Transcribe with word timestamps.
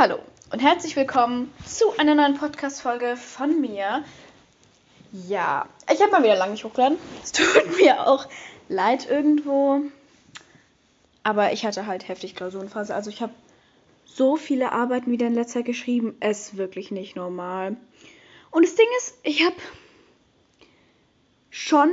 Hallo 0.00 0.18
und 0.50 0.60
herzlich 0.60 0.96
willkommen 0.96 1.52
zu 1.66 1.94
einer 1.98 2.14
neuen 2.14 2.32
Podcast-Folge 2.32 3.18
von 3.18 3.60
mir. 3.60 4.02
Ja, 5.12 5.68
ich 5.92 6.00
habe 6.00 6.10
mal 6.10 6.22
wieder 6.22 6.36
lange 6.36 6.52
nicht 6.52 6.64
hochgeladen. 6.64 6.96
Es 7.22 7.32
tut 7.32 7.46
mir 7.76 8.06
auch 8.06 8.26
leid 8.70 9.10
irgendwo. 9.10 9.82
Aber 11.22 11.52
ich 11.52 11.66
hatte 11.66 11.84
halt 11.84 12.08
heftig 12.08 12.34
Klausurenphase. 12.34 12.94
Also 12.94 13.10
ich 13.10 13.20
habe 13.20 13.34
so 14.06 14.36
viele 14.36 14.72
Arbeiten 14.72 15.10
wieder 15.10 15.26
in 15.26 15.34
letzter 15.34 15.58
Zeit 15.58 15.66
geschrieben. 15.66 16.16
Es 16.20 16.46
ist 16.46 16.56
wirklich 16.56 16.90
nicht 16.90 17.14
normal. 17.14 17.76
Und 18.50 18.64
das 18.64 18.76
Ding 18.76 18.88
ist, 18.96 19.18
ich 19.22 19.44
habe 19.44 19.56
schon 21.50 21.90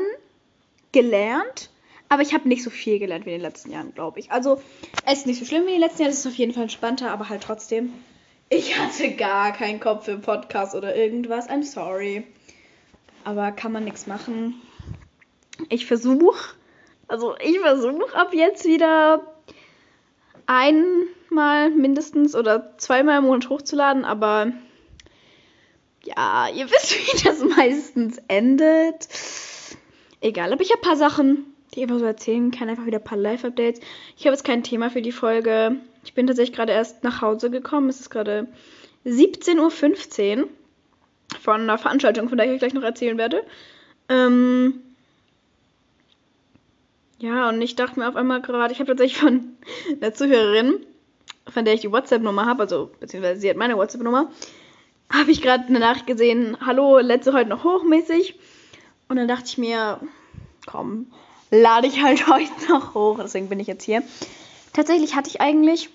gelernt, 0.94 1.72
aber 2.10 2.22
ich 2.22 2.34
habe 2.34 2.48
nicht 2.48 2.64
so 2.64 2.70
viel 2.70 3.00
gelernt 3.00 3.26
wie 3.26 3.32
in 3.32 3.38
den 3.38 3.42
letzten 3.42 3.72
Jahren, 3.72 3.94
glaube 3.94 4.20
ich. 4.20 4.32
Also, 4.32 4.62
es 5.06 5.20
ist 5.20 5.28
nicht 5.28 5.40
so 5.40 5.46
schlimm 5.46 5.64
wie 5.64 5.74
in 5.74 5.82
den 5.82 5.82
letzten 5.82 6.04
Jahren, 6.04 6.12
es 6.12 6.20
ist 6.20 6.28
auf 6.28 6.36
jeden 6.36 6.54
Fall 6.54 6.64
entspannter, 6.64 7.12
aber 7.12 7.30
halt 7.30 7.44
trotzdem. 7.44 7.94
Ich 8.50 8.80
hatte 8.80 9.12
gar 9.12 9.52
keinen 9.52 9.80
Kopf 9.80 10.06
für 10.06 10.18
Podcast 10.18 10.74
oder 10.74 10.96
irgendwas. 10.96 11.50
I'm 11.50 11.64
sorry. 11.64 12.24
Aber 13.26 13.52
kann 13.52 13.74
man 13.74 13.84
nichts 13.84 14.08
machen. 14.08 14.56
Ich 15.70 15.86
versuche, 15.86 16.56
also 17.10 17.36
ich 17.40 17.60
versuche 17.60 18.16
ab 18.16 18.34
jetzt 18.34 18.64
wieder 18.64 19.22
einmal 20.46 21.72
mindestens 21.72 22.36
oder 22.36 22.78
zweimal 22.78 23.18
im 23.18 23.26
Monat 23.26 23.50
hochzuladen, 23.50 24.06
aber 24.06 24.54
ja, 26.06 26.48
ihr 26.48 26.68
wisst, 26.72 26.96
wie 26.96 27.24
das 27.24 27.44
meistens 27.44 28.22
endet. 28.30 29.10
Egal, 30.22 30.54
aber 30.54 30.62
ich 30.62 30.72
habe 30.72 30.82
ein 30.82 30.88
paar 30.88 30.96
Sachen, 30.96 31.54
die 31.74 31.84
einfach 31.84 32.00
so 32.00 32.06
erzählen 32.06 32.52
kann. 32.52 32.70
Einfach 32.70 32.86
wieder 32.86 33.00
ein 33.00 33.04
paar 33.04 33.18
Live-Updates. 33.18 33.82
Ich 34.18 34.26
habe 34.26 34.34
jetzt 34.34 34.44
kein 34.44 34.64
Thema 34.64 34.90
für 34.90 35.02
die 35.02 35.12
Folge. 35.12 35.78
Ich 36.04 36.14
bin 36.14 36.28
tatsächlich 36.28 36.56
gerade 36.56 36.74
erst 36.74 37.04
nach 37.04 37.22
Hause 37.22 37.50
gekommen. 37.50 37.90
Es 37.90 38.00
ist 38.00 38.10
gerade 38.10 38.48
17.15 39.06 40.42
Uhr 40.42 40.50
von 41.42 41.62
einer 41.62 41.78
Veranstaltung, 41.78 42.30
von 42.30 42.38
der 42.38 42.48
ich 42.48 42.54
euch 42.54 42.60
gleich 42.60 42.74
noch 42.74 42.84
erzählen 42.84 43.18
werde. 43.18 43.44
Ähm 44.10 44.82
ja, 47.20 47.50
und 47.50 47.62
ich 47.62 47.76
dachte 47.76 48.00
mir 48.00 48.08
auf 48.08 48.16
einmal 48.16 48.42
gerade, 48.42 48.72
ich 48.72 48.80
habe 48.80 48.90
tatsächlich 48.90 49.20
von 49.20 49.58
einer 50.02 50.14
Zuhörerin, 50.14 50.86
von 51.48 51.66
der 51.66 51.74
ich 51.74 51.82
die 51.82 51.92
WhatsApp-Nummer 51.92 52.46
habe, 52.46 52.64
also 52.64 52.92
beziehungsweise 53.00 53.42
sie 53.42 53.50
hat 53.50 53.58
meine 53.58 53.76
WhatsApp-Nummer, 53.76 54.32
habe 55.12 55.32
ich 55.32 55.42
gerade 55.42 55.66
eine 55.66 55.80
Nachricht 55.80 56.08
gesehen, 56.08 56.58
hallo, 56.66 57.00
letzte 57.00 57.34
heute 57.34 57.50
noch 57.50 57.64
hochmäßig. 57.64 58.38
Und 59.08 59.16
dann 59.16 59.28
dachte 59.28 59.46
ich 59.48 59.58
mir, 59.58 60.02
komm, 60.66 61.08
lade 61.52 61.88
ich 61.88 62.04
halt 62.04 62.28
heute 62.32 62.52
noch 62.70 62.94
hoch. 62.94 63.20
Deswegen 63.22 63.50
bin 63.50 63.60
ich 63.60 63.68
jetzt 63.68 63.84
hier. 63.84 64.04
Tatsächlich 64.74 65.16
hatte 65.16 65.30
ich 65.30 65.42
eigentlich 65.42 65.90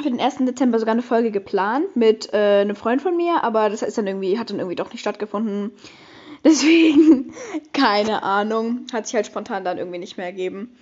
für 0.00 0.10
den 0.10 0.20
1. 0.20 0.38
Dezember 0.38 0.78
sogar 0.78 0.92
eine 0.92 1.02
Folge 1.02 1.30
geplant 1.30 1.96
mit 1.96 2.32
äh, 2.32 2.60
einem 2.60 2.76
Freund 2.76 3.02
von 3.02 3.16
mir, 3.16 3.42
aber 3.42 3.68
das 3.68 3.82
ist 3.82 3.98
dann 3.98 4.06
irgendwie, 4.06 4.38
hat 4.38 4.50
dann 4.50 4.58
irgendwie 4.58 4.76
doch 4.76 4.92
nicht 4.92 5.00
stattgefunden. 5.00 5.72
Deswegen, 6.44 7.34
keine 7.72 8.22
Ahnung. 8.22 8.86
Hat 8.92 9.06
sich 9.06 9.14
halt 9.14 9.26
spontan 9.26 9.64
dann 9.64 9.78
irgendwie 9.78 9.98
nicht 9.98 10.16
mehr 10.16 10.26
ergeben. 10.26 10.76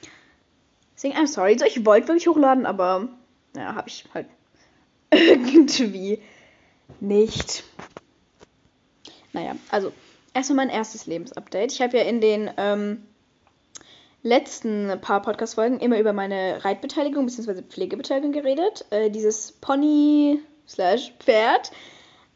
Deswegen, 0.94 1.16
I'm 1.16 1.26
sorry. 1.26 1.56
Ich 1.66 1.84
wollte 1.84 2.08
wirklich 2.08 2.28
hochladen, 2.28 2.66
aber 2.66 3.08
ja, 3.56 3.74
habe 3.74 3.88
ich 3.88 4.04
halt 4.12 4.26
irgendwie 5.10 6.20
nicht. 7.00 7.64
Naja, 9.32 9.56
also 9.70 9.92
erstmal 10.34 10.66
mein 10.66 10.74
erstes 10.74 11.06
Lebensupdate. 11.06 11.72
Ich 11.72 11.80
habe 11.80 11.96
ja 11.96 12.04
in 12.04 12.20
den 12.20 12.50
ähm, 12.56 13.06
letzten 14.26 14.92
paar 15.00 15.22
Podcast-Folgen 15.22 15.78
immer 15.78 16.00
über 16.00 16.12
meine 16.12 16.64
Reitbeteiligung 16.64 17.26
bzw. 17.26 17.62
Pflegebeteiligung 17.62 18.32
geredet. 18.32 18.84
Äh, 18.90 19.10
dieses 19.10 19.52
Pony 19.52 20.40
slash 20.66 21.12
Pferd. 21.20 21.70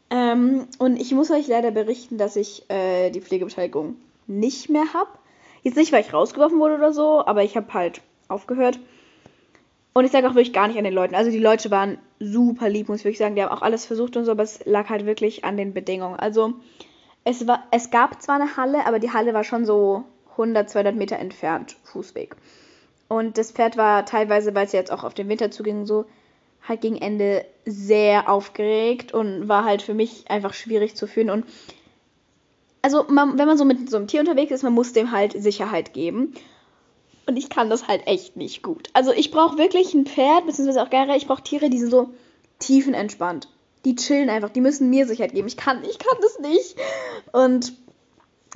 Ähm, 0.08 0.68
und 0.78 0.96
ich 1.00 1.12
muss 1.12 1.30
euch 1.30 1.48
leider 1.48 1.72
berichten, 1.72 2.16
dass 2.16 2.36
ich 2.36 2.70
äh, 2.70 3.10
die 3.10 3.20
Pflegebeteiligung 3.20 3.96
nicht 4.28 4.70
mehr 4.70 4.94
habe. 4.94 5.10
Jetzt 5.62 5.76
nicht, 5.76 5.92
weil 5.92 6.02
ich 6.02 6.14
rausgeworfen 6.14 6.60
wurde 6.60 6.76
oder 6.76 6.92
so, 6.92 7.26
aber 7.26 7.42
ich 7.42 7.56
habe 7.56 7.74
halt 7.74 8.00
aufgehört. 8.28 8.78
Und 9.92 10.04
ich 10.04 10.12
sage 10.12 10.28
auch 10.28 10.34
wirklich 10.34 10.52
gar 10.52 10.68
nicht 10.68 10.78
an 10.78 10.84
den 10.84 10.94
Leuten. 10.94 11.16
Also 11.16 11.32
die 11.32 11.38
Leute 11.38 11.72
waren 11.72 11.98
super 12.20 12.68
lieb, 12.68 12.88
muss 12.88 13.00
ich 13.00 13.04
wirklich 13.04 13.18
sagen. 13.18 13.34
Die 13.34 13.42
haben 13.42 13.50
auch 13.50 13.62
alles 13.62 13.84
versucht 13.84 14.16
und 14.16 14.24
so, 14.24 14.30
aber 14.30 14.44
es 14.44 14.64
lag 14.64 14.88
halt 14.88 15.06
wirklich 15.06 15.44
an 15.44 15.56
den 15.56 15.74
Bedingungen. 15.74 16.18
Also 16.18 16.54
es, 17.24 17.48
war, 17.48 17.64
es 17.72 17.90
gab 17.90 18.22
zwar 18.22 18.36
eine 18.36 18.56
Halle, 18.56 18.86
aber 18.86 19.00
die 19.00 19.12
Halle 19.12 19.34
war 19.34 19.42
schon 19.42 19.64
so 19.66 20.04
100, 20.32 20.70
200 20.70 20.96
Meter 20.96 21.18
entfernt, 21.18 21.76
Fußweg. 21.84 22.36
Und 23.08 23.38
das 23.38 23.52
Pferd 23.52 23.76
war 23.76 24.06
teilweise, 24.06 24.54
weil 24.54 24.66
es 24.66 24.72
jetzt 24.72 24.92
auch 24.92 25.04
auf 25.04 25.14
den 25.14 25.28
Winter 25.28 25.50
zuging, 25.50 25.84
so 25.84 26.04
halt 26.66 26.80
gegen 26.80 26.96
Ende 26.96 27.44
sehr 27.64 28.28
aufgeregt 28.28 29.12
und 29.12 29.48
war 29.48 29.64
halt 29.64 29.82
für 29.82 29.94
mich 29.94 30.30
einfach 30.30 30.54
schwierig 30.54 30.94
zu 30.94 31.06
führen. 31.06 31.30
Und 31.30 31.44
also, 32.82 33.04
man, 33.08 33.38
wenn 33.38 33.46
man 33.46 33.58
so 33.58 33.64
mit 33.64 33.90
so 33.90 33.96
einem 33.96 34.06
Tier 34.06 34.20
unterwegs 34.20 34.52
ist, 34.52 34.62
man 34.62 34.72
muss 34.72 34.92
dem 34.92 35.10
halt 35.12 35.32
Sicherheit 35.32 35.92
geben. 35.92 36.34
Und 37.26 37.36
ich 37.36 37.50
kann 37.50 37.68
das 37.68 37.88
halt 37.88 38.06
echt 38.06 38.36
nicht 38.36 38.62
gut. 38.62 38.88
Also, 38.94 39.12
ich 39.12 39.30
brauche 39.30 39.58
wirklich 39.58 39.92
ein 39.94 40.06
Pferd, 40.06 40.46
beziehungsweise 40.46 40.82
auch 40.82 40.90
generell, 40.90 41.16
ich 41.16 41.26
brauche 41.26 41.42
Tiere, 41.42 41.68
die 41.68 41.78
sind 41.78 41.90
so 41.90 42.10
tiefenentspannt. 42.58 43.48
Die 43.84 43.96
chillen 43.96 44.30
einfach, 44.30 44.50
die 44.50 44.60
müssen 44.60 44.90
mir 44.90 45.06
Sicherheit 45.06 45.32
geben. 45.32 45.48
Ich 45.48 45.56
kann, 45.56 45.82
ich 45.84 45.98
kann 45.98 46.18
das 46.22 46.38
nicht. 46.38 46.76
Und 47.32 47.72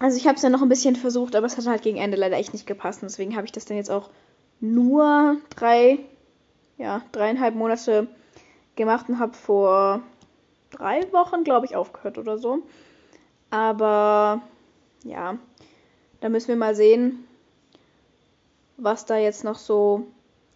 also 0.01 0.17
ich 0.17 0.27
habe 0.27 0.37
es 0.37 0.43
ja 0.43 0.51
noch 0.51 0.63
ein 0.63 0.69
bisschen 0.69 0.97
versucht, 0.97 1.37
aber 1.37 1.47
es 1.47 1.57
hat 1.57 1.67
halt 1.67 1.83
gegen 1.83 1.99
Ende 1.99 2.17
leider 2.17 2.37
echt 2.37 2.53
nicht 2.53 2.67
gepasst. 2.67 3.03
Und 3.03 3.11
deswegen 3.11 3.37
habe 3.37 3.47
ich 3.47 3.53
das 3.53 3.65
dann 3.65 3.77
jetzt 3.77 3.91
auch 3.91 4.11
nur 4.61 5.37
drei, 5.57 5.99
ja, 6.79 7.03
dreieinhalb 7.13 7.55
Monate 7.55 8.09
gemacht 8.77 9.09
und 9.09 9.19
habe 9.19 9.35
vor 9.35 10.03
drei 10.71 11.01
Wochen, 11.13 11.45
glaube 11.45 11.67
ich, 11.67 11.77
aufgehört 11.77 12.19
oder 12.19 12.39
so. 12.39 12.63
Aber 13.51 14.43
ja, 15.05 15.39
da 16.21 16.29
müssen 16.29 16.49
wir 16.49 16.57
mal 16.57 16.75
sehen, 16.75 17.25
was 18.77 19.07
da 19.07 19.17
jetzt 19.17 19.45
noch 19.45 19.59
so 19.59 20.09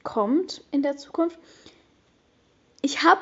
kommt 0.03 0.65
in 0.73 0.83
der 0.83 0.97
Zukunft. 0.97 1.39
Ich 2.81 3.05
habe, 3.05 3.21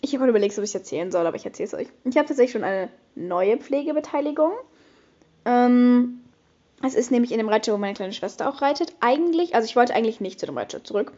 ich 0.00 0.14
habe 0.14 0.28
überlegt, 0.28 0.56
ob 0.56 0.64
ich 0.64 0.70
es 0.70 0.74
erzählen 0.74 1.10
soll, 1.10 1.26
aber 1.26 1.36
ich 1.36 1.44
erzähle 1.44 1.66
es 1.66 1.74
euch. 1.74 1.88
Ich 2.04 2.16
habe 2.16 2.26
tatsächlich 2.28 2.52
schon 2.52 2.64
eine 2.64 2.88
neue 3.14 3.58
Pflegebeteiligung. 3.58 4.52
Ähm, 5.46 6.20
es 6.82 6.94
ist 6.94 7.10
nämlich 7.10 7.32
in 7.32 7.38
dem 7.38 7.48
Reitstall, 7.48 7.74
wo 7.74 7.78
meine 7.78 7.94
kleine 7.94 8.12
Schwester 8.12 8.48
auch 8.48 8.60
reitet. 8.60 8.94
Eigentlich, 9.00 9.54
also 9.54 9.64
ich 9.64 9.76
wollte 9.76 9.94
eigentlich 9.94 10.20
nicht 10.20 10.38
zu 10.38 10.46
dem 10.46 10.58
Reitstall 10.58 10.82
zurück. 10.82 11.12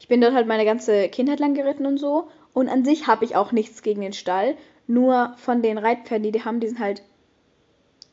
Ich 0.00 0.08
bin 0.08 0.20
dort 0.20 0.34
halt 0.34 0.46
meine 0.46 0.66
ganze 0.66 1.08
Kindheit 1.08 1.40
lang 1.40 1.54
geritten 1.54 1.86
und 1.86 1.98
so. 1.98 2.28
Und 2.52 2.68
an 2.68 2.84
sich 2.84 3.06
habe 3.06 3.24
ich 3.24 3.36
auch 3.36 3.52
nichts 3.52 3.82
gegen 3.82 4.02
den 4.02 4.12
Stall. 4.12 4.56
Nur 4.86 5.34
von 5.38 5.62
den 5.62 5.78
Reitpferden, 5.78 6.24
die 6.24 6.32
die 6.32 6.44
haben, 6.44 6.60
die 6.60 6.68
sind 6.68 6.80
halt 6.80 7.02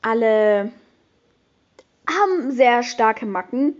alle 0.01 0.71
haben 2.07 2.51
sehr 2.51 2.83
starke 2.83 3.25
Macken. 3.25 3.75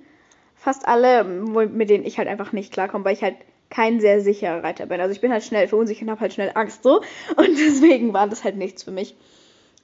Fast 0.56 0.88
alle, 0.88 1.24
mit 1.24 1.90
denen 1.90 2.06
ich 2.06 2.18
halt 2.18 2.28
einfach 2.28 2.52
nicht 2.52 2.74
klarkomme, 2.74 3.06
weil 3.06 3.14
ich 3.14 3.22
halt 3.22 3.36
kein 3.70 4.00
sehr 4.00 4.22
sicherer 4.22 4.64
Reiter 4.64 4.86
bin. 4.86 5.02
Also 5.02 5.14
ich 5.14 5.22
bin 5.22 5.32
halt 5.32 5.44
schnell 5.44 5.68
verunsichert 5.68 6.04
und 6.04 6.12
habe 6.12 6.22
halt 6.22 6.34
schnell 6.34 6.52
Angst 6.56 6.84
so. 6.84 7.02
Und 7.36 7.58
deswegen 7.58 8.14
war 8.14 8.28
das 8.28 8.44
halt 8.44 8.56
nichts 8.56 8.84
für 8.84 8.92
mich. 8.92 9.16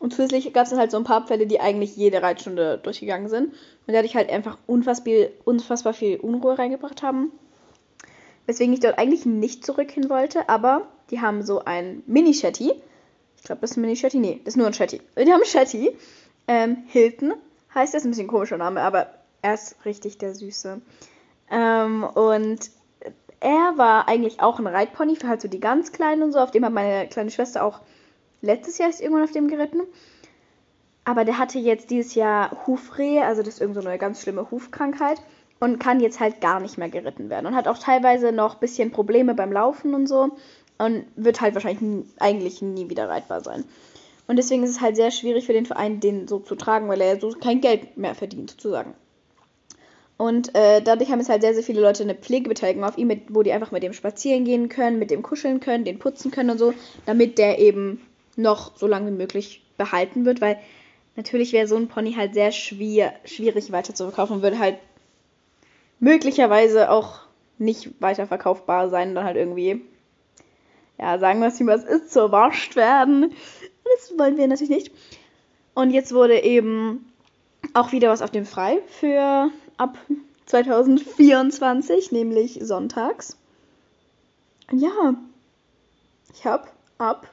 Und 0.01 0.16
zusätzlich 0.16 0.51
gab 0.51 0.63
es 0.63 0.72
dann 0.72 0.79
halt 0.79 0.89
so 0.89 0.97
ein 0.97 1.03
paar 1.03 1.28
Pferde, 1.28 1.45
die 1.45 1.59
eigentlich 1.59 1.95
jede 1.95 2.23
Reitstunde 2.23 2.79
durchgegangen 2.79 3.29
sind. 3.29 3.53
Und 3.85 3.94
dadurch 3.94 4.16
halt 4.16 4.31
einfach 4.31 4.57
unfassbar, 4.66 5.28
unfassbar 5.45 5.94
viel 5.94 6.17
Unruhe 6.17 6.57
reingebracht 6.57 7.03
haben. 7.03 7.31
Weswegen 8.47 8.73
ich 8.73 8.79
dort 8.79 8.97
eigentlich 8.97 9.28
nicht 9.28 9.63
zurück 9.63 9.91
hin 9.91 10.09
wollte, 10.09 10.50
aber 10.50 10.88
die 11.12 11.22
haben 11.22 11.44
so 11.44 11.63
ein 11.66 12.01
Mini-Shetty. 12.07 12.73
Ich 13.38 13.44
glaube, 13.44 13.62
das 13.62 13.72
ist 13.72 13.78
ein 13.78 13.81
Mini-Shetty. 13.81 14.17
Nee, 14.17 14.41
das 14.44 14.56
ist 14.56 14.57
nur 14.57 14.66
ein 14.66 14.73
Shetty. 14.73 15.01
Die 15.16 15.31
haben 15.31 15.41
ein 15.41 15.45
Shetty. 15.45 15.95
Ähm, 16.47 16.78
Hilton 16.88 17.35
heißt 17.75 17.94
das, 17.94 18.03
ein 18.03 18.09
bisschen 18.09 18.28
komischer 18.28 18.57
Name, 18.57 18.81
aber 18.81 19.07
er 19.44 19.53
ist 19.53 19.75
richtig 19.85 20.18
der 20.18 20.33
Süße. 20.33 20.81
Ähm, 21.51 22.03
und 22.03 22.72
er 23.39 23.73
war 23.78 24.07
eigentlich 24.07 24.41
auch 24.41 24.57
ein 24.57 24.66
Reitpony 24.66 25.16
für 25.16 25.28
halt 25.28 25.41
so 25.41 25.47
die 25.47 25.59
ganz 25.59 25.91
Kleinen 25.91 26.23
und 26.23 26.31
so. 26.31 26.39
Auf 26.39 26.50
dem 26.50 26.66
hat 26.66 26.73
meine 26.73 27.07
kleine 27.07 27.30
Schwester 27.30 27.63
auch 27.63 27.81
letztes 28.42 28.78
Jahr 28.78 28.90
ist 28.90 29.02
irgendwann 29.02 29.24
auf 29.24 29.32
dem 29.32 29.48
geritten. 29.48 29.82
Aber 31.04 31.26
der 31.26 31.38
hatte 31.38 31.58
jetzt 31.58 31.90
dieses 31.90 32.14
Jahr 32.14 32.66
Hufrehe, 32.68 33.26
also 33.26 33.42
das 33.42 33.56
ist 33.56 33.62
irgendeine 33.62 33.84
so 33.84 33.90
eine 33.90 33.98
ganz 33.98 34.22
schlimme 34.22 34.52
Hufkrankheit 34.52 35.22
und 35.60 35.80
kann 35.80 36.00
jetzt 36.00 36.20
halt 36.20 36.42
gar 36.42 36.60
nicht 36.60 36.78
mehr 36.78 36.90
geritten 36.90 37.30
werden 37.30 37.48
und 37.48 37.56
hat 37.56 37.68
auch 37.68 37.80
teilweise 37.80 38.32
noch 38.32 38.56
ein 38.56 38.60
bisschen 38.60 38.92
Probleme 38.92 39.34
beim 39.34 39.52
Laufen 39.52 39.96
und 39.96 40.08
so 40.08 40.30
und 40.78 41.06
wird 41.16 41.42
halt 41.42 41.56
wahrscheinlich 41.56 42.06
eigentlich 42.20 42.62
nie 42.62 42.90
wieder 42.90 43.10
reitbar 43.10 43.42
sein. 43.42 43.64
Und 44.28 44.38
deswegen 44.38 44.64
ist 44.64 44.70
es 44.72 44.82
halt 44.82 44.96
sehr 44.96 45.12
schwierig 45.12 45.46
für 45.46 45.54
den 45.54 45.66
Verein, 45.66 46.00
den 46.00 46.28
so 46.28 46.40
zu 46.40 46.56
tragen, 46.56 46.88
weil 46.88 47.02
er 47.02 47.20
so 47.20 47.32
kein 47.32 47.62
Geld 47.62 47.98
mehr 47.98 48.16
verdient, 48.16 48.52
sozusagen. 48.52 48.94
Und 50.18 50.56
äh, 50.56 50.82
dadurch 50.82 51.12
haben 51.12 51.20
es 51.20 51.30
halt 51.30 51.42
sehr, 51.42 51.56
sehr 51.56 51.64
viele 51.64 51.82
Leute 51.82 52.04
eine 52.04 52.14
Pflegebeteiligung 52.14 52.84
auf 52.84 52.98
ihm, 52.98 53.12
wo 53.30 53.42
die 53.42 53.52
einfach 53.52 53.72
mit 53.72 53.82
dem 53.82 53.94
spazieren 53.94 54.46
gehen 54.46 54.70
können, 54.70 55.00
mit 55.00 55.10
dem 55.10 55.24
kuscheln 55.24 55.60
können, 55.60 55.84
den 55.84 56.00
putzen 56.00 56.30
können 56.30 56.52
und 56.52 56.60
so, 56.60 56.74
damit 57.08 57.40
der 57.40 57.58
eben 57.58 58.00
noch 58.42 58.76
so 58.78 58.88
lange 58.88 59.12
wie 59.12 59.16
möglich 59.16 59.64
behalten 59.78 60.26
wird, 60.26 60.42
weil 60.42 60.60
natürlich 61.16 61.54
wäre 61.54 61.68
so 61.68 61.76
ein 61.76 61.88
Pony 61.88 62.14
halt 62.14 62.34
sehr 62.34 62.52
schwer, 62.52 63.14
schwierig 63.26 63.72
weiter 63.72 63.94
zu 63.94 64.06
verkaufen 64.06 64.38
und 64.38 64.42
würde 64.42 64.60
halt 64.60 64.78
möglicherweise 66.00 66.90
auch 66.90 67.20
nicht 67.58 68.02
weiterverkaufbar 68.02 68.90
sein, 68.90 69.16
dann 69.16 69.26
halt 69.26 69.38
irgendwie 69.38 69.82
ja, 71.02 71.18
sagen 71.18 71.40
wir 71.40 71.48
es 71.48 71.60
wie 71.60 71.70
es 71.70 71.84
ist, 71.84 72.12
zerwascht 72.12 72.76
werden. 72.76 73.34
Das 73.84 74.18
wollen 74.18 74.38
wir 74.38 74.48
natürlich 74.48 74.70
nicht. 74.70 74.92
Und 75.74 75.90
jetzt 75.90 76.14
wurde 76.14 76.40
eben 76.40 77.12
auch 77.74 77.92
wieder 77.92 78.10
was 78.10 78.22
auf 78.22 78.30
dem 78.30 78.46
Frei 78.46 78.82
für 78.88 79.50
ab 79.78 79.98
2024, 80.46 82.12
nämlich 82.12 82.60
sonntags. 82.62 83.38
Ja, 84.72 85.16
ich 86.34 86.46
habe 86.46 86.68
ab 86.98 87.28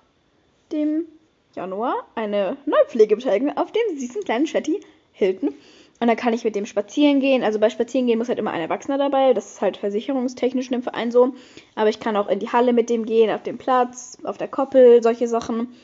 dem 0.72 1.06
Januar 1.54 2.06
eine 2.14 2.56
Neupflegebeteiligung 2.66 3.56
auf 3.56 3.72
dem 3.72 3.98
süßen 3.98 4.24
kleinen 4.24 4.46
Shetty 4.46 4.80
Hilton. 5.12 5.54
Und 6.00 6.06
dann 6.06 6.16
kann 6.16 6.32
ich 6.32 6.44
mit 6.44 6.54
dem 6.54 6.66
spazieren 6.66 7.18
gehen. 7.18 7.42
Also 7.42 7.58
bei 7.58 7.70
Spazieren 7.70 8.06
gehen 8.06 8.18
muss 8.18 8.28
halt 8.28 8.38
immer 8.38 8.52
ein 8.52 8.60
Erwachsener 8.60 8.98
dabei. 8.98 9.34
Das 9.34 9.46
ist 9.46 9.60
halt 9.60 9.76
versicherungstechnisch 9.76 10.66
in 10.66 10.72
dem 10.72 10.82
Verein 10.82 11.10
so. 11.10 11.34
Aber 11.74 11.88
ich 11.88 11.98
kann 11.98 12.16
auch 12.16 12.28
in 12.28 12.38
die 12.38 12.50
Halle 12.50 12.72
mit 12.72 12.88
dem 12.88 13.04
gehen, 13.04 13.30
auf 13.30 13.42
dem 13.42 13.58
Platz, 13.58 14.18
auf 14.22 14.38
der 14.38 14.46
Koppel, 14.46 15.02
solche 15.02 15.26
Sachen. 15.26 15.74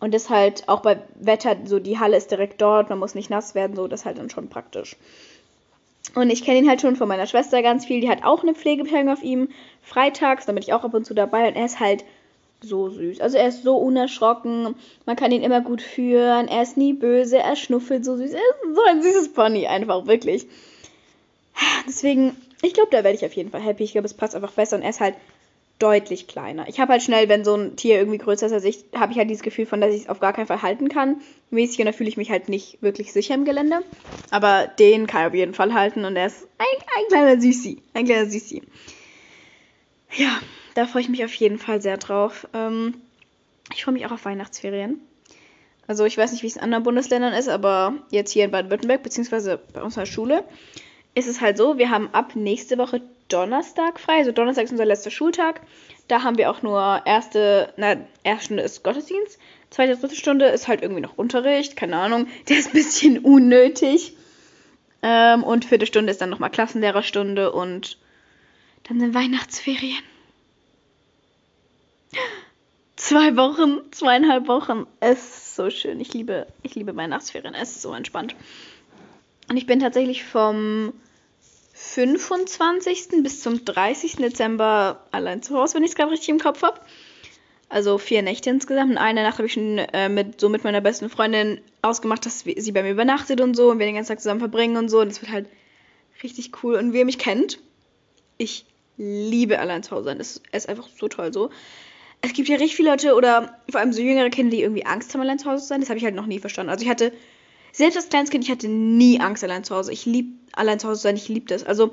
Und 0.00 0.14
das 0.14 0.30
halt 0.30 0.68
auch 0.68 0.80
bei 0.80 1.02
Wetter, 1.16 1.56
so 1.64 1.80
die 1.80 1.98
Halle 1.98 2.16
ist 2.16 2.30
direkt 2.30 2.62
dort, 2.62 2.88
man 2.88 3.00
muss 3.00 3.16
nicht 3.16 3.30
nass 3.30 3.56
werden, 3.56 3.74
so, 3.74 3.88
das 3.88 4.00
ist 4.00 4.06
halt 4.06 4.18
dann 4.18 4.30
schon 4.30 4.48
praktisch. 4.48 4.96
Und 6.14 6.30
ich 6.30 6.44
kenne 6.44 6.58
ihn 6.58 6.68
halt 6.68 6.80
schon 6.80 6.94
von 6.94 7.08
meiner 7.08 7.26
Schwester 7.26 7.62
ganz 7.62 7.84
viel, 7.84 8.00
die 8.00 8.08
hat 8.08 8.24
auch 8.24 8.42
eine 8.42 8.54
Pflegebeteiligung 8.54 9.12
auf 9.12 9.22
ihm, 9.22 9.48
freitags, 9.82 10.46
da 10.46 10.52
bin 10.52 10.62
ich 10.62 10.72
auch 10.72 10.84
ab 10.84 10.94
und 10.94 11.04
zu 11.04 11.14
dabei 11.14 11.48
und 11.48 11.56
er 11.56 11.66
ist 11.66 11.80
halt 11.80 12.04
so 12.60 12.88
süß. 12.88 13.20
Also 13.20 13.36
er 13.36 13.48
ist 13.48 13.62
so 13.62 13.76
unerschrocken, 13.76 14.74
man 15.06 15.16
kann 15.16 15.32
ihn 15.32 15.42
immer 15.42 15.60
gut 15.60 15.82
führen, 15.82 16.48
er 16.48 16.62
ist 16.62 16.76
nie 16.76 16.92
böse, 16.92 17.38
er 17.38 17.56
schnuffelt 17.56 18.04
so 18.04 18.16
süß, 18.16 18.32
er 18.32 18.38
ist 18.38 18.74
so 18.74 18.82
ein 18.88 19.02
süßes 19.02 19.32
Pony, 19.32 19.66
einfach 19.66 20.06
wirklich. 20.06 20.46
Deswegen, 21.86 22.36
ich 22.62 22.74
glaube, 22.74 22.90
da 22.90 23.04
werde 23.04 23.16
ich 23.16 23.24
auf 23.24 23.34
jeden 23.34 23.50
Fall 23.50 23.60
happy. 23.60 23.84
Ich 23.84 23.92
glaube, 23.92 24.06
es 24.06 24.14
passt 24.14 24.34
einfach 24.34 24.52
besser 24.52 24.76
und 24.76 24.82
er 24.82 24.90
ist 24.90 25.00
halt 25.00 25.14
deutlich 25.78 26.26
kleiner. 26.26 26.68
Ich 26.68 26.80
habe 26.80 26.92
halt 26.92 27.02
schnell, 27.02 27.28
wenn 27.28 27.44
so 27.44 27.54
ein 27.54 27.76
Tier 27.76 27.98
irgendwie 27.98 28.18
größer 28.18 28.46
ist 28.46 28.52
als 28.52 28.64
ich, 28.64 28.84
habe 28.94 29.12
ich 29.12 29.18
halt 29.18 29.30
dieses 29.30 29.44
Gefühl 29.44 29.66
von, 29.66 29.80
dass 29.80 29.94
ich 29.94 30.02
es 30.02 30.08
auf 30.08 30.18
gar 30.18 30.32
keinen 30.32 30.48
Fall 30.48 30.62
halten 30.62 30.88
kann. 30.88 31.20
Mäßig 31.50 31.78
und 31.78 31.86
da 31.86 31.92
fühle 31.92 32.08
ich 32.08 32.16
mich 32.16 32.30
halt 32.30 32.48
nicht 32.48 32.82
wirklich 32.82 33.12
sicher 33.12 33.34
im 33.34 33.44
Gelände. 33.44 33.82
Aber 34.30 34.66
den 34.66 35.06
kann 35.06 35.22
ich 35.22 35.26
auf 35.28 35.34
jeden 35.34 35.54
Fall 35.54 35.74
halten 35.74 36.04
und 36.04 36.16
er 36.16 36.26
ist 36.26 36.48
ein, 36.58 36.66
ein 36.96 37.08
kleiner 37.08 37.40
Süßi. 37.40 37.80
Ein 37.94 38.06
kleiner 38.06 38.28
Süßi. 38.28 38.62
Ja, 40.16 40.40
da 40.78 40.86
freue 40.86 41.02
ich 41.02 41.08
mich 41.08 41.24
auf 41.24 41.34
jeden 41.34 41.58
Fall 41.58 41.82
sehr 41.82 41.96
drauf. 41.96 42.46
Ähm, 42.54 42.94
ich 43.74 43.82
freue 43.82 43.94
mich 43.94 44.06
auch 44.06 44.12
auf 44.12 44.24
Weihnachtsferien. 44.24 45.00
Also 45.88 46.04
ich 46.04 46.16
weiß 46.16 46.30
nicht, 46.30 46.44
wie 46.44 46.46
es 46.46 46.54
in 46.54 46.62
anderen 46.62 46.84
Bundesländern 46.84 47.32
ist, 47.32 47.48
aber 47.48 47.94
jetzt 48.10 48.30
hier 48.30 48.44
in 48.44 48.52
Baden-Württemberg, 48.52 49.02
beziehungsweise 49.02 49.58
bei 49.72 49.82
unserer 49.82 50.06
Schule, 50.06 50.44
ist 51.16 51.26
es 51.26 51.40
halt 51.40 51.56
so, 51.56 51.78
wir 51.78 51.90
haben 51.90 52.10
ab 52.12 52.36
nächste 52.36 52.78
Woche 52.78 53.02
Donnerstag 53.28 53.98
frei. 53.98 54.18
Also 54.18 54.30
Donnerstag 54.30 54.66
ist 54.66 54.70
unser 54.70 54.84
letzter 54.84 55.10
Schultag. 55.10 55.62
Da 56.06 56.22
haben 56.22 56.38
wir 56.38 56.48
auch 56.48 56.62
nur 56.62 57.02
erste, 57.04 57.72
na, 57.76 57.96
erste 58.22 58.44
Stunde 58.44 58.62
ist 58.62 58.84
Gottesdienst. 58.84 59.40
Zweite, 59.70 59.96
dritte 59.96 60.14
Stunde 60.14 60.46
ist 60.46 60.68
halt 60.68 60.82
irgendwie 60.82 61.02
noch 61.02 61.18
Unterricht. 61.18 61.74
Keine 61.74 61.96
Ahnung. 61.96 62.28
Der 62.48 62.56
ist 62.56 62.68
ein 62.68 62.74
bisschen 62.74 63.18
unnötig. 63.18 64.16
Ähm, 65.02 65.42
und 65.42 65.64
vierte 65.64 65.86
Stunde 65.86 66.12
ist 66.12 66.20
dann 66.20 66.30
nochmal 66.30 66.50
Klassenlehrerstunde 66.50 67.50
und 67.50 67.98
dann 68.84 69.00
sind 69.00 69.14
Weihnachtsferien. 69.14 70.04
Zwei 72.96 73.36
Wochen, 73.36 73.80
zweieinhalb 73.92 74.48
Wochen. 74.48 74.86
Es 75.00 75.18
ist 75.18 75.56
so 75.56 75.70
schön. 75.70 76.00
Ich 76.00 76.12
liebe, 76.14 76.46
ich 76.62 76.74
liebe 76.74 76.96
Weihnachtsferien. 76.96 77.54
Es 77.54 77.70
ist 77.70 77.82
so 77.82 77.92
entspannt. 77.92 78.34
Und 79.48 79.56
ich 79.56 79.66
bin 79.66 79.80
tatsächlich 79.80 80.24
vom 80.24 80.92
25. 81.74 83.22
bis 83.22 83.40
zum 83.40 83.64
30. 83.64 84.16
Dezember 84.16 85.06
allein 85.12 85.42
zu 85.42 85.56
Hause, 85.56 85.76
wenn 85.76 85.84
ich 85.84 85.90
es 85.90 85.96
gerade 85.96 86.10
richtig 86.10 86.28
im 86.28 86.40
Kopf 86.40 86.62
habe. 86.62 86.80
Also 87.68 87.98
vier 87.98 88.22
Nächte 88.22 88.50
insgesamt. 88.50 88.90
Und 88.90 88.98
eine 88.98 89.22
Nacht 89.22 89.38
habe 89.38 89.46
ich 89.46 89.52
schon 89.52 89.78
äh, 89.78 90.08
mit, 90.08 90.40
so 90.40 90.48
mit 90.48 90.64
meiner 90.64 90.80
besten 90.80 91.08
Freundin 91.08 91.60
ausgemacht, 91.82 92.26
dass 92.26 92.40
sie 92.40 92.72
bei 92.72 92.82
mir 92.82 92.90
übernachtet 92.90 93.40
und 93.40 93.54
so 93.54 93.70
und 93.70 93.78
wir 93.78 93.86
den 93.86 93.94
ganzen 93.94 94.08
Tag 94.08 94.20
zusammen 94.20 94.40
verbringen 94.40 94.76
und 94.76 94.88
so. 94.88 95.00
Und 95.00 95.10
das 95.10 95.22
wird 95.22 95.30
halt 95.30 95.46
richtig 96.22 96.62
cool. 96.62 96.74
Und 96.74 96.92
wer 96.92 97.04
mich 97.04 97.18
kennt, 97.18 97.60
ich 98.38 98.64
liebe 98.96 99.58
allein 99.58 99.82
zu 99.82 99.92
Hause 99.92 100.06
sein. 100.06 100.20
Es 100.20 100.42
ist 100.50 100.68
einfach 100.68 100.88
so 100.98 101.08
toll 101.08 101.32
so. 101.32 101.50
Es 102.20 102.32
gibt 102.32 102.48
ja 102.48 102.56
richtig 102.56 102.76
viele 102.76 102.90
Leute 102.90 103.14
oder 103.14 103.58
vor 103.70 103.80
allem 103.80 103.92
so 103.92 104.02
jüngere 104.02 104.30
Kinder, 104.30 104.56
die 104.56 104.62
irgendwie 104.62 104.84
Angst 104.84 105.14
haben, 105.14 105.20
allein 105.20 105.38
zu 105.38 105.50
Hause 105.50 105.62
zu 105.62 105.68
sein. 105.68 105.80
Das 105.80 105.88
habe 105.88 105.98
ich 105.98 106.04
halt 106.04 106.14
noch 106.14 106.26
nie 106.26 106.40
verstanden. 106.40 106.70
Also 106.70 106.84
ich 106.84 106.90
hatte 106.90 107.12
selbst 107.72 107.96
als 107.96 108.08
kleines 108.08 108.30
Kind, 108.30 108.44
ich 108.44 108.50
hatte 108.50 108.68
nie 108.68 109.20
Angst 109.20 109.44
allein 109.44 109.64
zu 109.64 109.74
Hause. 109.74 109.92
Ich 109.92 110.04
liebe 110.04 110.30
allein 110.52 110.80
zu 110.80 110.88
Hause 110.88 111.02
sein, 111.02 111.16
ich 111.16 111.28
liebe 111.28 111.46
das. 111.46 111.64
Also 111.64 111.92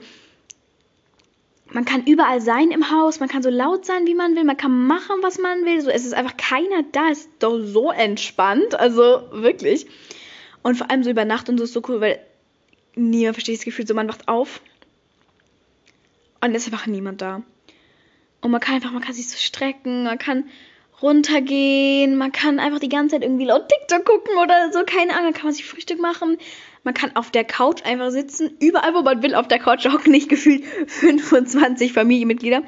man 1.72 1.86
kann 1.86 2.06
überall 2.06 2.42
sein 2.42 2.72
im 2.72 2.92
Haus, 2.92 3.19
man 3.19 3.30
kann 3.30 3.44
so 3.44 3.50
laut 3.50 3.86
sein, 3.86 4.06
wie 4.07 4.16
man 4.16 4.36
will, 4.36 4.44
man 4.44 4.57
kann 4.57 4.88
machen, 4.88 5.18
was 5.22 5.38
man 5.38 5.66
will. 5.66 5.81
So, 5.81 5.89
es 5.89 6.06
ist 6.06 6.13
einfach 6.13 6.38
keiner 6.38 6.83
da, 6.92 7.10
es 7.12 7.19
ist 7.19 7.30
doch 7.39 7.60
so 7.60 7.92
entspannt, 7.92 8.75
also 8.75 9.24
wirklich. 9.31 9.88
Und 10.63 10.75
vor 10.75 10.89
allem 10.89 11.04
so 11.04 11.10
über 11.10 11.25
Nacht 11.25 11.50
und 11.50 11.57
so 11.57 11.66
ist 11.66 11.74
so 11.74 11.81
cool, 11.88 12.01
weil 12.01 12.19
niemand 12.95 13.36
versteht 13.36 13.57
das 13.57 13.66
Gefühl, 13.66 13.86
so 13.86 13.94
man 13.94 14.07
wacht 14.07 14.27
auf 14.27 14.62
und 16.42 16.56
es 16.56 16.68
ist 16.68 16.74
einfach 16.74 16.88
niemand 16.88 17.22
da. 17.22 17.44
Und 18.45 18.51
man 18.51 18.62
kann 18.62 18.75
einfach, 18.75 18.92
man 18.92 19.01
kann 19.01 19.15
sich 19.15 19.27
so 19.27 19.38
strecken, 19.38 20.03
man 20.03 20.19
kann 20.19 20.44
runtergehen, 21.01 22.15
man 22.15 22.31
kann 22.31 22.59
einfach 22.59 22.77
die 22.77 22.89
ganze 22.89 23.15
Zeit 23.15 23.24
irgendwie 23.24 23.45
laut 23.45 23.68
TikTok 23.68 24.06
gucken 24.06 24.38
oder 24.38 24.71
so, 24.71 24.83
keine 24.86 25.13
Ahnung, 25.13 25.31
dann 25.31 25.33
kann 25.33 25.45
man 25.45 25.53
sich 25.53 25.65
Frühstück 25.65 26.00
machen. 26.00 26.38
Man 26.83 26.94
kann 26.94 27.15
auf 27.15 27.31
der 27.31 27.44
Couch 27.44 27.83
einfach 27.83 28.12
sitzen, 28.12 28.51
überall 28.59 28.94
wo 28.94 29.01
man 29.01 29.24
will 29.24 29.33
auf 29.33 29.47
der 29.47 29.57
Couch 29.57 29.88
hocken, 29.88 30.12
nicht 30.12 30.30
gefühlt 30.30 30.63
25 30.88 31.92
Familienmitglieder. 31.92 32.62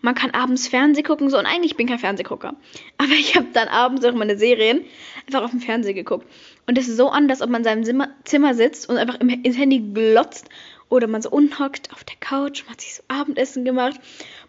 Man 0.00 0.14
kann 0.14 0.30
abends 0.30 0.68
Fernsehen 0.68 1.04
gucken, 1.04 1.28
so, 1.28 1.40
und 1.40 1.46
eigentlich 1.46 1.76
bin 1.76 1.86
ich 1.86 1.90
kein 1.90 1.98
Fernsehgucker. 1.98 2.54
Aber 2.96 3.12
ich 3.18 3.34
habe 3.34 3.48
dann 3.52 3.66
abends 3.66 4.04
auch 4.04 4.14
meine 4.14 4.38
Serien 4.38 4.84
einfach 5.26 5.42
auf 5.42 5.50
dem 5.50 5.60
Fernseher 5.60 5.94
geguckt. 5.94 6.24
Und 6.68 6.78
das 6.78 6.86
ist 6.86 6.98
so 6.98 7.08
anders, 7.08 7.42
ob 7.42 7.50
man 7.50 7.64
in 7.64 7.84
seinem 7.84 8.06
Zimmer, 8.22 8.54
sitzt 8.54 8.88
und 8.88 8.98
einfach 8.98 9.18
ins 9.18 9.58
Handy 9.58 9.80
glotzt 9.80 10.50
oder 10.88 11.06
man 11.06 11.22
so 11.22 11.30
unhockt 11.30 11.92
auf 11.92 12.04
der 12.04 12.16
Couch, 12.20 12.62
man 12.64 12.72
hat 12.72 12.80
sich 12.80 12.94
so 12.94 13.02
Abendessen 13.08 13.64
gemacht 13.64 14.00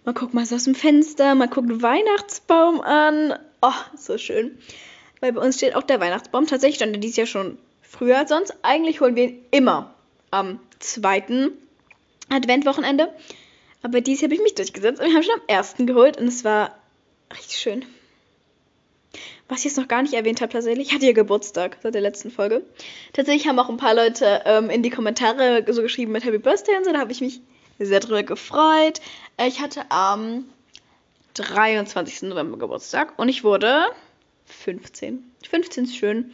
man 0.05 0.13
guckt 0.13 0.33
mal 0.33 0.45
so 0.45 0.55
aus 0.55 0.65
dem 0.65 0.75
Fenster, 0.75 1.35
man 1.35 1.49
guckt 1.49 1.81
Weihnachtsbaum 1.81 2.79
an. 2.81 3.33
Oh, 3.61 3.71
so 3.97 4.17
schön. 4.17 4.57
Weil 5.19 5.33
bei 5.33 5.41
uns 5.41 5.57
steht 5.57 5.75
auch 5.75 5.83
der 5.83 5.99
Weihnachtsbaum. 5.99 6.45
Tatsächlich 6.45 6.75
stand 6.75 6.95
er 6.95 6.99
dieses 6.99 7.17
Jahr 7.17 7.27
schon 7.27 7.57
früher 7.81 8.19
als 8.19 8.29
sonst. 8.29 8.53
Eigentlich 8.61 9.01
holen 9.01 9.15
wir 9.15 9.29
ihn 9.29 9.45
immer 9.49 9.95
am 10.29 10.59
zweiten 10.79 11.51
Adventwochenende. 12.29 13.11
Aber 13.81 14.01
dieses 14.01 14.21
Jahr 14.21 14.27
habe 14.27 14.35
ich 14.35 14.43
mich 14.43 14.55
durchgesetzt 14.55 15.01
und 15.01 15.07
wir 15.07 15.15
haben 15.15 15.23
schon 15.23 15.35
am 15.35 15.47
ersten 15.47 15.87
geholt 15.87 16.17
und 16.17 16.27
es 16.27 16.43
war 16.43 16.75
richtig 17.33 17.57
schön. 17.57 17.85
Was 19.47 19.59
ich 19.59 19.65
jetzt 19.65 19.77
noch 19.77 19.87
gar 19.87 20.01
nicht 20.01 20.13
erwähnt 20.13 20.41
habe, 20.41 20.51
tatsächlich, 20.51 20.87
ich 20.87 20.93
hatte 20.93 21.05
ja 21.05 21.11
Geburtstag 21.11 21.77
seit 21.83 21.93
der 21.93 22.01
letzten 22.01 22.31
Folge. 22.31 22.63
Tatsächlich 23.13 23.47
haben 23.47 23.59
auch 23.59 23.69
ein 23.69 23.77
paar 23.77 23.93
Leute 23.93 24.41
ähm, 24.45 24.71
in 24.71 24.81
die 24.81 24.89
Kommentare 24.89 25.63
so 25.71 25.83
geschrieben 25.83 26.11
mit 26.11 26.25
Happy 26.25 26.39
Birthday 26.39 26.77
und 26.77 26.85
so. 26.85 26.91
Da 26.91 26.99
habe 26.99 27.11
ich 27.11 27.21
mich 27.21 27.41
sehr 27.77 27.99
drüber 27.99 28.23
gefreut. 28.23 29.01
Ich 29.45 29.61
hatte 29.61 29.83
am 29.89 30.45
23. 31.35 32.23
November 32.23 32.57
Geburtstag 32.57 33.19
und 33.19 33.29
ich 33.29 33.43
wurde 33.43 33.85
15. 34.45 35.23
15 35.47 35.83
ist 35.83 35.95
schön. 35.95 36.31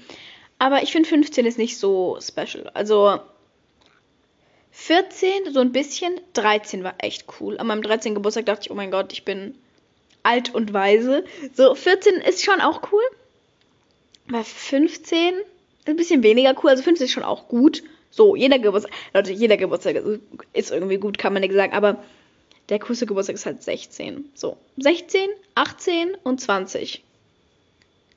Aber 0.59 0.83
ich 0.83 0.91
finde 0.91 1.09
15 1.09 1.45
ist 1.45 1.57
nicht 1.57 1.77
so 1.77 2.17
special. 2.21 2.69
Also 2.73 3.19
14 4.71 5.53
so 5.53 5.59
ein 5.59 5.71
bisschen, 5.71 6.19
13 6.33 6.83
war 6.83 6.95
echt 6.99 7.25
cool. 7.39 7.57
An 7.57 7.67
meinem 7.67 7.81
13. 7.81 8.15
Geburtstag 8.15 8.45
dachte 8.45 8.61
ich, 8.63 8.71
oh 8.71 8.75
mein 8.75 8.91
Gott, 8.91 9.11
ich 9.11 9.25
bin 9.25 9.55
alt 10.23 10.53
und 10.53 10.73
weise. 10.73 11.23
So 11.53 11.75
14 11.75 12.15
ist 12.15 12.43
schon 12.43 12.61
auch 12.61 12.91
cool. 12.91 13.03
Aber 14.29 14.43
15 14.43 15.33
ist 15.33 15.87
ein 15.87 15.95
bisschen 15.95 16.23
weniger 16.23 16.55
cool. 16.63 16.69
Also 16.69 16.83
15 16.83 17.05
ist 17.05 17.11
schon 17.11 17.23
auch 17.23 17.47
gut. 17.47 17.83
So, 18.11 18.35
jeder 18.35 18.59
Geburtstag, 18.59 18.91
Leute, 19.13 19.31
jeder 19.31 19.57
Geburtstag 19.57 20.03
ist 20.53 20.71
irgendwie 20.71 20.97
gut, 20.97 21.17
kann 21.17 21.31
man 21.31 21.41
nicht 21.41 21.53
sagen, 21.53 21.71
aber 21.71 22.03
der 22.67 22.79
coolste 22.79 23.05
Geburtstag 23.05 23.35
ist 23.35 23.45
halt 23.45 23.63
16. 23.63 24.29
So, 24.33 24.57
16, 24.77 25.29
18 25.55 26.15
und 26.23 26.41
20. 26.41 27.03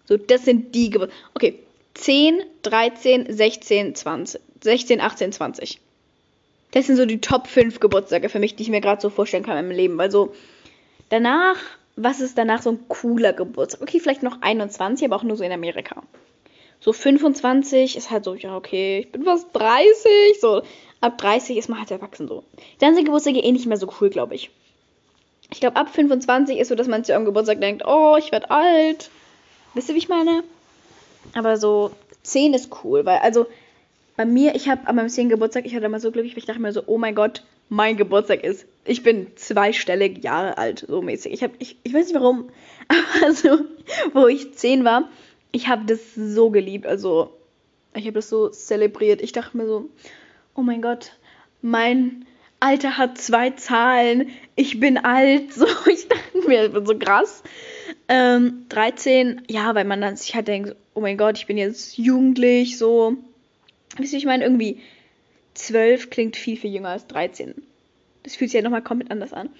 So, 0.07 0.17
das 0.17 0.45
sind 0.45 0.75
die 0.75 0.91
Geburtstage. 0.91 1.23
Okay, 1.35 1.59
10, 1.95 2.43
13, 2.63 3.33
16, 3.33 3.95
20. 3.95 4.41
16, 4.63 5.01
18, 5.01 5.33
20. 5.33 5.81
Das 6.73 6.87
sind 6.87 6.97
so 6.97 7.07
die 7.07 7.21
Top 7.21 7.47
5 7.47 7.79
Geburtstage 7.79 8.29
für 8.29 8.41
mich, 8.41 8.57
die 8.57 8.65
ich 8.65 8.69
mir 8.69 8.81
gerade 8.81 9.01
so 9.01 9.11
vorstellen 9.11 9.45
kann 9.45 9.59
im 9.59 9.71
Leben. 9.71 9.97
Weil 9.97 10.11
so, 10.11 10.35
danach, 11.09 11.57
was 11.97 12.21
ist 12.21 12.37
danach 12.37 12.63
so 12.63 12.71
ein 12.71 12.89
cooler 12.89 13.33
Geburtstag? 13.33 13.83
Okay, 13.83 14.01
vielleicht 14.01 14.23
noch 14.23 14.43
21, 14.43 15.07
aber 15.07 15.17
auch 15.17 15.23
nur 15.23 15.37
so 15.37 15.45
in 15.45 15.53
Amerika. 15.53 16.03
So 16.81 16.93
25 16.93 17.97
ist 17.97 18.11
halt 18.11 18.25
so, 18.25 18.35
ja, 18.35 18.57
okay, 18.57 19.01
ich 19.01 19.13
bin 19.13 19.25
fast 19.25 19.47
30. 19.53 20.41
So, 20.41 20.63
ab 21.01 21.19
30 21.19 21.57
ist 21.57 21.69
man 21.69 21.79
halt 21.79 21.91
erwachsen 21.91 22.29
so. 22.29 22.45
Dann 22.81 22.95
sind 22.95 23.05
Geburtstage 23.05 23.41
eh 23.41 23.53
nicht 23.53 23.67
mehr 23.67 23.77
so 23.77 23.89
cool, 24.01 24.11
glaube 24.11 24.35
ich. 24.35 24.51
Ich 25.51 25.61
glaube, 25.61 25.77
ab 25.77 25.89
25 25.89 26.59
ist 26.59 26.69
so, 26.69 26.75
dass 26.75 26.89
man 26.89 27.05
zu 27.05 27.13
eurem 27.13 27.25
Geburtstag 27.25 27.61
denkt, 27.61 27.85
oh, 27.87 28.17
ich 28.19 28.33
werde 28.33 28.51
alt. 28.51 29.11
Wisst 29.75 29.89
ihr, 29.89 29.95
wie 29.95 29.99
ich 29.99 30.09
meine? 30.09 30.43
Aber 31.35 31.57
so 31.57 31.93
10 32.23 32.55
ist 32.55 32.71
cool, 32.83 33.07
weil, 33.07 33.19
also, 33.19 33.47
bei 34.17 34.25
mir, 34.25 34.55
ich 34.55 34.69
habe 34.69 34.87
an 34.87 34.97
meinem 34.97 35.09
10. 35.09 35.29
Geburtstag, 35.29 35.67
ich 35.67 35.75
hatte 35.75 35.87
immer 35.87 36.01
so 36.01 36.11
glücklich, 36.11 36.35
weil 36.35 36.41
ich 36.41 36.47
dachte 36.47 36.61
mir 36.61 36.73
so, 36.73 36.83
oh 36.87 36.99
mein 36.99 37.15
Gott, 37.15 37.43
mein 37.69 37.97
Geburtstag 37.97 38.45
ist. 38.45 38.67
Ich 38.85 39.03
bin 39.03 39.29
zweistellig 39.37 40.23
Jahre 40.23 40.59
alt, 40.59 40.85
so 40.89 41.01
mäßig. 41.01 41.33
Ich, 41.33 41.43
hab, 41.43 41.53
ich, 41.59 41.77
ich 41.83 41.95
weiß 41.95 42.07
nicht 42.07 42.15
warum, 42.15 42.51
aber 42.89 43.33
so, 43.33 43.59
wo 44.13 44.27
ich 44.27 44.55
zehn 44.55 44.85
war, 44.85 45.09
ich 45.53 45.69
habe 45.69 45.85
das 45.87 46.15
so 46.15 46.51
geliebt. 46.51 46.87
Also, 46.87 47.33
ich 47.95 48.05
habe 48.05 48.15
das 48.15 48.29
so 48.29 48.49
zelebriert. 48.49 49.23
Ich 49.23 49.33
dachte 49.33 49.57
mir 49.57 49.67
so, 49.67 49.89
oh 50.55 50.63
mein 50.63 50.83
Gott, 50.83 51.13
mein 51.63 52.27
Alter 52.61 52.99
hat 52.99 53.19
zwei 53.19 53.51
Zahlen. 53.51 54.31
Ich 54.57 54.81
bin 54.81 54.99
alt. 54.99 55.53
So, 55.55 55.67
ich 55.87 56.09
dachte 56.09 56.49
mir, 56.49 56.67
ich 56.67 56.73
bin 56.73 56.87
so 56.87 56.99
krass. 56.99 57.43
Ähm, 58.09 58.67
13, 58.69 59.43
ja, 59.49 59.75
weil 59.75 59.85
man 59.85 60.01
dann 60.01 60.17
sich 60.17 60.35
halt 60.35 60.49
denkt, 60.49 60.75
oh 60.95 61.01
mein 61.01 61.17
Gott, 61.17 61.39
ich 61.39 61.47
bin 61.47 61.57
jetzt 61.57 61.97
jugendlich, 61.97 62.77
so. 62.77 63.17
Wisst 63.97 64.13
ihr, 64.13 64.19
ich 64.19 64.27
meine, 64.27 64.45
irgendwie 64.45 64.81
12 65.55 66.11
klingt 66.11 66.37
viel, 66.37 66.57
viel 66.57 66.73
jünger 66.73 66.91
als 66.91 67.07
13. 67.07 67.55
Das 68.23 68.37
fühlt 68.37 68.51
sich 68.51 68.59
ja 68.59 68.63
nochmal 68.63 68.83
komplett 68.83 69.11
anders 69.11 69.33
an. 69.33 69.51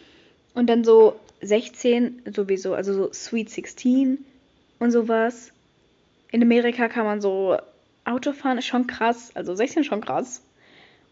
Und 0.55 0.69
dann 0.69 0.85
so 0.85 1.19
16 1.41 2.23
sowieso, 2.35 2.75
also 2.75 2.95
so 2.95 3.13
Sweet 3.13 3.51
16 3.51 4.25
und 4.79 4.91
sowas. 4.91 5.53
In 6.31 6.43
Amerika 6.43 6.89
kann 6.89 7.05
man 7.05 7.21
so 7.21 7.57
Auto 8.05 8.33
fahren, 8.33 8.59
ist 8.59 8.67
schon 8.67 8.87
krass. 8.87 9.31
Also 9.35 9.55
16 9.55 9.83
ist 9.83 9.87
schon 9.87 10.01
krass. 10.01 10.43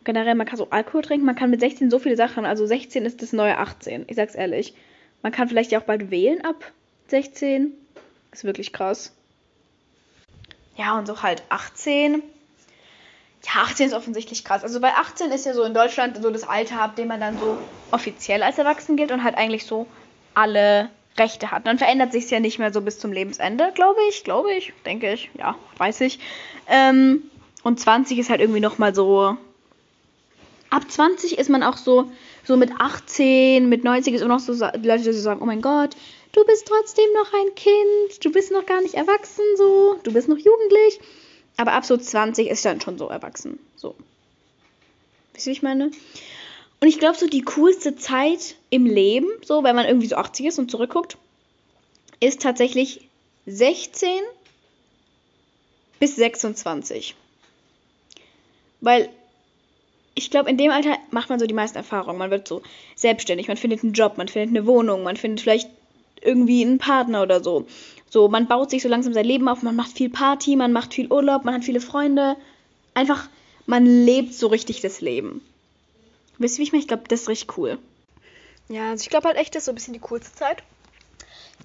Generell, 0.04 0.34
man 0.34 0.46
kann 0.46 0.58
so 0.58 0.70
Alkohol 0.70 1.02
trinken, 1.02 1.26
man 1.26 1.36
kann 1.36 1.50
mit 1.50 1.60
16 1.60 1.90
so 1.90 1.98
viele 1.98 2.16
Sachen. 2.16 2.44
Also 2.44 2.66
16 2.66 3.04
ist 3.04 3.22
das 3.22 3.32
neue 3.32 3.58
18, 3.58 4.04
ich 4.08 4.16
sag's 4.16 4.34
ehrlich. 4.34 4.74
Man 5.22 5.32
kann 5.32 5.48
vielleicht 5.48 5.70
ja 5.70 5.80
auch 5.80 5.84
bald 5.84 6.10
wählen 6.10 6.44
ab 6.44 6.72
16. 7.08 7.72
Ist 8.32 8.44
wirklich 8.44 8.72
krass. 8.72 9.14
Ja, 10.76 10.98
und 10.98 11.06
so 11.06 11.22
halt 11.22 11.42
18. 11.50 12.22
Ja, 13.44 13.62
18 13.62 13.88
ist 13.88 13.94
offensichtlich 13.94 14.44
krass. 14.44 14.62
Also 14.62 14.80
bei 14.80 14.94
18 14.94 15.30
ist 15.32 15.46
ja 15.46 15.52
so 15.52 15.62
in 15.64 15.74
Deutschland 15.74 16.16
so 16.22 16.30
das 16.30 16.44
Alter, 16.44 16.80
ab 16.80 16.96
dem 16.96 17.08
man 17.08 17.20
dann 17.20 17.38
so 17.38 17.58
offiziell 17.90 18.42
als 18.42 18.58
erwachsen 18.58 18.96
gilt 18.96 19.10
und 19.10 19.24
halt 19.24 19.36
eigentlich 19.36 19.66
so 19.66 19.86
alle 20.34 20.90
Rechte 21.18 21.50
hat. 21.50 21.66
Dann 21.66 21.78
verändert 21.78 22.12
sich 22.12 22.24
es 22.24 22.30
ja 22.30 22.40
nicht 22.40 22.58
mehr 22.58 22.72
so 22.72 22.80
bis 22.80 22.98
zum 22.98 23.12
Lebensende, 23.12 23.72
glaube 23.74 24.00
ich, 24.08 24.24
glaube 24.24 24.52
ich, 24.52 24.72
denke 24.86 25.12
ich, 25.12 25.30
ja, 25.38 25.56
weiß 25.78 26.00
ich. 26.02 26.18
Ähm, 26.68 27.24
und 27.62 27.78
20 27.78 28.18
ist 28.18 28.30
halt 28.30 28.40
irgendwie 28.40 28.60
nochmal 28.60 28.94
so. 28.94 29.36
Ab 30.70 30.90
20 30.90 31.38
ist 31.38 31.50
man 31.50 31.62
auch 31.62 31.76
so, 31.76 32.10
so 32.44 32.56
mit 32.56 32.72
18, 32.78 33.68
mit 33.68 33.84
90 33.84 34.14
ist 34.14 34.22
immer 34.22 34.34
noch 34.34 34.40
so 34.40 34.52
Leute, 34.52 35.02
die 35.02 35.12
sagen, 35.12 35.42
oh 35.42 35.46
mein 35.46 35.60
Gott, 35.60 35.96
du 36.32 36.44
bist 36.44 36.66
trotzdem 36.66 37.04
noch 37.14 37.32
ein 37.34 37.54
Kind, 37.54 38.24
du 38.24 38.32
bist 38.32 38.50
noch 38.52 38.64
gar 38.64 38.80
nicht 38.80 38.94
erwachsen, 38.94 39.44
so, 39.56 39.98
du 40.02 40.12
bist 40.12 40.28
noch 40.28 40.38
jugendlich. 40.38 41.00
Aber 41.56 41.72
ab 41.72 41.84
so 41.84 41.96
20 41.96 42.48
ist 42.48 42.64
dann 42.64 42.80
schon 42.80 42.98
so 42.98 43.08
erwachsen, 43.08 43.58
so. 43.76 43.94
Wisst 45.34 45.46
ihr, 45.46 45.50
wie 45.50 45.56
ich 45.56 45.62
meine? 45.62 45.90
Und 46.80 46.88
ich 46.88 46.98
glaube, 46.98 47.16
so 47.16 47.26
die 47.26 47.42
coolste 47.42 47.94
Zeit 47.96 48.56
im 48.70 48.86
Leben, 48.86 49.28
so, 49.44 49.62
wenn 49.62 49.76
man 49.76 49.86
irgendwie 49.86 50.08
so 50.08 50.16
80 50.16 50.46
ist 50.46 50.58
und 50.58 50.70
zurückguckt, 50.70 51.16
ist 52.20 52.42
tatsächlich 52.42 53.08
16 53.46 54.08
bis 56.00 56.16
26. 56.16 57.14
Weil 58.80 59.08
ich 60.14 60.30
glaube, 60.30 60.50
in 60.50 60.58
dem 60.58 60.70
Alter 60.70 60.98
macht 61.10 61.30
man 61.30 61.38
so 61.38 61.46
die 61.46 61.54
meisten 61.54 61.78
Erfahrungen. 61.78 62.18
Man 62.18 62.30
wird 62.30 62.48
so 62.48 62.62
selbstständig, 62.96 63.48
man 63.48 63.56
findet 63.56 63.82
einen 63.82 63.92
Job, 63.92 64.18
man 64.18 64.28
findet 64.28 64.50
eine 64.50 64.66
Wohnung, 64.66 65.02
man 65.04 65.16
findet 65.16 65.40
vielleicht 65.40 65.70
irgendwie 66.20 66.64
einen 66.64 66.78
Partner 66.78 67.22
oder 67.22 67.42
so. 67.42 67.66
So, 68.12 68.28
man 68.28 68.46
baut 68.46 68.68
sich 68.68 68.82
so 68.82 68.90
langsam 68.90 69.14
sein 69.14 69.24
Leben 69.24 69.48
auf, 69.48 69.62
man 69.62 69.74
macht 69.74 69.92
viel 69.92 70.10
Party, 70.10 70.54
man 70.54 70.70
macht 70.70 70.92
viel 70.92 71.10
Urlaub, 71.10 71.46
man 71.46 71.54
hat 71.54 71.64
viele 71.64 71.80
Freunde. 71.80 72.36
Einfach, 72.92 73.26
man 73.64 73.86
lebt 73.86 74.34
so 74.34 74.48
richtig 74.48 74.82
das 74.82 75.00
Leben. 75.00 75.40
Wisst 76.36 76.56
ihr, 76.56 76.58
wie 76.58 76.64
ich 76.64 76.72
meine? 76.72 76.82
Ich 76.82 76.88
glaube, 76.88 77.04
das 77.08 77.22
ist 77.22 77.28
richtig 77.30 77.56
cool. 77.56 77.78
Ja, 78.68 78.90
also 78.90 79.00
ich 79.00 79.08
glaube 79.08 79.28
halt 79.28 79.38
echt, 79.38 79.54
das 79.54 79.62
ist 79.62 79.64
so 79.64 79.72
ein 79.72 79.76
bisschen 79.76 79.94
die 79.94 80.00
coolste 80.00 80.34
Zeit. 80.34 80.62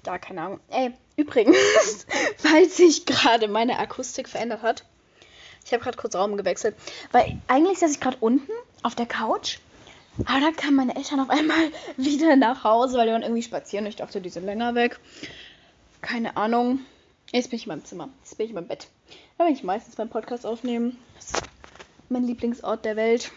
Da, 0.04 0.16
keine 0.16 0.40
Ahnung. 0.40 0.60
Ey, 0.70 0.92
übrigens, 1.16 1.58
falls 2.38 2.78
sich 2.78 3.04
gerade 3.04 3.46
meine 3.46 3.78
Akustik 3.78 4.26
verändert 4.26 4.62
hat. 4.62 4.84
Ich 5.66 5.74
habe 5.74 5.82
gerade 5.82 5.98
kurz 5.98 6.14
Raum 6.14 6.38
gewechselt. 6.38 6.74
Weil 7.12 7.36
eigentlich 7.46 7.78
saß 7.78 7.90
ich 7.90 8.00
gerade 8.00 8.16
unten 8.20 8.52
auf 8.82 8.94
der 8.94 9.04
Couch 9.04 9.58
aber 10.24 10.40
dann 10.40 10.56
kamen 10.56 10.76
meine 10.76 10.96
Eltern 10.96 11.20
auf 11.20 11.30
einmal 11.30 11.70
wieder 11.96 12.36
nach 12.36 12.64
Hause, 12.64 12.98
weil 12.98 13.06
die 13.06 13.12
waren 13.12 13.22
irgendwie 13.22 13.42
spazieren. 13.42 13.86
Ich 13.86 13.96
dachte, 13.96 14.20
die 14.20 14.30
sind 14.30 14.46
länger 14.46 14.74
weg. 14.74 14.98
Keine 16.00 16.36
Ahnung. 16.36 16.80
Jetzt 17.32 17.50
bin 17.50 17.58
ich 17.58 17.66
in 17.66 17.68
meinem 17.68 17.84
Zimmer. 17.84 18.08
Jetzt 18.20 18.36
bin 18.36 18.44
ich 18.44 18.50
in 18.50 18.54
meinem 18.54 18.68
Bett. 18.68 18.88
Da 19.36 19.44
bin 19.44 19.52
ich 19.52 19.62
meistens 19.64 19.96
beim 19.96 20.08
Podcast 20.08 20.46
aufnehmen. 20.46 20.96
Das 21.16 21.32
ist 21.32 21.42
mein 22.08 22.24
Lieblingsort 22.24 22.84
der 22.84 22.96
Welt. 22.96 23.32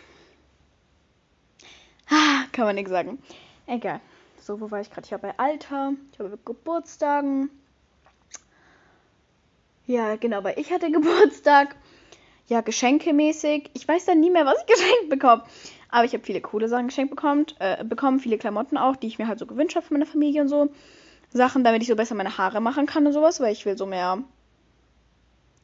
Ah, 2.09 2.45
kann 2.51 2.65
man 2.65 2.75
nichts 2.75 2.91
sagen. 2.91 3.19
Egal. 3.67 3.99
So, 4.39 4.59
wo 4.59 4.71
war 4.71 4.81
ich 4.81 4.89
gerade? 4.89 5.05
Ich 5.05 5.11
war 5.11 5.19
bei 5.19 5.37
Alter. 5.37 5.93
Ich 6.11 6.19
habe 6.19 6.37
Geburtstagen. 6.43 7.49
Ja, 9.87 10.15
genau, 10.15 10.43
weil 10.43 10.59
ich 10.59 10.71
hatte 10.71 10.91
Geburtstag. 10.91 11.75
Ja, 12.47 12.61
geschenkemäßig. 12.61 13.71
Ich 13.73 13.87
weiß 13.87 14.05
dann 14.05 14.19
nie 14.19 14.29
mehr, 14.29 14.45
was 14.45 14.59
ich 14.59 14.65
geschenkt 14.75 15.09
bekomme. 15.09 15.43
Aber 15.89 16.05
ich 16.05 16.13
habe 16.13 16.23
viele 16.23 16.41
coole 16.41 16.69
Sachen 16.69 16.87
geschenkt 16.87 17.09
bekommen, 17.09 17.45
äh, 17.59 17.83
bekommen, 17.83 18.19
viele 18.19 18.37
Klamotten 18.37 18.77
auch, 18.77 18.95
die 18.95 19.07
ich 19.07 19.19
mir 19.19 19.27
halt 19.27 19.39
so 19.39 19.45
gewünscht 19.45 19.75
habe 19.75 19.85
von 19.85 19.95
meiner 19.95 20.09
Familie 20.09 20.41
und 20.41 20.47
so. 20.47 20.69
Sachen, 21.33 21.63
damit 21.63 21.81
ich 21.81 21.87
so 21.87 21.95
besser 21.95 22.15
meine 22.15 22.37
Haare 22.37 22.59
machen 22.59 22.85
kann 22.85 23.07
und 23.07 23.13
sowas, 23.13 23.39
weil 23.39 23.53
ich 23.53 23.65
will 23.65 23.77
so 23.77 23.85
mehr 23.85 24.19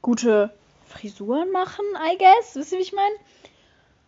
gute 0.01 0.51
Frisuren 0.87 1.51
machen, 1.51 1.85
I 1.95 2.17
guess. 2.17 2.55
Wisst 2.55 2.71
ihr, 2.71 2.77
wie 2.77 2.83
ich 2.83 2.93
meine? 2.93 3.15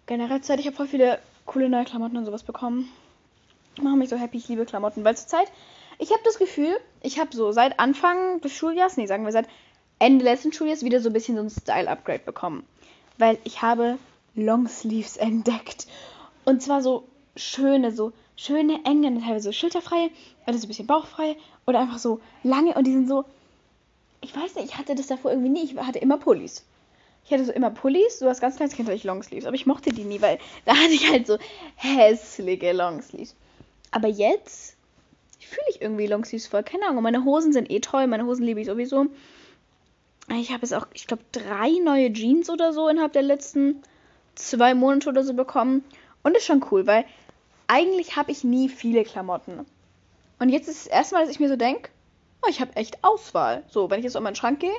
Generell 0.05 0.41
Zeit, 0.41 0.59
ich 0.59 0.65
habe 0.65 0.75
voll 0.75 0.87
viele 0.87 1.19
coole 1.45 1.69
neue 1.69 1.85
Klamotten 1.85 2.17
und 2.17 2.25
sowas 2.25 2.43
bekommen. 2.43 2.89
Machen 3.81 3.99
mich 3.99 4.09
so 4.09 4.17
happy, 4.17 4.37
ich 4.37 4.47
liebe 4.47 4.65
Klamotten. 4.65 5.03
Weil 5.03 5.17
zur 5.17 5.27
Zeit, 5.27 5.51
ich 5.97 6.11
habe 6.11 6.21
das 6.23 6.39
Gefühl, 6.39 6.77
ich 7.01 7.19
habe 7.19 7.35
so 7.35 7.51
seit 7.51 7.79
Anfang 7.79 8.39
des 8.41 8.53
Schuljahres, 8.53 8.97
nee, 8.97 9.05
sagen 9.05 9.25
wir 9.25 9.31
seit 9.31 9.47
Ende 9.99 10.23
letzten 10.23 10.53
Schuljahres 10.53 10.83
wieder 10.83 11.01
so 11.01 11.09
ein 11.09 11.13
bisschen 11.13 11.35
so 11.35 11.43
ein 11.43 11.49
Style-Upgrade 11.49 12.23
bekommen. 12.23 12.65
Weil 13.17 13.37
ich 13.43 13.61
habe 13.61 13.97
Longsleeves 14.35 15.17
entdeckt. 15.17 15.87
Und 16.45 16.63
zwar 16.63 16.81
so 16.81 17.03
schöne, 17.35 17.91
so 17.91 18.11
schöne, 18.35 18.79
enge, 18.85 19.19
teilweise 19.19 19.45
so 19.45 19.51
schulterfreie, 19.51 20.09
oder 20.47 20.57
so 20.57 20.65
ein 20.65 20.69
bisschen 20.69 20.87
bauchfrei, 20.87 21.35
oder 21.65 21.79
einfach 21.79 21.99
so 21.99 22.19
lange 22.43 22.73
und 22.73 22.85
die 22.85 22.93
sind 22.93 23.07
so. 23.07 23.25
Ich 24.21 24.35
weiß 24.35 24.55
nicht, 24.55 24.65
ich 24.65 24.77
hatte 24.77 24.95
das 24.95 25.07
davor 25.07 25.31
irgendwie 25.31 25.49
nie. 25.49 25.63
Ich 25.63 25.77
hatte 25.77 25.99
immer 25.99 26.17
Pullis. 26.17 26.65
Ich 27.25 27.31
hatte 27.31 27.45
so 27.45 27.51
immer 27.51 27.69
Pullis, 27.69 28.19
so 28.19 28.27
als 28.27 28.41
ganz 28.41 28.55
kleines 28.55 28.75
Kind 28.75 28.87
hatte 28.87 28.97
ich 28.97 29.03
Longsleeves, 29.03 29.45
aber 29.45 29.55
ich 29.55 29.65
mochte 29.65 29.91
die 29.91 30.03
nie, 30.03 30.21
weil 30.21 30.39
da 30.65 30.75
hatte 30.75 30.91
ich 30.91 31.09
halt 31.09 31.27
so 31.27 31.37
hässliche 31.75 32.73
Longsleeves. 32.73 33.35
Aber 33.91 34.07
jetzt 34.07 34.75
fühle 35.39 35.67
ich 35.69 35.81
irgendwie 35.81 36.07
Longsleeves 36.07 36.47
voll. 36.47 36.63
Keine 36.63 36.87
Ahnung, 36.87 37.03
meine 37.03 37.23
Hosen 37.23 37.53
sind 37.53 37.69
eh 37.71 37.79
toll, 37.79 38.07
meine 38.07 38.25
Hosen 38.25 38.45
liebe 38.45 38.61
ich 38.61 38.67
sowieso. 38.67 39.07
Ich 40.31 40.51
habe 40.51 40.61
jetzt 40.61 40.73
auch, 40.73 40.87
ich 40.93 41.07
glaube, 41.07 41.23
drei 41.31 41.71
neue 41.83 42.13
Jeans 42.13 42.49
oder 42.49 42.71
so 42.71 42.87
innerhalb 42.87 43.13
der 43.13 43.23
letzten 43.23 43.81
zwei 44.35 44.73
Monate 44.75 45.09
oder 45.09 45.23
so 45.23 45.33
bekommen. 45.33 45.83
Und 46.23 46.35
ist 46.35 46.45
schon 46.45 46.65
cool, 46.71 46.85
weil 46.87 47.05
eigentlich 47.67 48.15
habe 48.15 48.31
ich 48.31 48.43
nie 48.43 48.69
viele 48.69 49.03
Klamotten. 49.03 49.65
Und 50.39 50.49
jetzt 50.49 50.67
ist 50.67 50.85
das 50.85 50.91
erste 50.91 51.15
Mal, 51.15 51.21
dass 51.21 51.31
ich 51.31 51.39
mir 51.39 51.49
so 51.49 51.55
denke, 51.55 51.89
oh, 52.41 52.49
ich 52.49 52.61
habe 52.61 52.75
echt 52.75 53.03
Auswahl. 53.03 53.63
So, 53.69 53.89
wenn 53.89 53.99
ich 53.99 54.05
jetzt 54.05 54.15
in 54.15 54.23
meinen 54.23 54.35
Schrank 54.35 54.59
gehe 54.59 54.75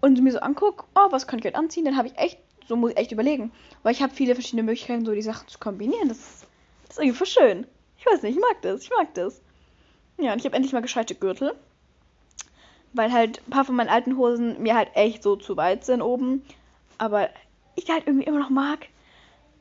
und 0.00 0.20
mir 0.22 0.32
so 0.32 0.38
angucke, 0.38 0.84
oh, 0.94 1.10
was 1.10 1.26
kann 1.26 1.38
ich 1.38 1.44
heute 1.44 1.56
anziehen, 1.56 1.84
dann 1.84 1.96
habe 1.96 2.08
ich 2.08 2.16
echt, 2.16 2.38
so 2.66 2.76
muss 2.76 2.92
ich 2.92 2.96
echt 2.96 3.12
überlegen. 3.12 3.52
Weil 3.82 3.92
ich 3.92 4.02
habe 4.02 4.14
viele 4.14 4.34
verschiedene 4.34 4.62
Möglichkeiten, 4.62 5.04
so 5.04 5.12
die 5.12 5.22
Sachen 5.22 5.48
zu 5.48 5.58
kombinieren. 5.58 6.08
Das 6.08 6.18
ist, 6.18 6.46
das 6.86 6.96
ist 6.96 6.98
irgendwie 6.98 7.18
voll 7.18 7.26
schön. 7.26 7.66
Ich 7.98 8.06
weiß 8.06 8.22
nicht, 8.22 8.36
ich 8.36 8.40
mag 8.40 8.62
das, 8.62 8.82
ich 8.82 8.90
mag 8.90 9.12
das. 9.14 9.40
Ja, 10.18 10.32
und 10.32 10.38
ich 10.38 10.44
habe 10.44 10.56
endlich 10.56 10.72
mal 10.72 10.82
gescheite 10.82 11.14
Gürtel. 11.14 11.54
Weil 12.92 13.12
halt 13.12 13.42
ein 13.46 13.50
paar 13.50 13.64
von 13.64 13.74
meinen 13.74 13.88
alten 13.88 14.16
Hosen 14.16 14.62
mir 14.62 14.76
halt 14.76 14.90
echt 14.94 15.22
so 15.22 15.34
zu 15.36 15.56
weit 15.56 15.84
sind 15.84 16.00
oben. 16.00 16.44
Aber 16.98 17.28
ich 17.74 17.90
halt 17.90 18.06
irgendwie 18.06 18.26
immer 18.26 18.38
noch 18.38 18.50
mag. 18.50 18.86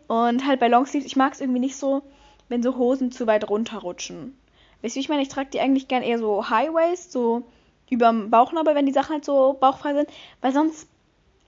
Und 0.08 0.46
halt 0.46 0.60
bei 0.60 0.68
Longsleeves, 0.68 1.06
ich 1.06 1.16
mag 1.16 1.34
es 1.34 1.42
irgendwie 1.42 1.60
nicht 1.60 1.76
so, 1.76 2.04
wenn 2.50 2.64
so 2.64 2.78
Hosen 2.78 3.12
zu 3.12 3.28
weit 3.28 3.50
runterrutschen. 3.50 4.38
Weißt 4.82 4.96
du, 4.96 5.00
ich 5.00 5.10
meine, 5.10 5.22
ich 5.22 5.30
trage 5.30 5.50
die 5.52 5.60
eigentlich 5.60 5.88
gern 5.88 6.04
eher 6.04 6.20
so 6.20 6.50
High-Waist, 6.50 7.12
so 7.12 7.44
überm 7.90 8.30
Bauchnabel, 8.30 8.76
wenn 8.76 8.86
die 8.86 8.92
Sachen 8.92 9.14
halt 9.14 9.26
so 9.26 9.54
bauchfrei 9.54 9.94
sind. 9.94 10.10
Weil 10.42 10.52
sonst, 10.52 10.88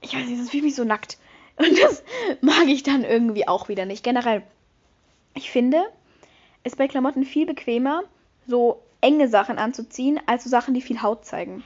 ich 0.01 0.15
weiß 0.15 0.25
nicht, 0.25 0.37
sonst 0.37 0.51
fühle 0.51 0.59
ich 0.59 0.65
mich 0.65 0.75
so 0.75 0.85
nackt. 0.85 1.17
Und 1.57 1.77
das 1.81 2.03
mag 2.41 2.67
ich 2.67 2.83
dann 2.83 3.03
irgendwie 3.03 3.47
auch 3.47 3.69
wieder 3.69 3.85
nicht. 3.85 4.03
Generell, 4.03 4.43
ich 5.33 5.51
finde, 5.51 5.83
ist 6.63 6.77
bei 6.77 6.87
Klamotten 6.87 7.23
viel 7.23 7.45
bequemer, 7.45 8.03
so 8.47 8.81
enge 9.01 9.27
Sachen 9.27 9.57
anzuziehen, 9.57 10.19
als 10.25 10.43
so 10.43 10.49
Sachen, 10.49 10.73
die 10.73 10.81
viel 10.81 11.01
Haut 11.01 11.25
zeigen. 11.25 11.63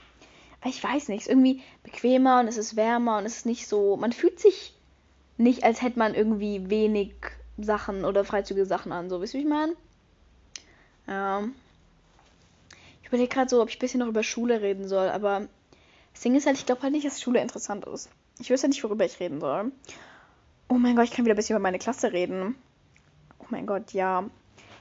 Weil 0.62 0.72
ich 0.72 0.84
weiß 0.84 1.08
nicht, 1.08 1.22
es 1.22 1.28
ist 1.28 1.32
irgendwie 1.32 1.62
bequemer 1.84 2.40
und 2.40 2.48
es 2.48 2.58
ist 2.58 2.76
wärmer 2.76 3.18
und 3.18 3.26
es 3.26 3.38
ist 3.38 3.46
nicht 3.46 3.68
so. 3.68 3.96
Man 3.96 4.12
fühlt 4.12 4.40
sich 4.40 4.74
nicht, 5.40 5.64
als 5.64 5.82
hätte 5.82 5.98
man 5.98 6.14
irgendwie 6.14 6.70
wenig 6.70 7.14
Sachen 7.58 8.06
oder 8.06 8.26
freizügige 8.26 8.66
Sachen 8.66 8.92
an. 8.92 9.10
So, 9.10 9.22
wisst 9.22 9.34
ihr, 9.34 9.40
wie 9.40 9.44
ich 9.44 9.50
meine? 9.50 9.76
Ja. 11.08 11.44
Ich 13.02 13.08
überlege 13.08 13.30
gerade 13.30 13.50
so, 13.50 13.62
ob 13.62 13.70
ich 13.70 13.78
ein 13.78 13.80
bisschen 13.80 14.02
noch 14.02 14.08
über 14.08 14.22
Schule 14.22 14.62
reden 14.62 14.88
soll, 14.88 15.10
aber 15.10 15.48
das 16.14 16.22
Ding 16.22 16.36
ist 16.36 16.46
halt, 16.46 16.58
ich 16.58 16.66
glaube 16.66 16.84
halt 16.84 16.92
nicht, 16.92 17.06
dass 17.06 17.22
Schule 17.22 17.42
interessant 17.42 17.86
ist. 17.88 18.10
Ich 18.40 18.50
wüsste 18.50 18.68
nicht, 18.68 18.84
worüber 18.84 19.06
ich 19.06 19.20
reden 19.20 19.40
soll. 19.40 19.72
Oh 20.68 20.76
mein 20.76 20.96
Gott, 20.96 21.06
ich 21.06 21.12
kann 21.12 21.26
wieder 21.26 21.34
ein 21.34 21.38
bisschen 21.38 21.56
über 21.56 21.64
meine 21.64 21.80
Klasse 21.80 22.12
reden. 22.12 22.56
Oh 23.40 23.46
mein 23.50 23.66
Gott, 23.66 23.94
ja. 23.94 24.30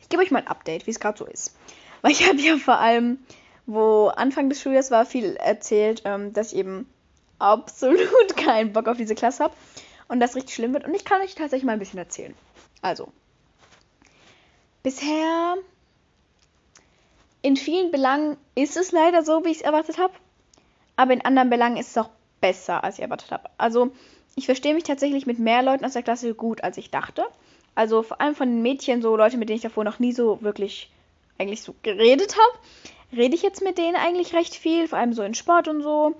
Ich 0.02 0.08
gebe 0.08 0.22
euch 0.22 0.30
mal 0.30 0.40
ein 0.40 0.48
Update, 0.48 0.86
wie 0.86 0.90
es 0.90 1.00
gerade 1.00 1.18
so 1.18 1.24
ist. 1.24 1.56
Weil 2.02 2.12
ich 2.12 2.28
habe 2.28 2.40
ja 2.40 2.56
vor 2.56 2.78
allem, 2.78 3.18
wo 3.66 4.08
Anfang 4.08 4.48
des 4.48 4.60
Schuljahres 4.60 4.90
war, 4.90 5.06
viel 5.06 5.36
erzählt, 5.36 6.02
ähm, 6.04 6.32
dass 6.32 6.52
ich 6.52 6.58
eben 6.58 6.86
absolut 7.38 8.36
keinen 8.36 8.72
Bock 8.72 8.88
auf 8.88 8.96
diese 8.96 9.14
Klasse 9.14 9.44
habe 9.44 9.54
und 10.08 10.20
das 10.20 10.34
richtig 10.34 10.54
schlimm 10.54 10.72
wird. 10.72 10.86
Und 10.86 10.94
ich 10.94 11.04
kann 11.04 11.20
euch 11.22 11.34
tatsächlich 11.34 11.64
mal 11.64 11.72
ein 11.72 11.78
bisschen 11.78 11.98
erzählen. 11.98 12.34
Also, 12.82 13.12
bisher 14.82 15.56
in 17.42 17.56
vielen 17.56 17.90
Belangen 17.90 18.36
ist 18.54 18.76
es 18.76 18.92
leider 18.92 19.22
so, 19.22 19.44
wie 19.44 19.50
ich 19.50 19.58
es 19.58 19.62
erwartet 19.62 19.98
habe. 19.98 20.14
Aber 20.96 21.12
in 21.12 21.24
anderen 21.24 21.50
Belangen 21.50 21.76
ist 21.76 21.90
es 21.90 21.98
auch 21.98 22.10
besser, 22.40 22.82
als 22.82 22.96
ich 22.96 23.02
erwartet 23.02 23.30
habe. 23.30 23.48
Also, 23.58 23.92
ich 24.34 24.46
verstehe 24.46 24.74
mich 24.74 24.84
tatsächlich 24.84 25.26
mit 25.26 25.38
mehr 25.38 25.62
Leuten 25.62 25.84
aus 25.84 25.92
der 25.92 26.02
Klasse 26.02 26.34
gut, 26.34 26.62
als 26.62 26.76
ich 26.76 26.90
dachte. 26.90 27.24
Also 27.74 28.02
vor 28.02 28.20
allem 28.20 28.34
von 28.34 28.48
den 28.48 28.62
Mädchen, 28.62 29.02
so 29.02 29.16
Leute, 29.16 29.36
mit 29.36 29.48
denen 29.48 29.56
ich 29.56 29.62
davor 29.62 29.84
noch 29.84 29.98
nie 29.98 30.12
so 30.12 30.42
wirklich 30.42 30.90
eigentlich 31.38 31.62
so 31.62 31.74
geredet 31.82 32.36
habe, 32.36 32.58
rede 33.16 33.34
ich 33.34 33.42
jetzt 33.42 33.62
mit 33.62 33.78
denen 33.78 33.96
eigentlich 33.96 34.34
recht 34.34 34.54
viel, 34.54 34.88
vor 34.88 34.98
allem 34.98 35.12
so 35.12 35.22
in 35.22 35.34
Sport 35.34 35.68
und 35.68 35.82
so. 35.82 36.14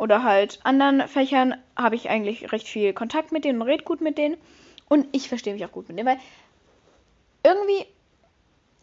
Oder 0.00 0.22
halt 0.22 0.60
anderen 0.62 1.06
Fächern 1.08 1.56
habe 1.76 1.94
ich 1.94 2.08
eigentlich 2.08 2.52
recht 2.52 2.66
viel 2.66 2.94
Kontakt 2.94 3.32
mit 3.32 3.44
denen 3.44 3.60
und 3.60 3.68
rede 3.68 3.84
gut 3.84 4.00
mit 4.00 4.16
denen. 4.16 4.38
Und 4.88 5.06
ich 5.12 5.28
verstehe 5.28 5.52
mich 5.52 5.62
auch 5.62 5.72
gut 5.72 5.88
mit 5.88 5.98
denen, 5.98 6.08
weil 6.08 6.18
irgendwie, 7.44 7.84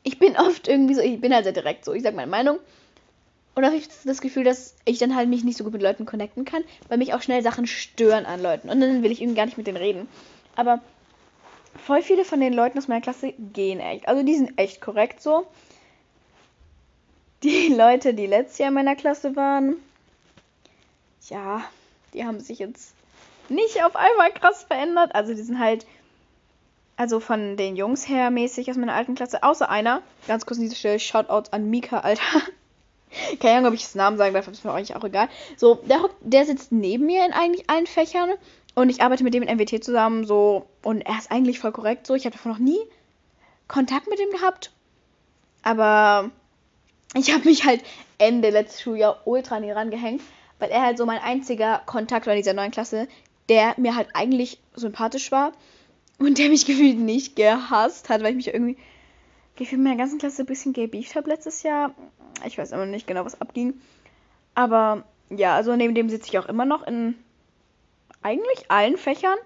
ich 0.03 0.19
bin 0.19 0.37
oft 0.37 0.67
irgendwie 0.67 0.93
so, 0.93 1.01
ich 1.01 1.19
bin 1.19 1.33
halt 1.33 1.45
sehr 1.45 1.53
direkt 1.53 1.85
so, 1.85 1.93
ich 1.93 2.03
sage 2.03 2.15
meine 2.15 2.29
Meinung. 2.29 2.59
Und 3.55 3.63
da 3.63 3.69
habe 3.69 3.77
ich 3.77 3.87
das 4.05 4.21
Gefühl, 4.21 4.43
dass 4.43 4.75
ich 4.85 4.99
dann 4.99 5.15
halt 5.15 5.27
mich 5.27 5.43
nicht 5.43 5.57
so 5.57 5.63
gut 5.63 5.73
mit 5.73 5.81
Leuten 5.81 6.05
connecten 6.05 6.45
kann, 6.45 6.63
weil 6.87 6.99
mich 6.99 7.15
auch 7.15 7.23
schnell 7.23 7.41
Sachen 7.41 7.65
stören 7.65 8.27
an 8.27 8.43
Leuten. 8.43 8.69
Und 8.69 8.79
dann 8.79 9.01
will 9.01 9.11
ich 9.11 9.19
irgendwie 9.19 9.37
gar 9.37 9.47
nicht 9.47 9.57
mit 9.57 9.65
denen 9.65 9.77
reden. 9.77 10.07
Aber 10.55 10.81
voll 11.83 12.03
viele 12.03 12.25
von 12.25 12.39
den 12.39 12.53
Leuten 12.53 12.77
aus 12.77 12.87
meiner 12.87 13.01
Klasse 13.01 13.33
gehen 13.53 13.79
echt. 13.79 14.07
Also 14.07 14.21
die 14.21 14.35
sind 14.35 14.59
echt 14.59 14.81
korrekt 14.81 15.19
so. 15.19 15.47
Die 17.41 17.69
Leute, 17.75 18.13
die 18.13 18.27
letztes 18.27 18.59
Jahr 18.59 18.69
in 18.69 18.75
meiner 18.75 18.95
Klasse 18.95 19.35
waren, 19.35 19.77
ja, 21.29 21.63
die 22.13 22.25
haben 22.25 22.39
sich 22.39 22.59
jetzt 22.59 22.93
nicht 23.49 23.83
auf 23.83 23.95
einmal 23.95 24.31
krass 24.31 24.63
verändert. 24.63 25.15
Also 25.15 25.33
die 25.33 25.41
sind 25.41 25.59
halt, 25.59 25.85
also 26.95 27.19
von 27.19 27.57
den 27.57 27.75
Jungs 27.75 28.07
her 28.07 28.29
mäßig 28.31 28.69
aus 28.69 28.77
meiner 28.77 28.93
alten 28.93 29.15
Klasse, 29.15 29.43
außer 29.43 29.69
einer. 29.69 30.01
Ganz 30.27 30.45
kurz 30.45 30.57
an 30.57 30.63
dieser 30.63 30.75
Stelle, 30.75 30.99
Shoutouts 30.99 31.53
an 31.53 31.69
Mika, 31.69 31.99
Alter. 31.99 32.21
Keine 33.39 33.57
Ahnung, 33.59 33.69
ob 33.69 33.73
ich 33.73 33.83
das 33.83 33.95
Namen 33.95 34.17
sagen 34.17 34.33
darf, 34.33 34.47
ist 34.47 34.65
mir 34.65 34.73
eigentlich 34.73 34.95
auch 34.95 35.03
egal. 35.03 35.29
So, 35.55 35.75
der, 35.75 36.09
der 36.21 36.45
sitzt 36.45 36.71
neben 36.71 37.05
mir 37.05 37.25
in 37.25 37.31
eigentlich 37.31 37.69
allen 37.69 37.87
Fächern 37.87 38.31
und 38.75 38.89
ich 38.89 39.01
arbeite 39.01 39.23
mit 39.23 39.33
dem 39.33 39.43
in 39.43 39.57
MWT 39.57 39.83
zusammen, 39.83 40.25
so, 40.25 40.67
und 40.83 41.01
er 41.01 41.17
ist 41.17 41.31
eigentlich 41.31 41.59
voll 41.59 41.71
korrekt, 41.71 42.05
so. 42.05 42.15
Ich 42.15 42.25
habe 42.25 42.35
davon 42.35 42.51
noch 42.51 42.59
nie 42.59 42.79
Kontakt 43.67 44.07
mit 44.07 44.19
ihm 44.19 44.29
gehabt. 44.31 44.71
Aber 45.63 46.29
ich 47.13 47.33
habe 47.33 47.45
mich 47.45 47.65
halt 47.65 47.81
Ende 48.17 48.49
letztes 48.49 48.81
Schuljahr 48.81 49.21
ultra 49.25 49.55
an 49.55 49.63
ihn 49.63 49.71
rangehängt, 49.71 50.21
weil 50.59 50.69
er 50.69 50.81
halt 50.81 50.97
so 50.97 51.05
mein 51.05 51.19
einziger 51.19 51.81
Kontakt 51.85 52.25
war 52.25 52.33
in 52.33 52.39
dieser 52.39 52.53
neuen 52.53 52.71
Klasse, 52.71 53.07
der 53.49 53.75
mir 53.77 53.95
halt 53.95 54.09
eigentlich 54.13 54.59
sympathisch 54.75 55.31
war 55.31 55.51
und 56.19 56.37
der 56.37 56.49
mich 56.49 56.65
gefühlt 56.67 56.97
nicht 56.97 57.35
gehasst 57.35 58.09
hat, 58.09 58.21
weil 58.21 58.31
ich 58.31 58.37
mich 58.37 58.53
irgendwie 58.53 58.77
gefühlt 59.55 59.79
in 59.79 59.83
meiner 59.83 59.97
ganzen 59.97 60.19
Klasse 60.19 60.43
ein 60.43 60.47
bisschen 60.47 60.73
gebieft 60.73 61.15
habe 61.15 61.29
letztes 61.29 61.63
Jahr. 61.63 61.93
Ich 62.45 62.57
weiß 62.57 62.71
immer 62.71 62.85
nicht 62.85 63.07
genau, 63.07 63.25
was 63.25 63.41
abging. 63.41 63.79
Aber 64.53 65.03
ja, 65.29 65.55
also 65.55 65.75
neben 65.75 65.95
dem 65.95 66.09
sitze 66.09 66.29
ich 66.29 66.39
auch 66.39 66.47
immer 66.47 66.65
noch 66.65 66.85
in 66.85 67.15
eigentlich 68.21 68.69
allen 68.69 68.97
Fächern. 68.97 69.37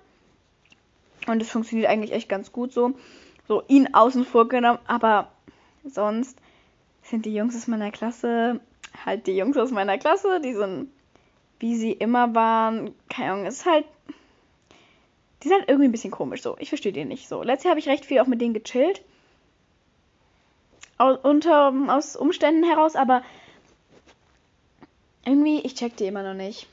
Und 1.27 1.41
es 1.41 1.51
funktioniert 1.51 1.89
eigentlich 1.89 2.13
echt 2.13 2.30
ganz 2.30 2.51
gut 2.51 2.74
so. 2.74 2.94
So 3.48 3.63
ihn 3.68 3.94
außen 3.94 4.25
vor 4.25 4.48
genommen, 4.48 4.80
aber 4.88 5.32
sonst 5.84 6.38
sind 7.03 7.25
die 7.25 7.34
Jungs 7.34 7.56
aus 7.56 7.68
meiner 7.68 7.91
Klasse 7.91 8.60
halt 9.06 9.27
die 9.27 9.36
Jungs 9.36 9.58
aus 9.58 9.72
meiner 9.72 9.98
Klasse, 9.98 10.39
die 10.41 10.53
sind 10.53 10.89
wie 11.62 11.75
sie 11.75 11.91
immer 11.91 12.34
waren. 12.34 12.94
Keine 13.10 13.31
Ahnung, 13.31 13.46
ist 13.46 13.66
halt. 13.66 13.86
Die 15.44 15.48
sind 15.48 15.59
halt 15.59 15.70
irgendwie 15.70 15.88
ein 15.88 15.92
bisschen 15.92 16.12
komisch 16.12 16.42
so. 16.42 16.55
Ich 16.59 16.70
verstehe 16.70 16.92
die 16.92 17.05
nicht 17.05 17.27
so. 17.27 17.42
Letztes 17.42 17.66
Jahr 17.66 17.72
habe 17.72 17.79
ich 17.79 17.88
recht 17.88 18.05
viel 18.05 18.20
auch 18.20 18.27
mit 18.27 18.42
denen 18.42 18.53
gechillt. 18.53 19.01
Aus, 20.98 21.18
unter, 21.24 21.74
aus 21.88 22.16
Umständen 22.16 22.64
heraus, 22.64 22.96
aber 22.96 23.24
irgendwie, 25.25 25.59
ich 25.62 25.75
check 25.75 25.96
die 25.98 26.05
immer 26.05 26.24
noch 26.24 26.36
nicht. 26.36 26.68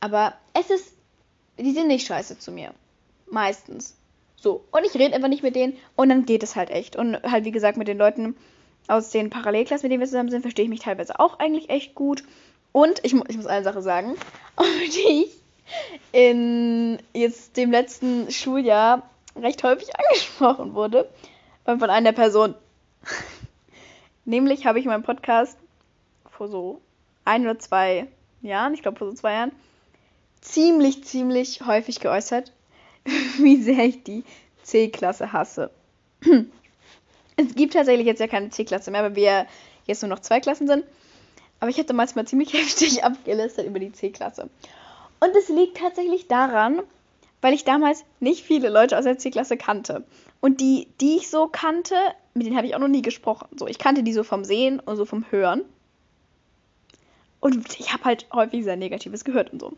Aber 0.00 0.34
es 0.54 0.70
ist. 0.70 0.94
Die 1.58 1.72
sind 1.72 1.88
nicht 1.88 2.06
scheiße 2.06 2.38
zu 2.38 2.50
mir. 2.50 2.74
Meistens. 3.30 3.96
So. 4.36 4.64
Und 4.72 4.84
ich 4.84 4.94
rede 4.94 5.14
einfach 5.14 5.28
nicht 5.28 5.44
mit 5.44 5.54
denen 5.54 5.76
und 5.94 6.08
dann 6.08 6.26
geht 6.26 6.42
es 6.42 6.56
halt 6.56 6.70
echt. 6.70 6.96
Und 6.96 7.22
halt, 7.22 7.44
wie 7.44 7.52
gesagt, 7.52 7.78
mit 7.78 7.86
den 7.86 7.98
Leuten 7.98 8.36
aus 8.88 9.10
den 9.10 9.30
Parallelklassen, 9.30 9.84
mit 9.84 9.92
denen 9.92 10.00
wir 10.00 10.08
zusammen 10.08 10.30
sind, 10.30 10.42
verstehe 10.42 10.64
ich 10.64 10.70
mich 10.70 10.80
teilweise 10.80 11.20
auch 11.20 11.38
eigentlich 11.38 11.70
echt 11.70 11.94
gut. 11.94 12.24
Und 12.72 13.00
ich, 13.02 13.14
ich 13.14 13.36
muss 13.36 13.46
eine 13.46 13.64
Sache 13.64 13.82
sagen, 13.82 14.16
die 14.60 15.24
ich 15.24 15.42
in 16.12 16.98
jetzt 17.14 17.56
dem 17.56 17.70
letzten 17.70 18.30
Schuljahr 18.30 19.08
recht 19.36 19.62
häufig 19.62 19.88
angesprochen 19.98 20.74
wurde. 20.74 21.08
Von 21.64 21.90
einer 21.90 22.12
Person. 22.12 22.54
Nämlich 24.24 24.66
habe 24.66 24.78
ich 24.78 24.84
in 24.84 24.90
meinem 24.90 25.04
Podcast 25.04 25.56
vor 26.30 26.48
so 26.48 26.80
ein 27.24 27.42
oder 27.42 27.58
zwei 27.58 28.08
Jahren, 28.40 28.74
ich 28.74 28.82
glaube 28.82 28.98
vor 28.98 29.08
so 29.08 29.14
zwei 29.14 29.34
Jahren, 29.34 29.52
ziemlich, 30.40 31.04
ziemlich 31.04 31.64
häufig 31.66 32.00
geäußert, 32.00 32.52
wie 33.38 33.62
sehr 33.62 33.84
ich 33.84 34.02
die 34.02 34.24
C-Klasse 34.62 35.32
hasse. 35.32 35.70
es 37.36 37.54
gibt 37.54 37.74
tatsächlich 37.74 38.06
jetzt 38.06 38.20
ja 38.20 38.26
keine 38.26 38.50
C-Klasse 38.50 38.90
mehr, 38.90 39.02
weil 39.02 39.16
wir 39.16 39.46
jetzt 39.86 40.02
nur 40.02 40.08
noch 40.08 40.20
zwei 40.20 40.40
Klassen 40.40 40.66
sind. 40.66 40.84
Aber 41.62 41.70
ich 41.70 41.78
hätte 41.78 41.94
manchmal 41.94 42.26
ziemlich 42.26 42.52
heftig 42.54 43.04
abgelistet 43.04 43.68
über 43.68 43.78
die 43.78 43.92
C-Klasse. 43.92 44.50
Und 45.20 45.36
es 45.36 45.48
liegt 45.48 45.76
tatsächlich 45.76 46.26
daran, 46.26 46.82
weil 47.40 47.54
ich 47.54 47.62
damals 47.62 48.04
nicht 48.18 48.44
viele 48.44 48.68
Leute 48.68 48.98
aus 48.98 49.04
der 49.04 49.16
C-Klasse 49.16 49.56
kannte. 49.56 50.02
Und 50.40 50.60
die, 50.60 50.88
die 51.00 51.18
ich 51.18 51.30
so 51.30 51.46
kannte, 51.46 51.94
mit 52.34 52.46
denen 52.46 52.56
habe 52.56 52.66
ich 52.66 52.74
auch 52.74 52.80
noch 52.80 52.88
nie 52.88 53.00
gesprochen. 53.00 53.46
So, 53.56 53.68
ich 53.68 53.78
kannte 53.78 54.02
die 54.02 54.12
so 54.12 54.24
vom 54.24 54.42
Sehen 54.44 54.80
und 54.80 54.96
so 54.96 55.04
vom 55.04 55.24
Hören. 55.30 55.62
Und 57.38 57.78
ich 57.78 57.92
habe 57.92 58.06
halt 58.06 58.26
häufig 58.32 58.64
sehr 58.64 58.74
Negatives 58.74 59.22
gehört 59.22 59.52
und 59.52 59.60
so. 59.60 59.74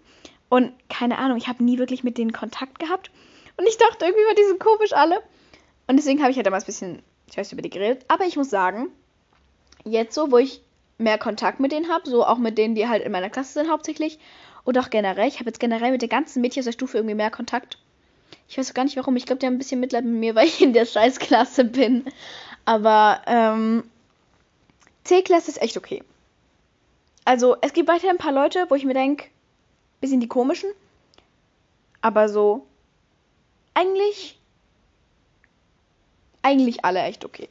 Und 0.48 0.72
keine 0.88 1.18
Ahnung, 1.18 1.36
ich 1.36 1.48
habe 1.48 1.62
nie 1.62 1.76
wirklich 1.76 2.02
mit 2.02 2.16
denen 2.16 2.32
Kontakt 2.32 2.78
gehabt. 2.78 3.10
Und 3.58 3.66
ich 3.68 3.76
dachte 3.76 4.06
irgendwie, 4.06 4.24
war 4.24 4.34
die 4.34 4.48
so 4.48 4.56
komisch 4.56 4.94
alle. 4.94 5.20
Und 5.86 5.96
deswegen 5.96 6.22
habe 6.22 6.30
ich 6.30 6.38
halt 6.38 6.46
damals 6.46 6.64
ein 6.64 6.68
bisschen, 6.68 7.02
ich 7.30 7.36
weiß 7.36 7.52
über 7.52 7.60
die 7.60 7.68
geredet. 7.68 8.06
Aber 8.08 8.24
ich 8.24 8.36
muss 8.36 8.48
sagen, 8.48 8.86
jetzt 9.84 10.14
so, 10.14 10.32
wo 10.32 10.38
ich 10.38 10.63
mehr 10.98 11.18
Kontakt 11.18 11.60
mit 11.60 11.72
denen 11.72 11.88
habe, 11.88 12.08
so 12.08 12.24
auch 12.24 12.38
mit 12.38 12.58
denen, 12.58 12.74
die 12.74 12.88
halt 12.88 13.02
in 13.02 13.12
meiner 13.12 13.30
Klasse 13.30 13.54
sind 13.54 13.70
hauptsächlich. 13.70 14.18
Und 14.64 14.78
auch 14.78 14.90
generell. 14.90 15.28
Ich 15.28 15.40
habe 15.40 15.50
jetzt 15.50 15.60
generell 15.60 15.90
mit 15.90 16.02
den 16.02 16.08
ganzen 16.08 16.40
Mädchen 16.40 16.60
aus 16.60 16.64
der 16.64 16.72
Stufe 16.72 16.96
irgendwie 16.96 17.14
mehr 17.14 17.30
Kontakt. 17.30 17.78
Ich 18.48 18.56
weiß 18.56 18.72
gar 18.74 18.84
nicht 18.84 18.96
warum. 18.96 19.16
Ich 19.16 19.26
glaube, 19.26 19.40
die 19.40 19.46
haben 19.46 19.54
ein 19.54 19.58
bisschen 19.58 19.80
Mitleid 19.80 20.04
mit 20.04 20.14
mir, 20.14 20.34
weil 20.34 20.46
ich 20.46 20.62
in 20.62 20.72
der 20.72 20.86
Scheißklasse 20.86 21.64
bin. 21.64 22.04
Aber 22.64 23.20
ähm, 23.26 23.84
C-Klasse 25.04 25.50
ist 25.50 25.60
echt 25.60 25.76
okay. 25.76 26.02
Also, 27.26 27.56
es 27.60 27.72
gibt 27.72 27.88
weiterhin 27.88 28.16
ein 28.16 28.18
paar 28.18 28.32
Leute, 28.32 28.66
wo 28.68 28.74
ich 28.74 28.84
mir 28.84 28.94
denke, 28.94 29.26
bisschen 30.00 30.20
die 30.20 30.28
komischen. 30.28 30.70
Aber 32.00 32.28
so, 32.28 32.66
eigentlich, 33.72 34.38
eigentlich 36.42 36.84
alle 36.84 37.00
echt 37.00 37.24
okay. 37.24 37.48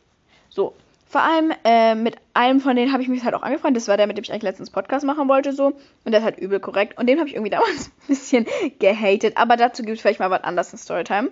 So, 0.50 0.76
vor 1.14 1.22
allem 1.22 1.54
äh, 1.64 1.94
mit 1.94 2.16
einem 2.34 2.60
von 2.60 2.76
denen 2.76 2.92
habe 2.92 3.04
ich 3.04 3.08
mich 3.08 3.24
halt 3.24 3.36
auch 3.36 3.44
angefreundet. 3.44 3.84
Das 3.84 3.88
war 3.88 3.98
der, 3.98 4.08
mit 4.08 4.18
dem 4.18 4.24
ich 4.24 4.32
eigentlich 4.32 4.42
letztens 4.42 4.72
Podcast 4.72 5.06
machen 5.06 5.30
wollte, 5.30 5.54
so. 5.54 5.68
Und 5.68 6.12
der 6.12 6.22
ist 6.22 6.24
halt 6.24 6.40
übel 6.40 6.60
korrekt. 6.60 6.98
Und 6.98 7.06
den 7.06 7.20
habe 7.20 7.30
ich 7.30 7.36
irgendwie 7.36 7.52
damals 7.52 7.90
ein 7.90 8.08
bisschen 8.08 8.48
gehatet. 8.80 9.38
Aber 9.38 9.56
dazu 9.56 9.84
gibt 9.84 9.98
es 9.98 10.02
vielleicht 10.02 10.20
mal 10.20 10.32
was 10.32 10.44
anderes 10.44 10.74
in 10.74 10.80
Storytime. 10.80 11.30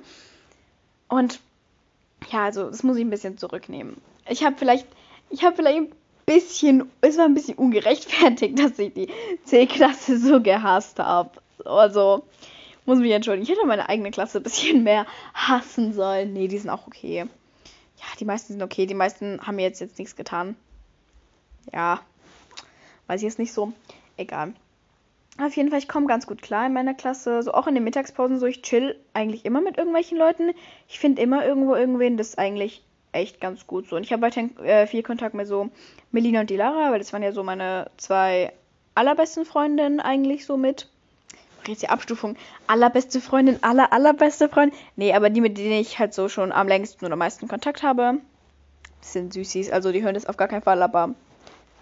Und 1.07 1.39
ja, 2.31 2.43
also 2.43 2.69
das 2.69 2.83
muss 2.83 2.95
ich 2.97 3.03
ein 3.03 3.09
bisschen 3.09 3.39
zurücknehmen. 3.39 3.97
Ich 4.29 4.43
habe 4.43 4.55
vielleicht, 4.55 4.85
ich 5.31 5.43
habe 5.43 5.55
vielleicht 5.55 5.77
ein 5.79 5.91
bisschen, 6.27 6.87
es 7.01 7.17
war 7.17 7.25
ein 7.25 7.33
bisschen 7.33 7.57
ungerechtfertigt, 7.57 8.59
dass 8.63 8.77
ich 8.77 8.93
die 8.93 9.09
C-Klasse 9.45 10.19
so 10.19 10.41
gehasst 10.41 10.99
habe. 10.99 11.31
Also 11.65 12.23
muss 12.85 12.99
mich 12.99 13.13
entschuldigen. 13.13 13.45
Ich 13.45 13.49
hätte 13.49 13.65
meine 13.65 13.89
eigene 13.89 14.11
Klasse 14.11 14.41
ein 14.41 14.43
bisschen 14.43 14.83
mehr 14.83 15.07
hassen 15.33 15.91
sollen. 15.93 16.33
Nee, 16.33 16.47
die 16.47 16.59
sind 16.59 16.69
auch 16.69 16.85
okay 16.85 17.25
ja, 18.01 18.07
die 18.19 18.25
meisten 18.25 18.53
sind 18.53 18.63
okay. 18.63 18.85
Die 18.87 18.95
meisten 18.95 19.39
haben 19.45 19.55
mir 19.55 19.63
jetzt, 19.63 19.79
jetzt 19.79 19.99
nichts 19.99 20.15
getan. 20.15 20.55
Ja, 21.71 22.01
weiß 23.07 23.21
ich 23.21 23.25
jetzt 23.25 23.39
nicht 23.39 23.53
so. 23.53 23.71
Egal. 24.17 24.53
Auf 25.39 25.55
jeden 25.55 25.69
Fall, 25.69 25.79
ich 25.79 25.87
komme 25.87 26.07
ganz 26.07 26.27
gut 26.27 26.41
klar 26.41 26.65
in 26.65 26.73
meiner 26.73 26.93
Klasse. 26.93 27.41
So 27.43 27.53
auch 27.53 27.67
in 27.67 27.75
den 27.75 27.83
Mittagspausen 27.83 28.39
so. 28.39 28.47
Ich 28.47 28.63
chill 28.63 28.99
eigentlich 29.13 29.45
immer 29.45 29.61
mit 29.61 29.77
irgendwelchen 29.77 30.17
Leuten. 30.17 30.51
Ich 30.87 30.99
finde 30.99 31.21
immer 31.21 31.45
irgendwo 31.45 31.75
irgendwen. 31.75 32.17
Das 32.17 32.29
ist 32.29 32.39
eigentlich 32.39 32.83
echt 33.11 33.39
ganz 33.39 33.67
gut 33.67 33.87
so. 33.87 33.95
Und 33.95 34.03
ich 34.03 34.11
habe 34.11 34.23
weiterhin 34.23 34.57
äh, 34.57 34.87
viel 34.87 35.03
Kontakt 35.03 35.35
mit 35.35 35.47
so 35.47 35.69
Melina 36.11 36.41
und 36.41 36.49
Dilara, 36.49 36.91
weil 36.91 36.99
das 36.99 37.13
waren 37.13 37.23
ja 37.23 37.31
so 37.31 37.43
meine 37.43 37.89
zwei 37.97 38.53
allerbesten 38.95 39.45
Freundinnen 39.45 39.99
eigentlich 39.99 40.45
so 40.45 40.57
mit. 40.57 40.89
Jetzt 41.67 41.81
die 41.81 41.89
Abstufung. 41.89 42.35
Allerbeste 42.67 43.21
Freundin, 43.21 43.61
aller, 43.63 43.93
allerbeste 43.93 44.49
Freundin. 44.49 44.77
Nee, 44.95 45.13
aber 45.13 45.29
die, 45.29 45.41
mit 45.41 45.57
denen 45.57 45.79
ich 45.79 45.99
halt 45.99 46.13
so 46.13 46.29
schon 46.29 46.51
am 46.51 46.67
längsten 46.67 47.05
oder 47.05 47.13
am 47.13 47.19
meisten 47.19 47.47
Kontakt 47.47 47.83
habe, 47.83 48.19
sind 49.01 49.33
Süßis. 49.33 49.71
Also 49.71 49.91
die 49.91 50.03
hören 50.03 50.13
das 50.13 50.25
auf 50.25 50.37
gar 50.37 50.47
keinen 50.47 50.61
Fall, 50.63 50.81
aber 50.81 51.15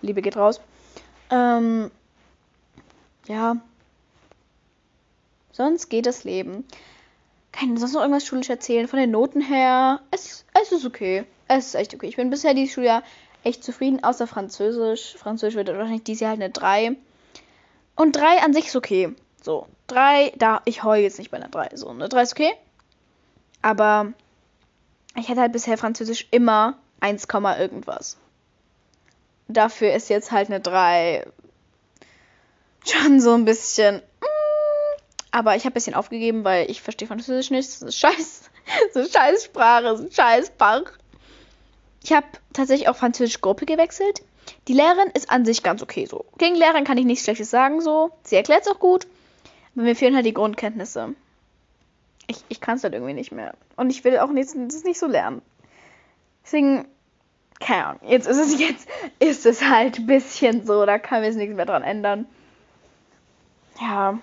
Liebe 0.02 0.22
geht 0.22 0.38
raus. 0.38 0.62
Ähm, 1.30 1.92
ja. 3.28 3.58
Sonst 5.52 5.89
geht 5.89 6.06
das 6.06 6.24
Leben. 6.24 6.65
Kann 7.52 7.74
ich 7.74 7.80
sonst 7.80 7.94
noch 7.94 8.02
irgendwas 8.02 8.26
schulisch 8.26 8.50
erzählen? 8.50 8.88
Von 8.88 9.00
den 9.00 9.12
Noten 9.12 9.42
her, 9.42 10.02
es, 10.12 10.46
es 10.62 10.72
ist 10.72 10.86
okay. 10.86 11.26
Es 11.48 11.68
ist 11.68 11.76
echt 11.76 11.94
okay. 11.94 12.08
Ich 12.08 12.15
bin 12.15 12.30
bisher 12.30 12.54
dieses 12.54 12.74
Schuljahr 12.74 13.04
echt 13.44 13.63
zufrieden, 13.63 14.04
außer 14.04 14.28
Französisch. 14.28 15.15
Französisch 15.18 15.56
wird 15.56 15.68
wahrscheinlich 15.68 16.04
dieses 16.04 16.22
Jahr 16.22 16.32
halt 16.32 16.42
eine 16.42 16.52
3. 16.52 16.96
Und 17.96 18.15
3 18.15 18.44
an 18.44 18.54
sich 18.54 18.68
ist 18.68 18.76
okay. 18.76 19.13
So, 19.41 19.67
3, 19.88 20.34
da, 20.38 20.62
ich 20.65 20.84
heule 20.84 21.04
jetzt 21.04 21.19
nicht 21.19 21.32
bei 21.32 21.38
einer 21.38 21.49
3. 21.49 21.75
So, 21.75 21.89
eine 21.89 22.10
3 22.10 22.21
ist 22.21 22.34
okay. 22.34 22.52
Aber 23.62 24.13
ich 25.15 25.30
hatte 25.30 25.41
halt 25.41 25.52
bisher 25.52 25.78
Französisch 25.78 26.28
immer 26.32 26.78
1, 26.99 27.28
irgendwas. 27.60 28.17
Dafür 29.47 29.93
ist 29.93 30.10
jetzt 30.10 30.32
halt 30.32 30.49
eine 30.49 30.60
3 30.60 31.25
schon 32.86 33.19
so 33.19 33.34
ein 33.34 33.45
bisschen. 33.45 33.97
Mm, 33.97 35.02
aber 35.32 35.56
ich 35.56 35.63
habe 35.63 35.71
ein 35.71 35.73
bisschen 35.73 35.95
aufgegeben, 35.95 36.43
weil 36.43 36.69
ich 36.69 36.82
verstehe 36.82 37.08
Französisch 37.08 37.52
nicht. 37.52 37.69
Das 37.69 37.82
ist 37.82 37.97
scheiß. 37.97 38.43
So 38.93 39.04
scheiß 39.04 39.45
Sprache, 39.45 39.97
so 39.97 40.08
scheiß 40.12 40.52
Fach. 40.60 40.84
Ich 42.04 42.13
habe 42.13 42.28
tatsächlich 42.54 42.88
auch 42.88 42.95
Französisch 42.95 43.41
Gruppe 43.41 43.65
gewechselt. 43.65 44.21
Die 44.67 44.73
Lehrerin 44.73 45.10
ist 45.15 45.32
an 45.32 45.43
sich 45.43 45.63
ganz 45.63 45.82
okay 45.82 46.06
so. 46.06 46.25
Gegen 46.38 46.56
Lehrerin 46.56 46.84
kann 46.84 46.99
ich 46.99 47.06
nichts 47.06 47.23
Schlechtes 47.23 47.49
sagen 47.49 47.82
so. 47.82 48.12
Sie 48.23 48.36
erklärt 48.36 48.62
es 48.62 48.67
auch 48.67 48.80
gut. 48.80 49.08
Mir 49.80 49.96
fehlen 49.96 50.15
halt 50.15 50.26
die 50.26 50.34
Grundkenntnisse. 50.34 51.15
Ich, 52.28 52.44
ich 52.50 52.60
kann 52.60 52.76
es 52.76 52.84
halt 52.84 52.94
irgendwie 52.94 53.13
nicht 53.13 53.32
mehr. 53.32 53.54
Und 53.78 53.89
ich 53.89 54.04
will 54.04 54.20
auch 54.20 54.30
nichts, 54.30 54.54
das 54.54 54.84
nicht 54.84 55.00
so 55.00 55.08
lernen. 55.08 55.42
Deswegen, 56.44 56.86
keine 57.62 57.86
Ahnung. 57.86 58.02
Jetzt 58.06 58.28
ist 58.28 58.38
es 58.38 58.60
jetzt, 58.60 58.89
ist 59.20 59.46
es 59.46 59.63
halt 59.63 60.00
ein 60.00 60.06
bisschen 60.06 60.65
so. 60.65 60.86
Da 60.86 61.00
kann 61.00 61.22
mir 61.22 61.28
jetzt 61.28 61.38
nichts 61.38 61.56
mehr 61.56 61.65
dran 61.65 61.84
ändern. 61.84 62.26
Ja. 63.80 64.20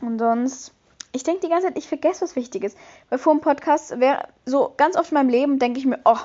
Und 0.00 0.18
sonst. 0.18 0.74
Ich 1.12 1.22
denke 1.22 1.42
die 1.42 1.48
ganze 1.48 1.68
Zeit, 1.68 1.78
ich 1.78 1.86
vergesse 1.86 2.22
was 2.22 2.34
Wichtiges. 2.34 2.74
Weil 3.08 3.18
vor 3.18 3.34
dem 3.34 3.40
Podcast 3.40 4.00
wäre 4.00 4.26
so 4.46 4.74
ganz 4.76 4.96
oft 4.96 5.12
in 5.12 5.14
meinem 5.14 5.28
Leben 5.28 5.58
denke 5.60 5.78
ich 5.78 5.86
mir, 5.86 6.00
oh, 6.04 6.18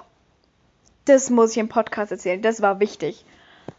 das 1.05 1.29
muss 1.29 1.51
ich 1.51 1.57
im 1.57 1.69
Podcast 1.69 2.11
erzählen. 2.11 2.41
Das 2.41 2.61
war 2.61 2.79
wichtig. 2.79 3.23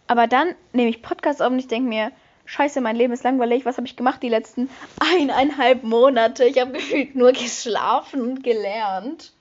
Aber 0.07 0.29
dann 0.29 0.55
nehme 0.73 0.89
ich 0.89 1.03
Podcast 1.03 1.43
auf 1.43 1.51
und 1.51 1.59
ich 1.59 1.69
denke 1.69 1.89
mir, 1.89 2.13
scheiße, 2.49 2.81
mein 2.81 2.97
Leben 2.97 3.13
ist 3.13 3.25
langweilig. 3.25 3.65
Was 3.65 3.77
habe 3.77 3.87
ich 3.87 3.97
gemacht 3.97 4.23
die 4.23 4.29
letzten 4.29 4.71
eineinhalb 4.99 5.85
Monate? 5.85 6.45
Ich 6.45 6.59
habe 6.59 6.73
gefühlt 6.73 7.15
nur 7.15 7.33
geschlafen 7.33 8.23
und 8.23 8.43
gelernt. 8.43 9.33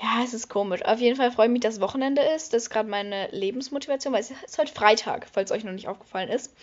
Ja, 0.00 0.22
es 0.22 0.32
ist 0.32 0.48
komisch. 0.48 0.82
Auf 0.82 1.00
jeden 1.00 1.16
Fall 1.16 1.30
freue 1.32 1.46
ich 1.46 1.52
mich, 1.52 1.60
dass 1.60 1.80
Wochenende 1.80 2.22
ist. 2.22 2.52
Das 2.52 2.64
ist 2.64 2.70
gerade 2.70 2.88
meine 2.88 3.28
Lebensmotivation, 3.32 4.12
weil 4.12 4.20
es 4.20 4.30
ist 4.30 4.58
heute 4.58 4.72
Freitag, 4.72 5.26
falls 5.30 5.52
euch 5.52 5.64
noch 5.64 5.72
nicht 5.72 5.88
aufgefallen 5.88 6.28
ist. 6.28 6.54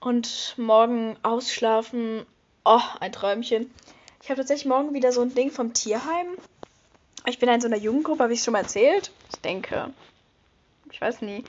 Und 0.00 0.54
morgen 0.56 1.16
ausschlafen. 1.22 2.24
Oh, 2.64 2.80
ein 3.00 3.12
Träumchen. 3.12 3.70
Ich 4.22 4.30
habe 4.30 4.40
tatsächlich 4.40 4.66
morgen 4.66 4.94
wieder 4.94 5.12
so 5.12 5.22
ein 5.22 5.34
Ding 5.34 5.50
vom 5.50 5.74
Tierheim. 5.74 6.26
Ich 7.26 7.38
bin 7.38 7.48
in 7.48 7.60
so 7.60 7.68
einer 7.68 7.76
Jugendgruppe, 7.76 8.22
habe 8.22 8.32
ich 8.32 8.38
es 8.38 8.44
schon 8.44 8.52
mal 8.52 8.60
erzählt? 8.60 9.10
Ich 9.32 9.40
denke. 9.40 9.90
Ich 10.90 11.00
weiß 11.00 11.22
nie. 11.22 11.44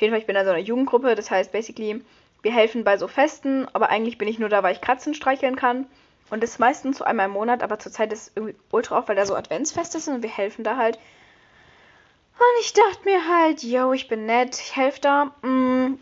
Auf 0.00 0.02
jeden 0.02 0.14
Fall, 0.14 0.20
ich 0.20 0.26
bin 0.26 0.34
in 0.34 0.46
so 0.46 0.50
einer 0.50 0.60
Jugendgruppe. 0.60 1.14
Das 1.14 1.30
heißt, 1.30 1.52
basically, 1.52 2.02
wir 2.40 2.52
helfen 2.52 2.84
bei 2.84 2.96
so 2.96 3.06
Festen, 3.06 3.68
aber 3.74 3.90
eigentlich 3.90 4.16
bin 4.16 4.28
ich 4.28 4.38
nur 4.38 4.48
da, 4.48 4.62
weil 4.62 4.72
ich 4.72 4.80
Katzen 4.80 5.12
streicheln 5.12 5.56
kann. 5.56 5.84
Und 6.30 6.42
das 6.42 6.52
ist 6.52 6.58
meistens 6.58 6.96
so 6.96 7.04
einmal 7.04 7.26
im 7.26 7.32
Monat, 7.32 7.62
aber 7.62 7.78
zurzeit 7.78 8.10
ist 8.10 8.32
irgendwie 8.34 8.56
ultra 8.70 8.96
oft, 8.96 9.10
weil 9.10 9.16
da 9.16 9.26
so 9.26 9.34
Adventsfeste 9.34 10.00
sind 10.00 10.14
und 10.14 10.22
wir 10.22 10.30
helfen 10.30 10.64
da 10.64 10.78
halt. 10.78 10.96
Und 10.96 12.60
ich 12.62 12.72
dachte 12.72 13.04
mir 13.04 13.28
halt, 13.28 13.62
yo, 13.62 13.92
ich 13.92 14.08
bin 14.08 14.24
nett, 14.24 14.58
ich 14.58 14.74
helfe 14.74 15.02
da. 15.02 15.24
Mm. 15.42 15.98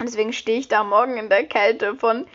deswegen 0.00 0.32
stehe 0.32 0.58
ich 0.58 0.66
da 0.66 0.82
morgen 0.82 1.16
in 1.16 1.28
der 1.28 1.44
Kälte 1.44 1.94
von 1.94 2.26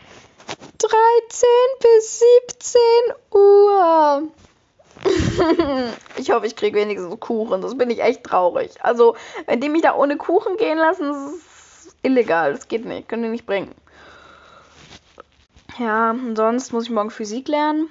13 0.78 1.48
bis 1.82 2.22
17 2.48 2.80
Uhr. 3.34 4.22
ich 6.16 6.30
hoffe, 6.30 6.46
ich 6.46 6.56
kriege 6.56 6.78
wenigstens 6.78 7.18
Kuchen. 7.20 7.60
Das 7.60 7.76
bin 7.76 7.90
ich 7.90 8.02
echt 8.02 8.24
traurig. 8.24 8.72
Also, 8.82 9.16
wenn 9.46 9.60
die 9.60 9.68
mich 9.68 9.82
da 9.82 9.94
ohne 9.94 10.16
Kuchen 10.16 10.56
gehen 10.56 10.78
lassen, 10.78 11.10
ist 11.10 11.96
illegal. 12.02 12.52
Das 12.52 12.68
geht 12.68 12.84
nicht. 12.84 13.08
Können 13.08 13.22
die 13.22 13.28
nicht 13.28 13.46
bringen. 13.46 13.74
Ja, 15.78 16.14
sonst 16.34 16.72
muss 16.72 16.84
ich 16.84 16.90
morgen 16.90 17.10
Physik 17.10 17.48
lernen. 17.48 17.88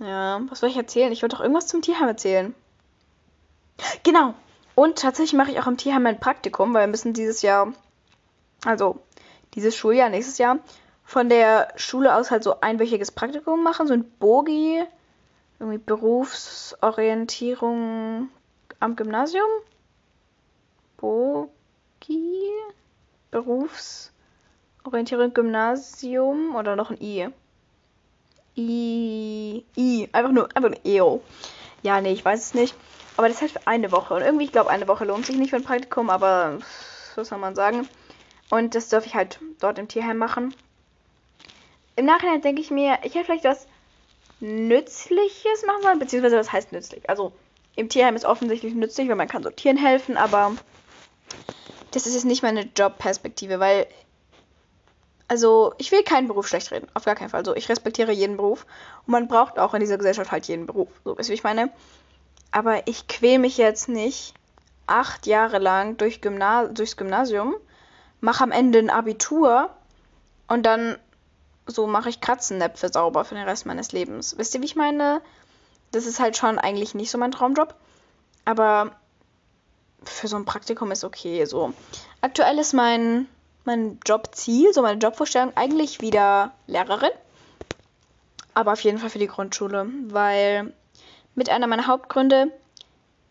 Ja, 0.00 0.40
was 0.48 0.60
soll 0.60 0.70
ich 0.70 0.76
erzählen? 0.76 1.12
Ich 1.12 1.22
wollte 1.22 1.36
doch 1.36 1.42
irgendwas 1.42 1.66
zum 1.66 1.82
Tierheim 1.82 2.08
erzählen. 2.08 2.54
Genau. 4.02 4.34
Und 4.74 4.98
tatsächlich 4.98 5.34
mache 5.34 5.50
ich 5.50 5.60
auch 5.60 5.66
im 5.66 5.76
Tierheim 5.76 6.06
ein 6.06 6.20
Praktikum, 6.20 6.72
weil 6.72 6.82
wir 6.82 6.90
müssen 6.90 7.12
dieses 7.12 7.42
Jahr, 7.42 7.72
also 8.64 8.98
dieses 9.54 9.76
Schuljahr, 9.76 10.08
nächstes 10.08 10.38
Jahr, 10.38 10.58
von 11.10 11.28
der 11.28 11.68
Schule 11.74 12.14
aus 12.14 12.30
halt 12.30 12.44
so 12.44 12.60
einwöchiges 12.60 13.10
Praktikum 13.10 13.64
machen, 13.64 13.88
so 13.88 13.94
ein 13.94 14.08
Bogi, 14.20 14.80
irgendwie 15.58 15.78
Berufsorientierung 15.78 18.28
am 18.78 18.94
Gymnasium. 18.94 19.48
Bogi, 20.98 22.52
Berufsorientierung 23.32 25.34
Gymnasium 25.34 26.54
oder 26.54 26.76
noch 26.76 26.92
ein 26.92 27.00
I. 27.00 27.26
I, 28.56 29.64
I, 29.76 30.08
einfach 30.12 30.30
nur, 30.30 30.48
einfach 30.54 30.70
nur 30.70 30.78
EO. 30.84 31.20
Ja, 31.82 32.00
nee, 32.00 32.12
ich 32.12 32.24
weiß 32.24 32.40
es 32.40 32.54
nicht. 32.54 32.76
Aber 33.16 33.28
das 33.28 33.42
heißt 33.42 33.54
für 33.54 33.66
eine 33.66 33.90
Woche. 33.90 34.14
Und 34.14 34.22
irgendwie, 34.22 34.44
ich 34.44 34.52
glaube, 34.52 34.70
eine 34.70 34.86
Woche 34.86 35.06
lohnt 35.06 35.26
sich 35.26 35.34
nicht 35.34 35.50
für 35.50 35.56
ein 35.56 35.64
Praktikum, 35.64 36.08
aber 36.08 36.60
was 37.16 37.28
soll 37.28 37.38
man 37.38 37.56
sagen? 37.56 37.88
Und 38.48 38.76
das 38.76 38.90
darf 38.90 39.06
ich 39.06 39.16
halt 39.16 39.40
dort 39.58 39.80
im 39.80 39.88
Tierheim 39.88 40.16
machen 40.16 40.54
im 42.00 42.06
Nachhinein 42.06 42.40
denke 42.40 42.62
ich 42.62 42.70
mir, 42.70 42.98
ich 43.02 43.14
hätte 43.14 43.26
vielleicht 43.26 43.44
was 43.44 43.66
Nützliches 44.40 45.66
machen 45.66 45.82
sollen, 45.82 45.98
beziehungsweise 45.98 46.38
was 46.38 46.50
heißt 46.50 46.72
nützlich? 46.72 47.08
Also 47.10 47.32
im 47.76 47.90
Tierheim 47.90 48.16
ist 48.16 48.24
offensichtlich 48.24 48.74
nützlich, 48.74 49.08
weil 49.08 49.16
man 49.16 49.28
kann 49.28 49.42
so 49.42 49.50
Tieren 49.50 49.76
helfen, 49.76 50.16
aber 50.16 50.52
das 51.90 52.06
ist 52.06 52.14
jetzt 52.14 52.24
nicht 52.24 52.42
meine 52.42 52.62
Jobperspektive, 52.74 53.60
weil 53.60 53.86
also 55.28 55.74
ich 55.76 55.92
will 55.92 56.02
keinen 56.02 56.26
Beruf 56.26 56.48
schlecht 56.48 56.72
reden, 56.72 56.88
auf 56.94 57.04
gar 57.04 57.14
keinen 57.14 57.28
Fall. 57.28 57.44
So, 57.44 57.54
ich 57.54 57.68
respektiere 57.68 58.12
jeden 58.12 58.38
Beruf 58.38 58.66
und 59.06 59.12
man 59.12 59.28
braucht 59.28 59.58
auch 59.58 59.74
in 59.74 59.80
dieser 59.80 59.98
Gesellschaft 59.98 60.32
halt 60.32 60.46
jeden 60.46 60.66
Beruf. 60.66 60.88
So, 61.04 61.16
weißt 61.16 61.28
du, 61.28 61.32
wie 61.32 61.34
ich 61.34 61.44
meine? 61.44 61.70
Aber 62.50 62.88
ich 62.88 63.08
quäl 63.08 63.38
mich 63.38 63.58
jetzt 63.58 63.88
nicht 63.90 64.34
acht 64.86 65.26
Jahre 65.26 65.58
lang 65.58 65.98
durch 65.98 66.22
Gymnas 66.22 66.70
durchs 66.72 66.96
Gymnasium, 66.96 67.54
mache 68.20 68.42
am 68.42 68.52
Ende 68.52 68.78
ein 68.78 68.90
Abitur 68.90 69.70
und 70.48 70.64
dann 70.64 70.96
so 71.70 71.86
mache 71.86 72.08
ich 72.08 72.20
Katzennäpfe 72.20 72.90
sauber 72.92 73.24
für 73.24 73.34
den 73.34 73.44
Rest 73.44 73.66
meines 73.66 73.92
Lebens. 73.92 74.36
Wisst 74.38 74.54
ihr, 74.54 74.60
wie 74.60 74.66
ich 74.66 74.76
meine? 74.76 75.20
Das 75.92 76.06
ist 76.06 76.20
halt 76.20 76.36
schon 76.36 76.58
eigentlich 76.58 76.94
nicht 76.94 77.10
so 77.10 77.18
mein 77.18 77.32
Traumjob. 77.32 77.74
Aber 78.44 78.92
für 80.04 80.28
so 80.28 80.36
ein 80.36 80.44
Praktikum 80.44 80.90
ist 80.92 81.04
okay. 81.04 81.44
So. 81.44 81.72
Aktuell 82.20 82.58
ist 82.58 82.72
mein, 82.72 83.28
mein 83.64 83.98
Jobziel, 84.06 84.72
so 84.72 84.82
meine 84.82 84.98
Jobvorstellung, 84.98 85.52
eigentlich 85.56 86.00
wieder 86.00 86.52
Lehrerin. 86.66 87.10
Aber 88.54 88.72
auf 88.72 88.80
jeden 88.80 88.98
Fall 88.98 89.10
für 89.10 89.18
die 89.18 89.26
Grundschule. 89.26 89.88
Weil 90.08 90.72
mit 91.34 91.48
einer 91.48 91.66
meiner 91.66 91.86
Hauptgründe 91.86 92.52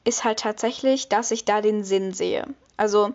ist 0.04 0.24
halt 0.24 0.40
tatsächlich, 0.40 1.10
dass 1.10 1.32
ich 1.32 1.46
da 1.46 1.62
den 1.62 1.84
Sinn 1.84 2.14
sehe. 2.14 2.46
Also 2.78 3.14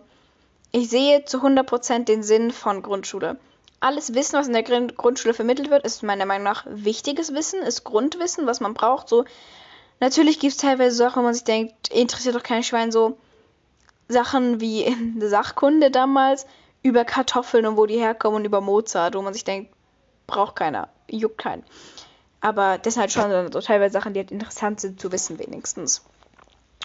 ich 0.71 0.89
sehe 0.89 1.25
zu 1.25 1.39
100% 1.39 2.05
den 2.05 2.23
Sinn 2.23 2.51
von 2.51 2.81
Grundschule 2.81 3.37
alles 3.85 4.15
Wissen, 4.15 4.39
was 4.39 4.47
in 4.47 4.53
der 4.53 4.63
Grundschule 4.63 5.35
vermittelt 5.35 5.69
wird, 5.69 5.85
ist 5.85 6.01
meiner 6.01 6.25
Meinung 6.25 6.43
nach 6.43 6.65
wichtiges 6.67 7.35
Wissen, 7.35 7.61
ist 7.61 7.83
Grundwissen, 7.83 8.47
was 8.47 8.59
man 8.59 8.73
braucht. 8.73 9.07
So, 9.07 9.25
natürlich 9.99 10.39
gibt 10.39 10.53
es 10.53 10.57
teilweise 10.59 10.95
Sachen, 10.95 11.19
wo 11.19 11.25
man 11.25 11.35
sich 11.35 11.43
denkt, 11.43 11.89
interessiert 11.89 12.35
doch 12.35 12.41
kein 12.41 12.63
Schwein 12.63 12.91
so 12.91 13.17
Sachen 14.07 14.59
wie 14.59 14.95
Sachkunde 15.19 15.91
damals 15.91 16.47
über 16.81 17.05
Kartoffeln 17.05 17.67
und 17.67 17.77
wo 17.77 17.85
die 17.85 17.99
herkommen 17.99 18.37
und 18.37 18.45
über 18.45 18.59
Mozart, 18.59 19.13
wo 19.13 19.21
man 19.21 19.33
sich 19.33 19.43
denkt, 19.43 19.71
braucht 20.25 20.55
keiner, 20.55 20.89
juckt 21.07 21.37
keinen. 21.37 21.63
Aber 22.41 22.79
das 22.79 22.95
sind 22.95 23.01
halt 23.01 23.11
schon 23.11 23.51
so 23.51 23.61
teilweise 23.61 23.93
Sachen, 23.93 24.13
die 24.13 24.19
halt 24.19 24.31
interessant 24.31 24.79
sind 24.79 24.99
zu 24.99 25.11
wissen 25.11 25.37
wenigstens. 25.37 26.03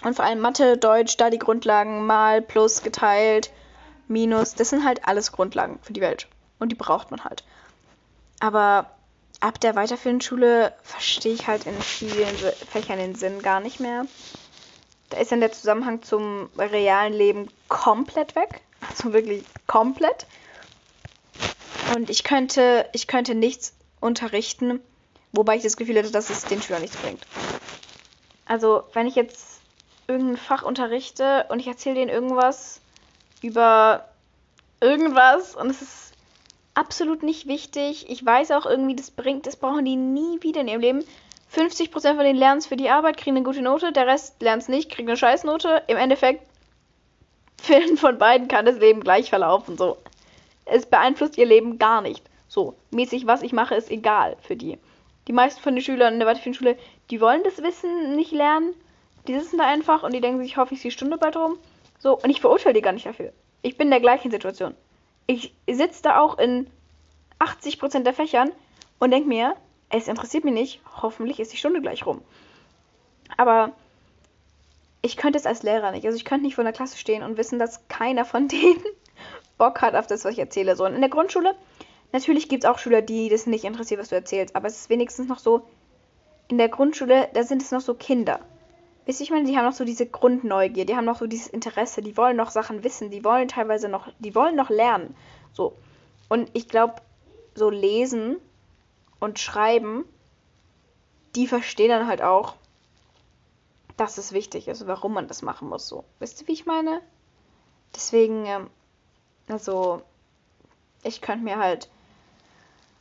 Und 0.03 0.15
vor 0.15 0.25
allem 0.25 0.39
Mathe, 0.39 0.77
Deutsch, 0.77 1.17
da 1.17 1.31
die 1.31 1.39
Grundlagen, 1.39 2.05
mal, 2.05 2.43
plus, 2.43 2.83
geteilt, 2.83 3.51
minus, 4.07 4.53
das 4.53 4.69
sind 4.69 4.85
halt 4.85 5.07
alles 5.07 5.31
Grundlagen 5.31 5.79
für 5.81 5.93
die 5.93 6.01
Welt 6.01 6.27
und 6.61 6.69
die 6.69 6.75
braucht 6.75 7.11
man 7.11 7.23
halt. 7.23 7.43
Aber 8.39 8.89
ab 9.39 9.59
der 9.59 9.75
weiterführenden 9.75 10.21
Schule 10.21 10.73
verstehe 10.83 11.33
ich 11.33 11.47
halt 11.47 11.65
in 11.65 11.79
vielen 11.81 12.35
Fächern 12.71 12.99
den 12.99 13.15
Sinn 13.15 13.41
gar 13.41 13.59
nicht 13.59 13.79
mehr. 13.79 14.05
Da 15.09 15.17
ist 15.17 15.31
dann 15.31 15.41
der 15.41 15.51
Zusammenhang 15.51 16.03
zum 16.03 16.49
realen 16.57 17.13
Leben 17.13 17.49
komplett 17.67 18.35
weg. 18.35 18.61
Also 18.89 19.11
wirklich 19.11 19.43
komplett. 19.67 20.25
Und 21.95 22.09
ich 22.09 22.23
könnte, 22.23 22.87
ich 22.93 23.07
könnte 23.07 23.35
nichts 23.35 23.73
unterrichten, 23.99 24.79
wobei 25.33 25.57
ich 25.57 25.63
das 25.63 25.77
Gefühl 25.77 25.97
hätte, 25.97 26.11
dass 26.11 26.29
es 26.29 26.45
den 26.45 26.61
Schülern 26.61 26.81
nichts 26.81 26.97
bringt. 26.97 27.25
Also, 28.45 28.83
wenn 28.93 29.07
ich 29.07 29.15
jetzt 29.15 29.59
irgendein 30.07 30.37
Fach 30.37 30.63
unterrichte 30.63 31.45
und 31.49 31.59
ich 31.59 31.67
erzähle 31.67 31.95
denen 31.95 32.09
irgendwas 32.09 32.81
über 33.41 34.07
irgendwas 34.79 35.55
und 35.55 35.69
es 35.69 35.81
ist 35.81 36.10
absolut 36.73 37.23
nicht 37.23 37.47
wichtig. 37.47 38.09
Ich 38.09 38.25
weiß 38.25 38.51
auch 38.51 38.65
irgendwie, 38.65 38.95
das 38.95 39.11
bringt, 39.11 39.47
das 39.47 39.55
brauchen 39.55 39.85
die 39.85 39.95
nie 39.95 40.41
wieder 40.41 40.61
in 40.61 40.67
ihrem 40.67 40.81
Leben. 40.81 41.03
50% 41.53 41.91
von 41.91 42.19
denen 42.19 42.39
lernen 42.39 42.59
es 42.59 42.67
für 42.67 42.77
die 42.77 42.89
Arbeit, 42.89 43.17
kriegen 43.17 43.35
eine 43.35 43.45
gute 43.45 43.61
Note, 43.61 43.91
der 43.91 44.07
Rest 44.07 44.41
lernt 44.41 44.63
es 44.63 44.69
nicht, 44.69 44.89
kriegt 44.89 45.09
eine 45.09 45.17
Scheißnote. 45.17 45.83
Im 45.87 45.97
Endeffekt, 45.97 46.47
vielen 47.61 47.97
von 47.97 48.17
beiden 48.17 48.47
kann 48.47 48.65
das 48.65 48.77
Leben 48.77 49.01
gleich 49.01 49.29
verlaufen. 49.29 49.77
So. 49.77 49.97
Es 50.65 50.85
beeinflusst 50.85 51.37
ihr 51.37 51.45
Leben 51.45 51.77
gar 51.77 52.01
nicht. 52.01 52.23
So, 52.47 52.75
mäßig, 52.91 53.27
was 53.27 53.41
ich 53.41 53.53
mache, 53.53 53.75
ist 53.75 53.91
egal 53.91 54.37
für 54.41 54.55
die. 54.55 54.77
Die 55.27 55.33
meisten 55.33 55.61
von 55.61 55.75
den 55.75 55.83
Schülern 55.83 56.13
in 56.13 56.19
der 56.19 56.27
weiterführenden 56.27 56.59
Schule, 56.59 56.77
die 57.09 57.21
wollen 57.21 57.43
das 57.43 57.61
Wissen 57.61 58.15
nicht 58.15 58.31
lernen. 58.31 58.73
Die 59.27 59.37
sitzen 59.37 59.57
da 59.57 59.65
einfach 59.65 60.03
und 60.03 60.13
die 60.13 60.21
denken 60.21 60.41
sich, 60.41 60.57
hoffe 60.57 60.73
ich, 60.73 60.81
die 60.81 60.91
Stunde 60.91 61.17
bald 61.17 61.37
rum. 61.37 61.57
So, 61.99 62.17
und 62.17 62.29
ich 62.29 62.41
verurteile 62.41 62.73
die 62.73 62.81
gar 62.81 62.93
nicht 62.93 63.05
dafür. 63.05 63.31
Ich 63.61 63.77
bin 63.77 63.87
in 63.87 63.91
der 63.91 63.99
gleichen 63.99 64.31
Situation. 64.31 64.75
Ich 65.31 65.53
sitze 65.65 66.03
da 66.03 66.19
auch 66.19 66.37
in 66.39 66.67
80% 67.39 68.03
der 68.03 68.13
Fächern 68.13 68.51
und 68.99 69.11
denke 69.11 69.29
mir, 69.29 69.55
es 69.87 70.09
interessiert 70.09 70.43
mich 70.43 70.53
nicht, 70.53 70.81
hoffentlich 71.01 71.39
ist 71.39 71.53
die 71.53 71.57
Stunde 71.57 71.79
gleich 71.79 72.05
rum. 72.05 72.21
Aber 73.37 73.71
ich 75.01 75.15
könnte 75.15 75.39
es 75.39 75.45
als 75.45 75.63
Lehrer 75.63 75.91
nicht. 75.91 76.05
Also 76.05 76.17
ich 76.17 76.25
könnte 76.25 76.43
nicht 76.43 76.55
vor 76.55 76.65
der 76.65 76.73
Klasse 76.73 76.97
stehen 76.97 77.23
und 77.23 77.37
wissen, 77.37 77.59
dass 77.59 77.87
keiner 77.87 78.25
von 78.25 78.47
denen 78.49 78.83
Bock 79.57 79.81
hat 79.81 79.95
auf 79.95 80.05
das, 80.05 80.25
was 80.25 80.33
ich 80.33 80.39
erzähle. 80.39 80.75
So, 80.75 80.83
und 80.83 80.95
in 80.95 80.99
der 80.99 81.09
Grundschule, 81.09 81.55
natürlich 82.11 82.49
gibt 82.49 82.65
es 82.65 82.69
auch 82.69 82.77
Schüler, 82.77 83.01
die 83.01 83.29
das 83.29 83.47
nicht 83.47 83.63
interessiert, 83.63 84.01
was 84.01 84.09
du 84.09 84.15
erzählst. 84.15 84.57
Aber 84.57 84.67
es 84.67 84.81
ist 84.81 84.89
wenigstens 84.89 85.29
noch 85.29 85.39
so, 85.39 85.65
in 86.49 86.57
der 86.57 86.67
Grundschule, 86.67 87.29
da 87.33 87.43
sind 87.43 87.61
es 87.61 87.71
noch 87.71 87.79
so 87.79 87.93
Kinder. 87.93 88.41
Wisst 89.05 89.19
ihr, 89.19 89.23
ich 89.23 89.31
meine, 89.31 89.45
die 89.45 89.57
haben 89.57 89.65
noch 89.65 89.73
so 89.73 89.83
diese 89.83 90.05
Grundneugier, 90.05 90.85
die 90.85 90.95
haben 90.95 91.05
noch 91.05 91.17
so 91.17 91.27
dieses 91.27 91.47
Interesse, 91.47 92.01
die 92.01 92.17
wollen 92.17 92.37
noch 92.37 92.51
Sachen 92.51 92.83
wissen, 92.83 93.09
die 93.09 93.23
wollen 93.23 93.47
teilweise 93.47 93.89
noch, 93.89 94.07
die 94.19 94.35
wollen 94.35 94.55
noch 94.55 94.69
lernen. 94.69 95.15
So. 95.53 95.75
Und 96.29 96.49
ich 96.53 96.67
glaube, 96.67 97.01
so 97.55 97.69
lesen 97.69 98.37
und 99.19 99.39
schreiben, 99.39 100.05
die 101.35 101.47
verstehen 101.47 101.89
dann 101.89 102.07
halt 102.07 102.21
auch, 102.21 102.55
dass 103.97 104.17
es 104.17 104.33
wichtig 104.33 104.67
ist 104.67 104.87
warum 104.87 105.13
man 105.13 105.27
das 105.27 105.41
machen 105.41 105.69
muss. 105.69 105.87
So. 105.87 106.03
Wisst 106.19 106.41
ihr, 106.41 106.47
wie 106.47 106.53
ich 106.53 106.65
meine? 106.65 107.01
Deswegen, 107.95 108.45
ähm, 108.45 108.69
also, 109.47 110.01
ich 111.03 111.21
könnte 111.21 111.43
mir 111.43 111.57
halt 111.57 111.89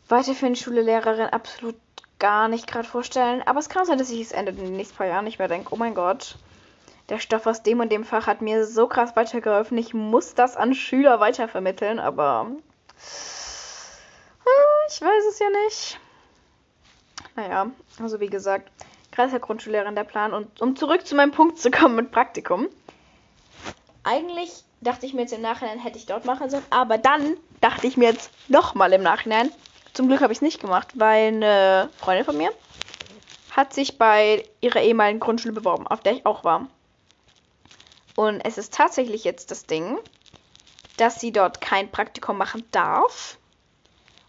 weiterführende 0.09 0.59
Schulelehrerin 0.59 1.27
absolut 1.27 1.77
gar 2.21 2.47
nicht 2.47 2.69
gerade 2.69 2.87
vorstellen. 2.87 3.43
Aber 3.45 3.59
es 3.59 3.69
kann 3.69 3.85
sein, 3.85 3.99
dass 3.99 4.11
ich 4.11 4.21
es 4.21 4.33
Ende 4.33 4.53
in 4.53 4.59
den 4.59 4.77
nächsten 4.77 4.97
paar 4.97 5.09
Jahren 5.09 5.25
nicht 5.25 5.41
mehr 5.41 5.49
denke, 5.49 5.75
oh 5.75 5.77
mein 5.77 5.95
Gott, 5.95 6.37
der 7.09 7.19
Stoff 7.19 7.47
aus 7.49 7.65
dem 7.65 7.81
und 7.81 7.91
dem 7.91 8.05
Fach 8.05 8.29
hat 8.29 8.41
mir 8.41 8.65
so 8.65 8.87
krass 8.87 9.17
weitergeholfen. 9.17 9.77
Ich 9.79 9.93
muss 9.95 10.35
das 10.35 10.57
an 10.57 10.75
Schüler 10.75 11.19
weitervermitteln, 11.19 11.99
aber 11.99 12.53
äh, 14.45 14.89
ich 14.89 15.03
weiß 15.03 15.25
es 15.29 15.39
ja 15.41 15.47
nicht. 15.65 15.99
Naja, 17.35 17.71
also 18.01 18.21
wie 18.21 18.29
gesagt, 18.29 18.71
gerade 19.11 19.31
der 19.31 19.41
Grundschullehrerin 19.41 19.97
der 19.97 20.05
Plan. 20.05 20.33
Und 20.33 20.61
um 20.61 20.77
zurück 20.77 21.07
zu 21.07 21.17
meinem 21.17 21.33
Punkt 21.33 21.59
zu 21.59 21.71
kommen 21.71 21.97
mit 21.97 22.13
Praktikum. 22.13 22.69
Eigentlich 24.05 24.65
dachte 24.81 25.07
ich 25.07 25.15
mir 25.15 25.23
jetzt 25.23 25.33
im 25.33 25.43
Nachhinein, 25.43 25.79
hätte 25.79 25.99
ich 25.99 26.07
dort 26.07 26.25
machen 26.25 26.49
sollen. 26.49 26.65
Aber 26.71 26.97
dann 26.97 27.37
dachte 27.61 27.87
ich 27.87 27.97
mir 27.97 28.11
jetzt 28.11 28.31
nochmal 28.49 28.93
im 28.93 29.03
Nachhinein, 29.03 29.51
zum 29.93 30.09
Glück 30.09 30.21
habe 30.21 30.33
ich 30.33 30.39
es 30.39 30.43
nicht 30.43 30.61
gemacht, 30.61 30.89
weil 30.95 31.29
eine 31.29 31.91
Freundin 31.99 32.25
von 32.25 32.37
mir 32.37 32.51
hat 33.51 33.73
sich 33.73 33.99
bei 33.99 34.45
ihrer 34.61 34.81
ehemaligen 34.81 35.21
Grundschule 35.21 35.53
beworben, 35.53 35.87
auf 35.87 36.03
der 36.03 36.13
ich 36.13 36.27
auch 36.27 36.45
war. 36.45 36.69
Und 38.15 38.41
es 38.41 38.59
ist 38.59 38.75
tatsächlich 38.75 39.25
jetzt 39.25 39.51
das 39.51 39.67
Ding, 39.67 39.99
dass 40.97 41.21
sie 41.21 41.33
dort 41.33 41.61
kein 41.61 41.91
Praktikum 41.91 42.37
machen 42.37 42.65
darf, 42.71 43.39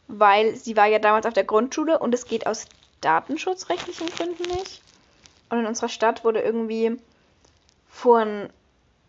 weil 0.08 0.56
sie 0.56 0.76
war 0.76 0.88
ja 0.88 1.00
damals 1.00 1.26
auf 1.26 1.34
der 1.34 1.44
Grundschule 1.44 2.00
und 2.00 2.14
es 2.14 2.26
geht 2.26 2.48
aus 2.48 2.68
datenschutzrechtlichen 3.02 4.08
Gründen 4.10 4.44
nicht. 4.44 4.82
Und 5.50 5.60
in 5.60 5.66
unserer 5.66 5.90
Stadt 5.90 6.24
wurde 6.24 6.42
irgendwie 6.42 6.98
vor 7.90 8.20
ein 8.20 8.50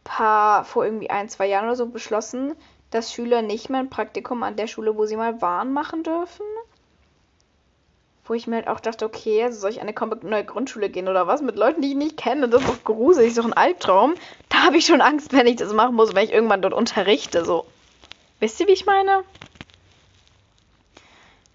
paar, 0.05 0.65
vor 0.65 0.85
irgendwie 0.85 1.11
ein, 1.11 1.29
zwei 1.29 1.47
Jahren 1.47 1.67
oder 1.67 1.77
so 1.77 1.87
beschlossen, 1.87 2.57
dass 2.93 3.13
Schüler 3.13 3.43
nicht 3.43 3.71
mehr 3.71 3.81
ein 3.81 3.91
Praktikum 3.91 4.43
an 4.43 4.57
der 4.57 4.67
Schule, 4.67 4.97
wo 4.97 5.07
sie 5.07 5.17
mal 5.17 5.41
waren, 5.43 5.73
machen 5.73 6.03
dürfen. 6.03 6.47
Wo 8.25 8.35
ich 8.35 8.47
mir 8.47 8.57
halt 8.57 8.69
auch 8.69 8.81
dachte, 8.81 9.05
okay, 9.05 9.43
also 9.43 9.59
soll 9.59 9.71
ich 9.71 9.79
an 9.79 9.83
eine 9.83 9.95
komplett 9.95 10.23
neue 10.23 10.45
Grundschule 10.45 10.89
gehen 10.91 11.09
oder 11.09 11.27
was? 11.27 11.43
Mit 11.43 11.57
Leuten, 11.57 11.83
die 11.83 11.89
ich 11.89 11.97
nicht 11.97 12.17
kenne. 12.17 12.49
Das 12.49 12.63
ist 12.63 12.69
doch 12.71 12.85
gruselig, 12.85 13.31
ist 13.31 13.39
doch 13.39 13.45
ein 13.45 13.53
Albtraum. 13.53 14.15
Da 14.49 14.59
habe 14.59 14.77
ich 14.77 14.87
schon 14.87 15.01
Angst, 15.01 15.33
wenn 15.33 15.47
ich 15.47 15.57
das 15.57 15.73
machen 15.73 15.97
muss, 15.97 16.15
wenn 16.15 16.25
ich 16.25 16.33
irgendwann 16.33 16.63
dort 16.63 16.75
unterrichte. 16.75 17.45
So. 17.45 17.67
Wisst 18.39 18.61
ihr, 18.61 18.69
wie 18.69 18.73
ich 18.73 18.87
meine? 18.87 19.25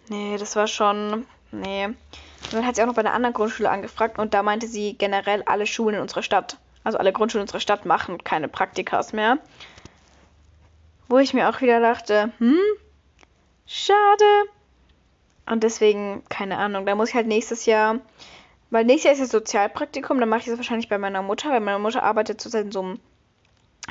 Nee, 0.10 0.38
das 0.38 0.56
war 0.56 0.68
schon. 0.68 1.26
Nee. 1.52 1.86
Und 1.86 2.54
dann 2.54 2.66
hat 2.66 2.76
sie 2.76 2.82
auch 2.82 2.88
noch 2.88 2.96
bei 2.96 3.02
einer 3.02 3.14
anderen 3.14 3.34
Grundschule 3.34 3.70
angefragt 3.70 4.20
und 4.20 4.34
da 4.34 4.44
meinte 4.44 4.68
sie 4.68 4.94
generell 4.94 5.44
alle 5.44 5.66
Schulen 5.66 5.96
in 5.96 6.02
unserer 6.02 6.24
Stadt, 6.24 6.58
also 6.84 6.98
alle 6.98 7.12
Grundschulen 7.12 7.42
in 7.42 7.48
unserer 7.48 7.60
Stadt 7.60 7.86
machen 7.86 8.24
keine 8.24 8.48
Praktikas 8.48 9.12
mehr. 9.12 9.38
Wo 11.08 11.18
ich 11.18 11.34
mir 11.34 11.50
auch 11.50 11.62
wieder 11.62 11.80
dachte, 11.80 12.32
hm, 12.40 12.60
schade. 13.66 14.26
Und 15.46 15.64
deswegen, 15.64 16.24
keine 16.30 16.58
Ahnung, 16.58 16.86
da 16.86 16.96
muss 16.96 17.10
ich 17.10 17.16
halt 17.16 17.28
nächstes 17.28 17.66
Jahr, 17.66 18.00
weil 18.70 18.84
nächstes 18.84 19.06
Jahr 19.06 19.14
ist 19.14 19.22
das 19.22 19.32
Sozialpraktikum, 19.32 20.20
dann 20.20 20.28
mache 20.28 20.42
ich 20.42 20.46
das 20.48 20.58
wahrscheinlich 20.58 20.90
bei 20.90 20.98
meiner 20.98 21.22
Mutter, 21.22 21.50
weil 21.50 21.62
meine 21.62 21.80
Mutter 21.80 22.04
arbeitet 22.04 22.42
zurzeit 22.42 22.66
in 22.66 22.72
so 22.72 22.82
einem 22.82 23.00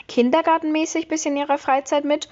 Kindergartenmäßig 0.09 1.09
bisschen 1.09 1.35
in 1.35 1.43
ihrer 1.43 1.59
Freizeit 1.59 2.05
mit. 2.05 2.29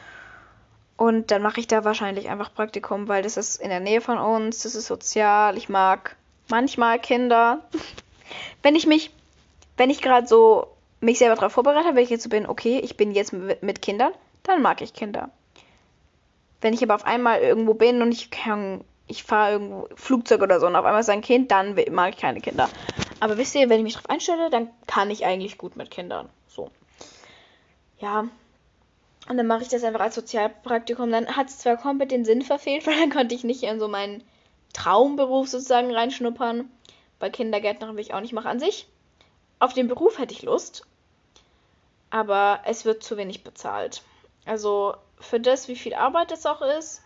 Und 0.97 1.31
dann 1.31 1.43
mache 1.43 1.59
ich 1.59 1.67
da 1.67 1.85
wahrscheinlich 1.85 2.29
einfach 2.29 2.55
Praktikum, 2.55 3.09
weil 3.09 3.23
das 3.23 3.37
ist 3.37 3.61
in 3.61 3.71
der 3.71 3.81
Nähe 3.81 4.01
von 4.01 4.19
uns, 4.19 4.63
das 4.63 4.75
ist 4.75 4.87
sozial, 4.87 5.57
ich 5.57 5.69
mag 5.69 6.17
manchmal 6.49 6.99
Kinder. 6.99 7.61
wenn 8.63 8.77
ich 8.77 8.87
mich, 8.87 9.11
wenn 9.77 9.91
ich 9.91 10.03
gerade 10.03 10.27
so 10.27 10.69
mich 11.01 11.19
selber 11.19 11.35
darauf 11.35 11.53
vorbereite, 11.53 11.95
wenn 11.95 12.05
ich 12.05 12.11
jetzt 12.11 12.23
so 12.23 12.29
bin, 12.29 12.47
okay, 12.47 12.79
ich 12.79 12.97
bin 12.97 13.13
jetzt 13.13 13.33
mit, 13.33 13.63
mit 13.63 13.83
Kindern, 13.83 14.13
dann 14.45 14.63
mag 14.63 14.81
ich 14.81 14.95
Kinder. 14.95 15.31
Wenn 16.61 16.73
ich 16.73 16.83
aber 16.83 16.95
auf 16.95 17.05
einmal 17.05 17.41
irgendwo 17.41 17.75
bin 17.75 18.01
und 18.01 18.13
ich 18.13 18.31
ich 19.07 19.23
fahre 19.25 19.53
irgendwo 19.53 19.89
Flugzeug 19.97 20.41
oder 20.41 20.61
so 20.61 20.67
und 20.67 20.77
auf 20.77 20.85
einmal 20.85 21.01
ist 21.01 21.11
ein 21.11 21.21
Kind, 21.21 21.51
dann 21.51 21.77
mag 21.91 22.15
ich 22.15 22.21
keine 22.21 22.41
Kinder. 22.41 22.71
Aber 23.21 23.37
wisst 23.37 23.55
ihr, 23.55 23.69
wenn 23.69 23.79
ich 23.79 23.85
mich 23.85 23.95
darauf 23.95 24.11
einstelle, 24.11 24.51
dann 24.51 24.71
kann 24.87 25.11
ich 25.11 25.25
eigentlich 25.27 25.59
gut 25.59 25.77
mit 25.77 25.91
Kindern. 25.91 26.29
So. 26.47 26.71
Ja. 27.99 28.29
Und 29.29 29.37
dann 29.39 29.47
mache 29.47 29.63
ich 29.63 29.69
das 29.69 29.85
einfach 29.85 30.01
als 30.01 30.15
Sozialpraktikum. 30.15 31.11
Dann 31.11 31.37
hat 31.37 31.49
es 31.49 31.59
zwar 31.59 31.77
komplett 31.77 32.11
den 32.11 32.25
Sinn 32.25 32.43
verfehlt, 32.43 32.87
weil 32.87 32.99
dann 32.99 33.11
konnte 33.11 33.35
ich 33.35 33.45
nicht 33.45 33.63
in 33.63 33.81
so 33.81 33.89
meinen 33.89 34.23
Traumberuf 34.73 35.49
sozusagen 35.49 35.95
reinschnuppern. 35.95 36.71
Bei 37.19 37.31
Kindergärtnerin 37.31 37.97
will 37.97 38.03
ich 38.03 38.15
auch 38.15 38.21
nicht 38.21 38.33
machen. 38.33 38.49
An 38.49 38.61
sich, 38.61 38.87
auf 39.59 39.73
den 39.73 39.89
Beruf 39.89 40.19
hätte 40.19 40.35
ich 40.35 40.43
Lust. 40.43 40.87
Aber 42.11 42.61
es 42.65 42.85
wird 42.85 43.03
zu 43.03 43.17
wenig 43.17 43.45
bezahlt. 43.45 44.03
Also 44.45 44.95
für 45.19 45.41
das, 45.41 45.69
wie 45.69 45.77
viel 45.77 45.95
Arbeit 45.95 46.31
das 46.31 46.47
auch 46.47 46.63
ist 46.63 47.03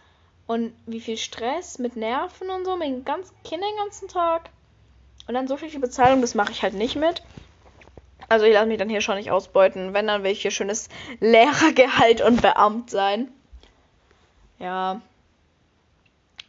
und 0.46 0.74
wie 0.87 1.01
viel 1.01 1.16
Stress 1.16 1.79
mit 1.79 1.96
Nerven 1.96 2.51
und 2.51 2.64
so, 2.64 2.77
mit 2.77 2.88
den 2.88 3.05
ganzen 3.05 3.35
Kindern 3.44 3.70
den 3.70 3.85
ganzen 3.85 4.09
Tag. 4.09 4.51
Und 5.27 5.35
dann 5.35 5.46
so 5.46 5.57
viel 5.57 5.79
Bezahlung, 5.79 6.20
das 6.20 6.35
mache 6.35 6.53
ich 6.53 6.62
halt 6.62 6.74
nicht 6.74 6.96
mit. 6.96 7.22
Also 8.29 8.46
ich 8.46 8.55
lasse 8.55 8.66
mich 8.66 8.79
dann 8.79 8.88
hier 8.88 9.01
schon 9.01 9.16
nicht 9.16 9.31
ausbeuten. 9.31 9.94
Wenn, 9.94 10.07
dann 10.07 10.22
will 10.22 10.33
ich 10.33 10.42
hier 10.42 10.51
schönes 10.51 10.88
Lehrergehalt 11.20 12.20
und 12.20 12.42
Beamt 12.42 12.90
sein. 12.90 13.29
Ja. 14.59 15.01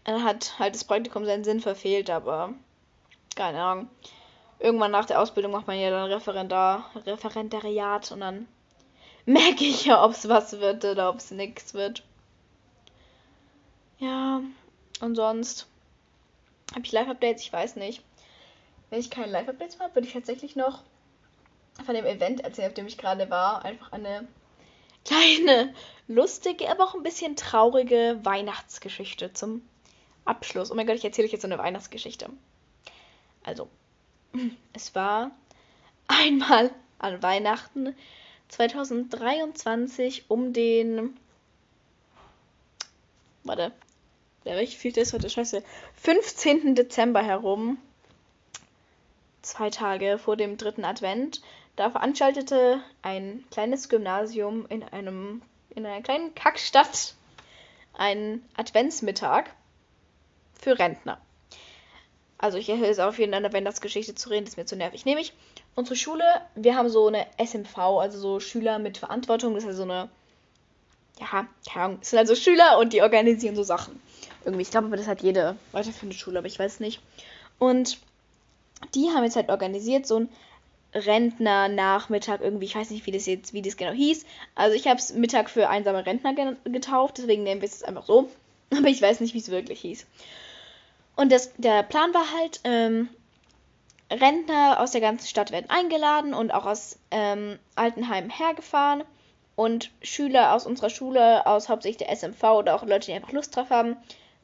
Dann 0.05 0.23
hat 0.23 0.57
halt 0.59 0.75
das 0.75 0.85
Praktikum 0.85 1.25
seinen 1.25 1.43
Sinn 1.43 1.59
verfehlt, 1.59 2.09
aber 2.09 2.53
keine 3.35 3.61
Ahnung. 3.61 3.89
Irgendwann 4.59 4.91
nach 4.91 5.05
der 5.05 5.21
Ausbildung 5.21 5.51
macht 5.51 5.67
man 5.67 5.79
ja 5.79 5.89
dann 5.89 6.11
Referendar, 6.11 6.89
Referendariat 7.05 8.11
und 8.11 8.21
dann 8.21 8.47
merke 9.25 9.63
ich 9.63 9.85
ja, 9.85 10.03
ob 10.03 10.11
es 10.11 10.27
was 10.27 10.59
wird 10.59 10.85
oder 10.85 11.09
ob 11.09 11.17
es 11.17 11.31
nichts 11.31 11.73
wird. 11.73 12.03
Ja, 13.99 14.41
und 15.01 15.15
sonst 15.15 15.67
habe 16.71 16.85
ich 16.85 16.91
Live-Updates? 16.91 17.43
Ich 17.43 17.53
weiß 17.53 17.75
nicht. 17.75 18.03
Wenn 18.89 18.99
ich 18.99 19.09
keine 19.09 19.31
Live-Updates 19.31 19.79
habe, 19.79 19.95
würde 19.95 20.07
ich 20.07 20.13
tatsächlich 20.13 20.55
noch 20.55 20.83
von 21.85 21.95
dem 21.95 22.05
Event 22.05 22.41
erzählen, 22.41 22.69
auf 22.69 22.73
dem 22.73 22.87
ich 22.87 22.97
gerade 22.97 23.29
war. 23.29 23.65
Einfach 23.65 23.91
eine 23.91 24.27
kleine, 25.05 25.73
lustige, 26.07 26.69
aber 26.69 26.83
auch 26.83 26.95
ein 26.95 27.03
bisschen 27.03 27.35
traurige 27.35 28.19
Weihnachtsgeschichte 28.23 29.33
zum 29.33 29.61
Abschluss. 30.25 30.71
Oh 30.71 30.75
mein 30.75 30.87
Gott, 30.87 30.95
ich 30.95 31.05
erzähle 31.05 31.27
euch 31.27 31.31
jetzt 31.31 31.41
so 31.41 31.47
eine 31.47 31.57
Weihnachtsgeschichte. 31.57 32.29
Also, 33.43 33.69
es 34.73 34.95
war 34.95 35.31
einmal 36.07 36.71
an 36.99 37.23
Weihnachten 37.23 37.95
2023 38.49 40.25
um 40.27 40.53
den. 40.53 41.17
Warte. 43.43 43.71
Der 44.45 44.57
richtig 44.57 44.79
viel 44.79 44.97
ist 44.97 45.13
heute 45.13 45.29
scheiße. 45.29 45.63
15. 45.95 46.75
Dezember 46.75 47.21
herum. 47.21 47.77
Zwei 49.41 49.69
Tage 49.69 50.17
vor 50.17 50.35
dem 50.35 50.57
dritten 50.57 50.85
Advent. 50.85 51.41
Da 51.75 51.89
veranstaltete 51.89 52.81
ein 53.01 53.43
kleines 53.51 53.89
Gymnasium 53.89 54.65
in 54.67 54.83
einem 54.83 55.41
in 55.75 55.85
einer 55.85 56.01
kleinen 56.01 56.33
Kackstadt 56.35 57.15
einen 57.93 58.43
Adventsmittag 58.55 59.51
für 60.59 60.77
Rentner. 60.77 61.21
Also 62.37 62.57
ich 62.57 62.69
höre 62.69 62.87
jetzt 62.87 62.99
auf 62.99 63.19
jeden 63.19 63.33
Fall 63.33 63.53
Weihnachtsgeschichte 63.53 64.15
zu 64.15 64.29
reden, 64.29 64.45
das 64.45 64.53
ist 64.53 64.57
mir 64.57 64.65
zu 64.65 64.77
nervig. 64.77 65.05
Nämlich 65.05 65.33
unsere 65.79 65.95
Schule, 65.95 66.23
wir 66.55 66.75
haben 66.75 66.89
so 66.89 67.07
eine 67.07 67.25
SMV, 67.43 67.77
also 67.77 68.19
so 68.19 68.39
Schüler 68.39 68.79
mit 68.79 68.97
Verantwortung, 68.97 69.55
das 69.55 69.63
ist 69.63 69.69
also 69.69 69.85
so 69.85 69.91
eine, 69.91 70.09
ja, 71.19 71.47
keine 71.67 71.85
Ahnung, 71.85 71.99
es 72.01 72.11
sind 72.11 72.19
also 72.19 72.35
Schüler 72.35 72.77
und 72.79 72.93
die 72.93 73.01
organisieren 73.01 73.55
so 73.55 73.63
Sachen. 73.63 73.99
Irgendwie, 74.45 74.61
ich 74.61 74.71
glaube, 74.71 74.95
das 74.95 75.07
hat 75.07 75.21
jede 75.21 75.55
weiterführende 75.71 76.17
Schule, 76.17 76.39
aber 76.39 76.47
ich 76.47 76.59
weiß 76.59 76.79
nicht. 76.79 77.01
Und 77.57 77.97
die 78.93 79.09
haben 79.09 79.23
jetzt 79.23 79.35
halt 79.35 79.49
organisiert 79.49 80.05
so 80.05 80.19
ein 80.19 80.29
Rentner-Nachmittag 80.93 82.41
irgendwie, 82.41 82.65
ich 82.65 82.75
weiß 82.75 82.89
nicht, 82.89 83.05
wie 83.05 83.11
das 83.11 83.25
jetzt, 83.25 83.53
wie 83.53 83.61
das 83.61 83.77
genau 83.77 83.91
hieß. 83.91 84.25
Also 84.55 84.75
ich 84.75 84.87
habe 84.87 84.99
es 84.99 85.13
Mittag 85.13 85.49
für 85.49 85.69
einsame 85.69 86.05
Rentner 86.05 86.55
getauft, 86.65 87.17
deswegen 87.17 87.43
nennen 87.43 87.61
wir 87.61 87.67
es 87.67 87.83
einfach 87.83 88.05
so. 88.05 88.29
Aber 88.71 88.87
ich 88.87 89.01
weiß 89.01 89.19
nicht, 89.19 89.33
wie 89.33 89.39
es 89.39 89.49
wirklich 89.49 89.81
hieß. 89.81 90.05
Und 91.15 91.31
das, 91.31 91.51
der 91.57 91.83
Plan 91.83 92.13
war 92.13 92.31
halt, 92.37 92.61
ähm, 92.63 93.09
Rentner 94.11 94.79
aus 94.79 94.91
der 94.91 95.01
ganzen 95.01 95.27
Stadt 95.27 95.51
werden 95.51 95.69
eingeladen 95.69 96.33
und 96.33 96.53
auch 96.53 96.65
aus 96.65 96.97
ähm, 97.11 97.59
Altenheim 97.75 98.29
hergefahren. 98.29 99.03
Und 99.55 99.91
Schüler 100.01 100.53
aus 100.53 100.65
unserer 100.65 100.89
Schule, 100.89 101.45
aus 101.45 101.67
hauptsächlich 101.67 102.07
der 102.07 102.15
SMV 102.15 102.41
oder 102.43 102.75
auch 102.75 102.83
Leute, 102.83 103.07
die 103.07 103.13
einfach 103.13 103.33
Lust 103.33 103.55
drauf 103.55 103.69
haben, 103.69 103.97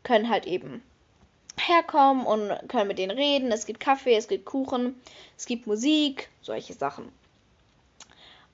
können 0.04 0.30
halt 0.30 0.46
eben 0.46 0.84
herkommen 1.58 2.26
und 2.26 2.52
können 2.68 2.90
mit 2.90 3.00
denen 3.00 3.18
reden. 3.18 3.52
Es 3.52 3.66
gibt 3.66 3.80
Kaffee, 3.80 4.16
es 4.16 4.28
gibt 4.28 4.46
Kuchen, 4.46 5.00
es 5.38 5.46
gibt 5.46 5.68
Musik, 5.68 6.30
solche 6.42 6.74
Sachen. 6.74 7.12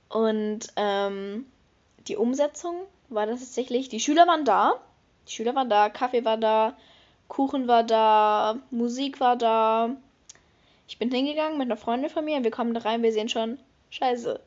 Und 0.09 0.67
ähm, 0.75 1.45
die 2.07 2.17
Umsetzung 2.17 2.75
war 3.09 3.25
das 3.25 3.39
tatsächlich, 3.39 3.89
die 3.89 3.99
Schüler 3.99 4.27
waren 4.27 4.45
da, 4.45 4.73
die 5.27 5.31
Schüler 5.31 5.55
waren 5.55 5.69
da, 5.69 5.89
Kaffee 5.89 6.25
war 6.25 6.37
da, 6.37 6.77
Kuchen 7.27 7.67
war 7.67 7.83
da, 7.83 8.59
Musik 8.71 9.19
war 9.19 9.35
da. 9.35 9.95
Ich 10.91 10.99
bin 10.99 11.09
hingegangen 11.09 11.57
mit 11.57 11.67
einer 11.67 11.77
Freundin 11.77 12.09
von 12.09 12.25
mir 12.25 12.35
und 12.35 12.43
wir 12.43 12.51
kommen 12.51 12.73
da 12.73 12.81
rein, 12.81 13.01
wir 13.01 13.13
sehen 13.13 13.29
schon, 13.29 13.57
scheiße, 13.91 14.41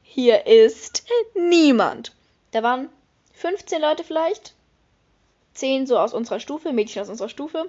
hier 0.00 0.46
ist 0.46 1.04
niemand. 1.34 2.14
Da 2.52 2.62
waren 2.62 2.88
15 3.32 3.82
Leute 3.82 4.04
vielleicht, 4.04 4.54
10 5.54 5.88
so 5.88 5.98
aus 5.98 6.14
unserer 6.14 6.38
Stufe, 6.38 6.72
Mädchen 6.72 7.02
aus 7.02 7.08
unserer 7.08 7.28
Stufe. 7.28 7.68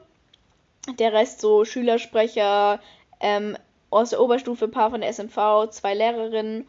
Der 0.99 1.11
Rest 1.11 1.41
so 1.41 1.65
Schülersprecher, 1.65 2.79
ähm, 3.19 3.57
aus 3.89 4.11
der 4.11 4.21
Oberstufe, 4.21 4.65
ein 4.65 4.71
paar 4.71 4.91
von 4.91 5.01
der 5.01 5.09
SMV, 5.09 5.71
zwei 5.71 5.95
Lehrerinnen 5.95 6.67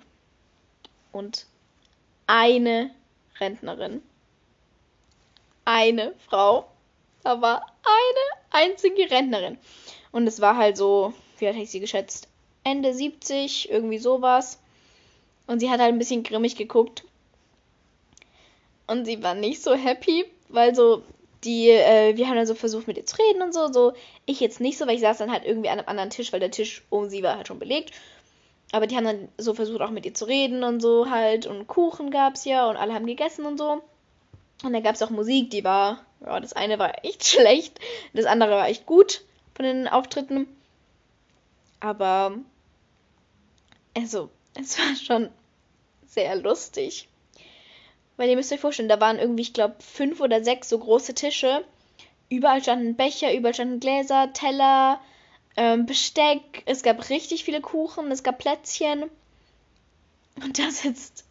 und 1.13 1.45
eine 2.27 2.91
Rentnerin. 3.39 4.03
Eine 5.67 6.15
Frau. 6.27 6.71
Da 7.23 7.43
war 7.43 7.67
eine 7.83 8.47
einzige 8.51 9.11
Rentnerin. 9.11 9.59
Und 10.11 10.27
es 10.27 10.41
war 10.41 10.57
halt 10.57 10.77
so, 10.77 11.13
wie 11.39 11.49
hatte 11.49 11.59
ich 11.59 11.71
sie 11.71 11.81
geschätzt? 11.81 12.29
Ende 12.65 12.93
70, 12.93 13.71
irgendwie 13.71 13.99
sowas. 13.99 14.59
Und 15.47 15.61
sie 15.61 15.71
hat 15.71 15.81
halt 15.81 15.93
ein 15.93 15.99
bisschen 15.99 16.23
grimmig 16.23 16.57
geguckt. 16.57 17.05
Und 18.87 19.05
sie 19.05 19.23
war 19.23 19.35
nicht 19.35 19.63
so 19.63 19.75
happy, 19.75 20.25
weil 20.49 20.75
so 20.75 21.03
die, 21.45 21.71
äh, 21.71 22.17
wir 22.17 22.29
haben 22.29 22.37
dann 22.37 22.47
so 22.47 22.55
versucht 22.55 22.87
mit 22.87 22.97
ihr 22.97 23.07
zu 23.07 23.17
reden 23.17 23.43
und 23.43 23.55
so. 23.55 23.73
So, 23.73 23.93
ich 24.27 24.41
jetzt 24.41 24.61
nicht 24.61 24.79
so, 24.79 24.87
weil 24.87 24.97
ich 24.97 25.01
saß 25.01 25.19
dann 25.19 25.31
halt 25.31 25.45
irgendwie 25.45 25.69
an 25.69 25.79
einem 25.79 25.89
anderen 25.89 26.11
Tisch, 26.11 26.33
weil 26.33 26.41
der 26.41 26.51
Tisch 26.51 26.83
um 26.91 27.09
sie 27.09 27.23
war 27.23 27.37
halt 27.37 27.49
schon 27.49 27.59
belegt. 27.59 27.93
Aber 28.73 28.87
die 28.87 28.97
haben 28.97 29.05
dann 29.05 29.29
so 29.39 29.55
versucht 29.55 29.81
auch 29.81 29.91
mit 29.91 30.05
ihr 30.05 30.15
zu 30.15 30.27
reden 30.27 30.65
und 30.65 30.81
so 30.81 31.11
halt. 31.11 31.47
Und 31.47 31.67
Kuchen 31.69 32.11
gab's 32.11 32.45
ja 32.45 32.69
und 32.69 32.77
alle 32.77 32.95
haben 32.95 33.07
gegessen 33.07 33.47
und 33.47 33.59
so. 33.59 33.83
Und 34.65 34.73
dann 34.73 34.83
gab's 34.83 35.03
auch 35.03 35.11
Musik, 35.11 35.51
die 35.51 35.65
war 35.65 36.05
ja, 36.21 36.41
das 36.41 36.53
eine 36.53 36.79
war 36.79 37.05
echt 37.05 37.25
schlecht, 37.27 37.79
das 38.13 38.27
andere 38.27 38.51
war 38.51 38.69
echt 38.69 38.87
gut 38.87 39.23
von 39.59 39.65
den 39.65 39.89
Auftritten. 39.89 40.47
Aber 41.81 42.39
also, 43.97 44.31
es 44.55 44.79
war 44.79 44.95
schon 44.95 45.31
sehr 46.07 46.37
lustig. 46.37 47.09
Weil 48.17 48.31
ihr 48.31 48.37
müsst 48.37 48.53
euch 48.53 48.61
vorstellen, 48.61 48.89
da 48.89 49.01
waren 49.01 49.19
irgendwie, 49.19 49.43
ich 49.43 49.53
glaube, 49.53 49.75
fünf 49.81 50.21
oder 50.21 50.45
sechs 50.45 50.69
so 50.69 50.79
große 50.79 51.15
Tische. 51.15 51.65
Überall 52.29 52.63
standen 52.63 52.95
Becher, 52.95 53.35
überall 53.35 53.55
standen 53.55 53.81
Gläser, 53.81 54.33
Teller, 54.33 55.01
ähm, 55.57 55.87
Besteck. 55.87 56.63
Es 56.67 56.85
gab 56.85 57.11
richtig 57.11 57.43
viele 57.43 57.61
Kuchen, 57.61 58.13
es 58.13 58.23
gab 58.23 58.39
Plätzchen. 58.39 59.11
Und 60.41 60.61
da 60.61 60.71
sitzt 60.71 61.25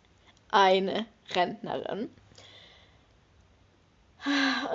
eine 0.51 1.05
Rentnerin. 1.33 2.09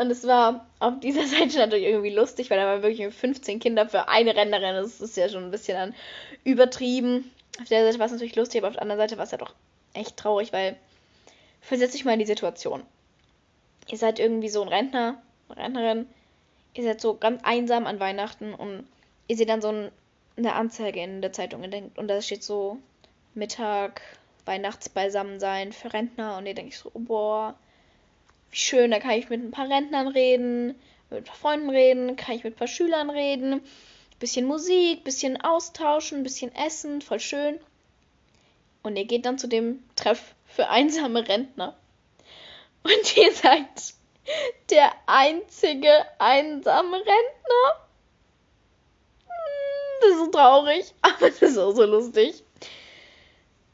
Und 0.00 0.10
es 0.10 0.26
war 0.26 0.66
auf 0.78 1.00
dieser 1.00 1.26
Seite 1.26 1.58
natürlich 1.58 1.86
irgendwie 1.86 2.14
lustig, 2.14 2.50
weil 2.50 2.58
da 2.58 2.66
waren 2.66 2.82
wirklich 2.82 3.12
15 3.14 3.60
Kinder 3.60 3.88
für 3.88 4.08
eine 4.08 4.34
Rennerin. 4.34 4.76
Das 4.76 5.00
ist 5.00 5.16
ja 5.16 5.28
schon 5.28 5.44
ein 5.44 5.50
bisschen 5.50 5.76
dann 5.76 5.94
übertrieben. 6.44 7.30
Auf 7.60 7.68
der 7.68 7.84
Seite 7.84 7.98
war 7.98 8.06
es 8.06 8.12
natürlich 8.12 8.36
lustig, 8.36 8.60
aber 8.60 8.68
auf 8.68 8.74
der 8.74 8.82
anderen 8.82 9.00
Seite 9.00 9.16
war 9.18 9.24
es 9.24 9.30
ja 9.30 9.38
doch 9.38 9.54
echt 9.94 10.16
traurig, 10.16 10.52
weil 10.52 10.76
versetzt 11.60 11.94
euch 11.94 12.04
mal 12.04 12.14
in 12.14 12.18
die 12.18 12.26
Situation. 12.26 12.82
Ihr 13.88 13.98
seid 13.98 14.18
irgendwie 14.18 14.48
so 14.48 14.62
ein 14.62 14.68
Rentner, 14.68 15.20
eine 15.48 15.62
Rentnerin, 15.62 16.06
ihr 16.74 16.84
seid 16.84 17.00
so 17.00 17.14
ganz 17.14 17.42
einsam 17.44 17.86
an 17.86 18.00
Weihnachten 18.00 18.54
und 18.54 18.86
ihr 19.28 19.36
seht 19.36 19.48
dann 19.48 19.60
so 19.60 19.68
ein, 19.68 19.90
eine 20.36 20.54
Anzeige 20.54 21.02
in 21.02 21.20
der 21.20 21.32
Zeitung 21.32 21.62
und 21.62 22.08
da 22.08 22.22
steht 22.22 22.42
so 22.42 22.78
Mittag, 23.34 24.00
Weihnachtsbeisammensein 24.46 25.72
für 25.72 25.92
Rentner 25.92 26.38
und 26.38 26.46
ihr 26.46 26.54
denkt 26.54 26.74
so, 26.74 26.90
boah, 26.94 27.54
wie 28.52 28.58
schön, 28.58 28.90
da 28.90 29.00
kann 29.00 29.12
ich 29.12 29.30
mit 29.30 29.42
ein 29.42 29.50
paar 29.50 29.68
Rentnern 29.68 30.08
reden, 30.08 30.78
mit 31.10 31.20
ein 31.20 31.24
paar 31.24 31.36
Freunden 31.36 31.70
reden, 31.70 32.16
kann 32.16 32.36
ich 32.36 32.44
mit 32.44 32.54
ein 32.54 32.58
paar 32.58 32.68
Schülern 32.68 33.10
reden, 33.10 33.62
bisschen 34.20 34.46
Musik, 34.46 35.04
bisschen 35.04 35.40
austauschen, 35.40 36.22
bisschen 36.22 36.54
essen, 36.54 37.00
voll 37.00 37.18
schön. 37.18 37.58
Und 38.82 38.96
ihr 38.96 39.06
geht 39.06 39.26
dann 39.26 39.38
zu 39.38 39.48
dem 39.48 39.82
Treff 39.96 40.34
für 40.46 40.68
einsame 40.68 41.26
Rentner. 41.26 41.76
Und 42.82 43.16
ihr 43.16 43.32
seid 43.32 43.94
der 44.70 44.92
einzige 45.06 45.90
einsame 46.18 46.96
Rentner. 46.96 47.88
Hm, 49.26 50.00
das 50.00 50.10
ist 50.10 50.18
so 50.18 50.26
traurig, 50.30 50.94
aber 51.02 51.30
das 51.30 51.42
ist 51.42 51.58
auch 51.58 51.72
so 51.72 51.84
lustig. 51.84 52.42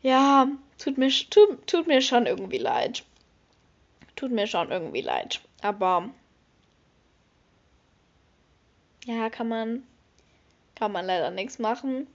Ja, 0.03 0.49
tut 0.79 0.99
mir, 0.99 1.11
tut, 1.31 1.67
tut 1.67 1.87
mir 1.89 2.01
schon 2.01 2.27
irgendwie 2.27 2.59
leid. 2.59 3.03
Tut 4.19 4.33
mir 4.33 4.49
schon 4.49 4.73
irgendwie 4.73 5.01
leid. 5.01 5.41
Aber 5.63 6.11
ja, 9.05 9.31
kann 9.31 9.47
man 9.47 9.85
kann 10.75 10.91
man 10.91 11.07
leider 11.07 11.31
nichts 11.31 11.61
machen. 11.61 12.09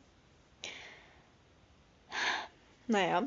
Naja. 2.88 3.24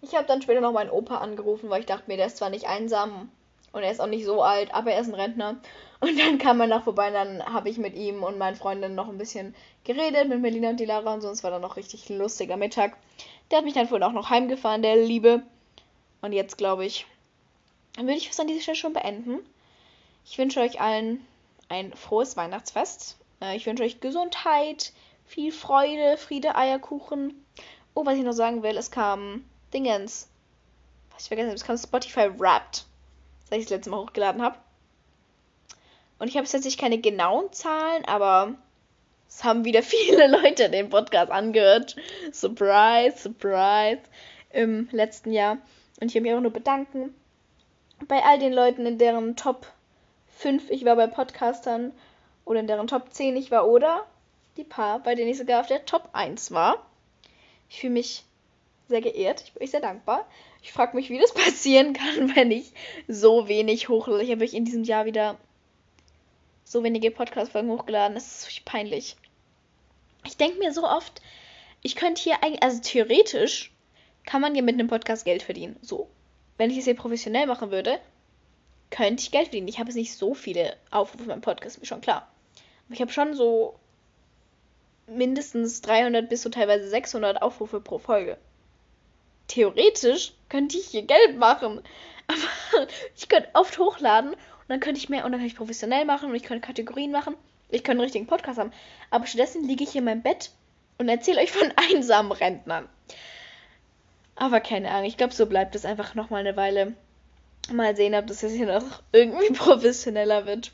Ich 0.00 0.14
habe 0.14 0.28
dann 0.28 0.42
später 0.42 0.60
noch 0.60 0.70
meinen 0.70 0.90
Opa 0.90 1.18
angerufen, 1.18 1.70
weil 1.70 1.80
ich 1.80 1.86
dachte 1.86 2.04
mir, 2.06 2.16
der 2.16 2.26
ist 2.26 2.36
zwar 2.36 2.50
nicht 2.50 2.68
einsam 2.68 3.32
und 3.72 3.82
er 3.82 3.90
ist 3.90 4.00
auch 4.00 4.06
nicht 4.06 4.24
so 4.24 4.42
alt, 4.44 4.72
aber 4.72 4.92
er 4.92 5.00
ist 5.00 5.08
ein 5.08 5.14
Rentner. 5.14 5.56
Und 5.98 6.16
dann 6.20 6.38
kam 6.38 6.60
er 6.60 6.68
noch 6.68 6.84
vorbei 6.84 7.08
und 7.08 7.14
dann 7.14 7.52
habe 7.52 7.68
ich 7.68 7.78
mit 7.78 7.96
ihm 7.96 8.22
und 8.22 8.38
meinen 8.38 8.54
Freunden 8.54 8.94
noch 8.94 9.08
ein 9.08 9.18
bisschen 9.18 9.56
geredet, 9.82 10.28
mit 10.28 10.40
Melina 10.40 10.70
und 10.70 10.78
die 10.78 10.84
Lara 10.84 11.14
und 11.14 11.20
so. 11.20 11.30
Es 11.30 11.42
war 11.42 11.50
dann 11.50 11.62
noch 11.62 11.76
richtig 11.76 12.08
lustiger 12.10 12.56
Mittag. 12.56 12.96
Der 13.50 13.58
hat 13.58 13.64
mich 13.64 13.74
dann 13.74 13.88
vorhin 13.88 14.04
auch 14.06 14.12
noch 14.12 14.30
heimgefahren, 14.30 14.82
der 14.82 14.96
Liebe. 14.96 15.42
Und 16.20 16.32
jetzt 16.32 16.58
glaube 16.58 16.84
ich, 16.84 17.06
dann 17.94 18.06
würde 18.06 18.18
ich 18.18 18.28
es 18.28 18.40
an 18.40 18.46
dieser 18.46 18.60
Stelle 18.60 18.76
schon 18.76 18.92
beenden. 18.92 19.38
Ich 20.24 20.38
wünsche 20.38 20.60
euch 20.60 20.80
allen 20.80 21.24
ein 21.68 21.92
frohes 21.94 22.36
Weihnachtsfest. 22.36 23.16
Äh, 23.40 23.56
ich 23.56 23.66
wünsche 23.66 23.82
euch 23.82 24.00
Gesundheit, 24.00 24.92
viel 25.26 25.52
Freude, 25.52 26.16
Friede, 26.16 26.56
Eierkuchen. 26.56 27.44
Oh, 27.94 28.04
was 28.04 28.16
ich 28.16 28.24
noch 28.24 28.32
sagen 28.32 28.62
will, 28.62 28.76
es 28.76 28.90
kam 28.90 29.44
Dingens. 29.72 30.28
Was 31.12 31.22
ich 31.22 31.28
vergessen 31.28 31.48
habe, 31.48 31.56
es 31.56 31.64
kam 31.64 31.78
Spotify 31.78 32.28
Wrapped. 32.38 32.86
Das 33.48 33.58
ich 33.58 33.64
das 33.64 33.70
letzte 33.70 33.90
Mal 33.90 34.00
hochgeladen 34.00 34.42
habe. 34.42 34.58
Und 36.18 36.28
ich 36.28 36.36
habe 36.36 36.46
tatsächlich 36.46 36.78
keine 36.78 36.98
genauen 36.98 37.52
Zahlen, 37.52 38.04
aber 38.06 38.54
es 39.28 39.44
haben 39.44 39.64
wieder 39.64 39.82
viele 39.84 40.26
Leute 40.26 40.68
den 40.68 40.90
Podcast 40.90 41.30
angehört. 41.30 41.96
Surprise, 42.32 43.18
surprise. 43.18 44.02
Im 44.50 44.88
letzten 44.92 45.32
Jahr. 45.32 45.58
Und 46.00 46.08
ich 46.08 46.14
will 46.14 46.22
mich 46.22 46.32
auch 46.32 46.40
nur 46.40 46.52
bedanken 46.52 47.14
bei 48.08 48.22
all 48.22 48.38
den 48.38 48.52
Leuten, 48.52 48.86
in 48.86 48.98
deren 48.98 49.36
Top 49.36 49.66
5 50.36 50.70
ich 50.70 50.84
war 50.84 50.96
bei 50.96 51.06
Podcastern 51.06 51.92
oder 52.44 52.60
in 52.60 52.66
deren 52.66 52.86
Top 52.86 53.12
10 53.12 53.36
ich 53.36 53.50
war 53.50 53.68
oder 53.68 54.06
die 54.56 54.64
paar, 54.64 55.00
bei 55.00 55.14
denen 55.14 55.30
ich 55.30 55.38
sogar 55.38 55.60
auf 55.60 55.66
der 55.66 55.84
Top 55.84 56.10
1 56.12 56.52
war. 56.52 56.84
Ich 57.68 57.80
fühle 57.80 57.94
mich 57.94 58.24
sehr 58.88 59.00
geehrt, 59.00 59.42
ich 59.42 59.52
bin 59.52 59.62
euch 59.62 59.70
sehr 59.70 59.80
dankbar. 59.80 60.26
Ich 60.62 60.72
frage 60.72 60.96
mich, 60.96 61.10
wie 61.10 61.18
das 61.18 61.34
passieren 61.34 61.92
kann, 61.92 62.34
wenn 62.36 62.50
ich 62.50 62.72
so 63.08 63.48
wenig 63.48 63.88
hochlade. 63.88 64.22
Ich 64.22 64.30
habe 64.30 64.44
in 64.44 64.64
diesem 64.64 64.84
Jahr 64.84 65.04
wieder 65.04 65.36
so 66.64 66.82
wenige 66.82 67.10
Podcast-Folgen 67.10 67.70
hochgeladen. 67.70 68.14
Das 68.14 68.26
ist 68.26 68.44
wirklich 68.44 68.64
peinlich. 68.64 69.16
Ich 70.26 70.36
denke 70.36 70.58
mir 70.58 70.72
so 70.72 70.84
oft, 70.84 71.20
ich 71.82 71.96
könnte 71.96 72.22
hier 72.22 72.42
eigentlich, 72.42 72.62
also 72.62 72.80
theoretisch 72.80 73.72
kann 74.24 74.40
man 74.40 74.54
ja 74.54 74.62
mit 74.62 74.74
einem 74.74 74.88
Podcast 74.88 75.24
Geld 75.24 75.42
verdienen. 75.42 75.76
So. 75.82 76.08
Wenn 76.56 76.70
ich 76.70 76.78
es 76.78 76.84
hier 76.84 76.96
professionell 76.96 77.46
machen 77.46 77.70
würde, 77.70 77.98
könnte 78.90 79.22
ich 79.22 79.30
Geld 79.30 79.46
verdienen. 79.46 79.68
Ich 79.68 79.78
habe 79.78 79.88
jetzt 79.88 79.96
nicht 79.96 80.14
so 80.14 80.34
viele 80.34 80.76
Aufrufe 80.90 81.24
beim 81.24 81.40
Podcast, 81.40 81.80
mir 81.80 81.86
schon 81.86 82.00
klar. 82.00 82.28
Aber 82.86 82.94
ich 82.94 83.00
habe 83.00 83.10
schon 83.10 83.34
so 83.34 83.74
mindestens 85.06 85.80
300 85.82 86.28
bis 86.28 86.42
so 86.42 86.48
teilweise 86.48 86.88
600 86.88 87.42
Aufrufe 87.42 87.80
pro 87.80 87.98
Folge. 87.98 88.38
Theoretisch 89.48 90.32
könnte 90.48 90.78
ich 90.78 90.86
hier 90.86 91.02
Geld 91.02 91.38
machen. 91.38 91.82
Aber 92.26 92.86
ich 93.16 93.28
könnte 93.28 93.48
oft 93.52 93.78
hochladen 93.78 94.32
und 94.32 94.68
dann 94.68 94.80
könnte 94.80 94.98
ich 94.98 95.08
mehr 95.08 95.24
und 95.24 95.32
dann 95.32 95.40
könnte 95.40 95.52
ich 95.52 95.58
professionell 95.58 96.04
machen 96.04 96.30
und 96.30 96.36
ich 96.36 96.42
könnte 96.42 96.66
Kategorien 96.66 97.10
machen. 97.10 97.36
Ich 97.68 97.82
könnte 97.82 97.98
einen 97.98 98.00
richtigen 98.00 98.26
Podcast 98.26 98.58
haben. 98.58 98.72
Aber 99.10 99.26
stattdessen 99.26 99.66
liege 99.66 99.84
ich 99.84 99.90
hier 99.90 99.98
in 99.98 100.06
meinem 100.06 100.22
Bett 100.22 100.50
und 100.98 101.08
erzähle 101.08 101.40
euch 101.40 101.52
von 101.52 101.72
einsamen 101.90 102.32
Rentnern. 102.32 102.88
Aber 104.36 104.60
keine 104.60 104.90
Ahnung, 104.90 105.04
ich 105.04 105.16
glaube, 105.16 105.34
so 105.34 105.46
bleibt 105.46 105.74
es 105.74 105.84
einfach 105.84 106.14
noch 106.14 106.30
mal 106.30 106.38
eine 106.38 106.56
Weile. 106.56 106.94
Mal 107.72 107.96
sehen, 107.96 108.14
ob 108.14 108.26
das 108.26 108.42
jetzt 108.42 108.54
hier 108.54 108.66
noch 108.66 109.02
irgendwie 109.12 109.52
professioneller 109.52 110.46
wird. 110.46 110.72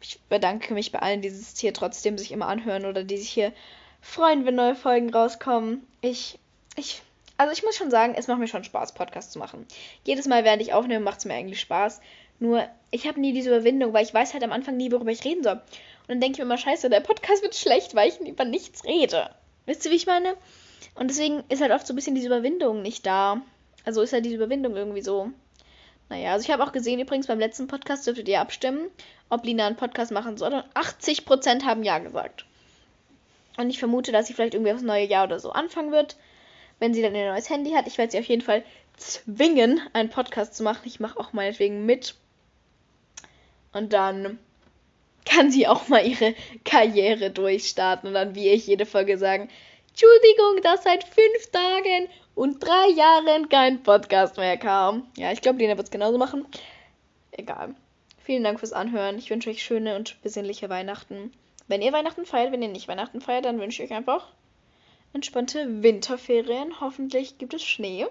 Ich 0.00 0.20
bedanke 0.28 0.74
mich 0.74 0.92
bei 0.92 0.98
allen, 0.98 1.22
die 1.22 1.28
es 1.28 1.58
hier 1.58 1.72
trotzdem 1.72 2.18
sich 2.18 2.32
immer 2.32 2.48
anhören 2.48 2.84
oder 2.84 3.02
die 3.02 3.16
sich 3.16 3.30
hier 3.30 3.52
freuen, 4.00 4.44
wenn 4.44 4.54
neue 4.54 4.76
Folgen 4.76 5.12
rauskommen. 5.12 5.86
Ich, 6.02 6.38
ich, 6.76 7.02
also 7.38 7.52
ich 7.52 7.62
muss 7.62 7.76
schon 7.76 7.90
sagen, 7.90 8.14
es 8.16 8.28
macht 8.28 8.38
mir 8.38 8.46
schon 8.46 8.62
Spaß, 8.62 8.92
Podcasts 8.92 9.32
zu 9.32 9.38
machen. 9.38 9.66
Jedes 10.04 10.26
Mal, 10.26 10.44
während 10.44 10.62
ich 10.62 10.74
aufnehme, 10.74 11.04
macht 11.04 11.18
es 11.18 11.24
mir 11.24 11.34
eigentlich 11.34 11.60
Spaß. 11.60 12.00
Nur, 12.38 12.68
ich 12.90 13.08
habe 13.08 13.18
nie 13.18 13.32
diese 13.32 13.48
Überwindung, 13.48 13.94
weil 13.94 14.04
ich 14.04 14.12
weiß 14.12 14.34
halt 14.34 14.44
am 14.44 14.52
Anfang 14.52 14.76
nie, 14.76 14.92
worüber 14.92 15.10
ich 15.10 15.24
reden 15.24 15.42
soll. 15.42 15.54
Und 15.54 16.08
dann 16.08 16.20
denke 16.20 16.34
ich 16.34 16.38
mir 16.38 16.44
immer, 16.44 16.58
scheiße, 16.58 16.90
der 16.90 17.00
Podcast 17.00 17.42
wird 17.42 17.56
schlecht, 17.56 17.94
weil 17.94 18.10
ich 18.10 18.20
über 18.20 18.44
nichts 18.44 18.84
rede. 18.84 19.30
Wisst 19.64 19.86
ihr, 19.86 19.90
wie 19.90 19.96
ich 19.96 20.06
meine? 20.06 20.36
Und 20.94 21.08
deswegen 21.08 21.44
ist 21.48 21.60
halt 21.60 21.72
oft 21.72 21.86
so 21.86 21.92
ein 21.92 21.96
bisschen 21.96 22.14
diese 22.14 22.28
Überwindung 22.28 22.82
nicht 22.82 23.06
da. 23.06 23.42
Also 23.84 24.02
ist 24.02 24.12
halt 24.12 24.24
diese 24.24 24.36
Überwindung 24.36 24.76
irgendwie 24.76 25.02
so. 25.02 25.30
Naja, 26.08 26.32
also 26.32 26.44
ich 26.44 26.50
habe 26.50 26.64
auch 26.64 26.72
gesehen, 26.72 27.00
übrigens 27.00 27.26
beim 27.26 27.38
letzten 27.38 27.66
Podcast 27.66 28.06
dürftet 28.06 28.28
ihr 28.28 28.40
abstimmen, 28.40 28.88
ob 29.28 29.44
Lina 29.44 29.66
einen 29.66 29.76
Podcast 29.76 30.12
machen 30.12 30.36
soll. 30.36 30.54
Und 30.54 30.64
80% 30.74 31.64
haben 31.64 31.82
Ja 31.82 31.98
gesagt. 31.98 32.46
Und 33.56 33.70
ich 33.70 33.78
vermute, 33.78 34.12
dass 34.12 34.26
sie 34.26 34.34
vielleicht 34.34 34.54
irgendwie 34.54 34.72
aufs 34.72 34.82
neue 34.82 35.06
Jahr 35.06 35.24
oder 35.24 35.40
so 35.40 35.50
anfangen 35.50 35.92
wird. 35.92 36.16
Wenn 36.78 36.94
sie 36.94 37.02
dann 37.02 37.14
ein 37.14 37.26
neues 37.26 37.50
Handy 37.50 37.72
hat. 37.72 37.86
Ich 37.86 37.98
werde 37.98 38.12
sie 38.12 38.18
auf 38.18 38.26
jeden 38.26 38.42
Fall 38.42 38.62
zwingen, 38.96 39.80
einen 39.92 40.10
Podcast 40.10 40.54
zu 40.54 40.62
machen. 40.62 40.82
Ich 40.84 41.00
mache 41.00 41.18
auch 41.18 41.32
meinetwegen 41.32 41.86
mit. 41.86 42.14
Und 43.72 43.92
dann 43.92 44.38
kann 45.26 45.50
sie 45.50 45.66
auch 45.66 45.88
mal 45.88 46.06
ihre 46.06 46.34
Karriere 46.64 47.30
durchstarten 47.30 48.08
und 48.08 48.14
dann, 48.14 48.34
wie 48.34 48.48
ich 48.48 48.66
jede 48.66 48.86
Folge 48.86 49.18
sagen, 49.18 49.48
Entschuldigung, 49.98 50.60
dass 50.60 50.82
seit 50.82 51.04
fünf 51.04 51.50
Tagen 51.50 52.08
und 52.34 52.62
drei 52.62 52.90
Jahren 52.90 53.48
kein 53.48 53.82
Podcast 53.82 54.36
mehr 54.36 54.58
kam. 54.58 55.10
Ja, 55.16 55.32
ich 55.32 55.40
glaube, 55.40 55.58
Lena 55.58 55.78
wird 55.78 55.86
es 55.86 55.90
genauso 55.90 56.18
machen. 56.18 56.44
Egal. 57.30 57.74
Vielen 58.18 58.44
Dank 58.44 58.58
fürs 58.58 58.74
Anhören. 58.74 59.16
Ich 59.16 59.30
wünsche 59.30 59.48
euch 59.48 59.62
schöne 59.62 59.96
und 59.96 60.20
besinnliche 60.20 60.68
Weihnachten. 60.68 61.32
Wenn 61.66 61.80
ihr 61.80 61.94
Weihnachten 61.94 62.26
feiert, 62.26 62.52
wenn 62.52 62.60
ihr 62.60 62.68
nicht 62.68 62.88
Weihnachten 62.88 63.22
feiert, 63.22 63.46
dann 63.46 63.58
wünsche 63.58 63.82
ich 63.82 63.90
euch 63.90 63.96
einfach 63.96 64.28
entspannte 65.14 65.82
Winterferien. 65.82 66.78
Hoffentlich 66.78 67.38
gibt 67.38 67.54
es 67.54 67.64
Schnee. 67.64 68.06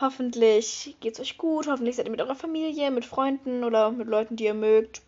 Hoffentlich 0.00 0.94
geht 1.00 1.14
es 1.14 1.20
euch 1.20 1.38
gut. 1.38 1.66
Hoffentlich 1.66 1.96
seid 1.96 2.06
ihr 2.06 2.12
mit 2.12 2.20
eurer 2.20 2.36
Familie, 2.36 2.92
mit 2.92 3.04
Freunden 3.04 3.64
oder 3.64 3.90
mit 3.90 4.06
Leuten, 4.06 4.36
die 4.36 4.44
ihr 4.44 4.54
mögt. 4.54 5.02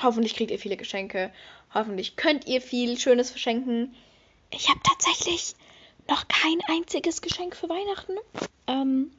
Hoffentlich 0.00 0.36
kriegt 0.36 0.52
ihr 0.52 0.60
viele 0.60 0.76
Geschenke. 0.76 1.32
Hoffentlich 1.74 2.14
könnt 2.14 2.46
ihr 2.46 2.60
viel 2.60 2.96
Schönes 2.96 3.32
verschenken. 3.32 3.92
Ich 4.52 4.68
habe 4.68 4.80
tatsächlich 4.82 5.56
noch 6.08 6.28
kein 6.28 6.60
einziges 6.68 7.22
Geschenk 7.22 7.56
für 7.56 7.68
Weihnachten. 7.68 8.16
Ähm, 8.66 9.12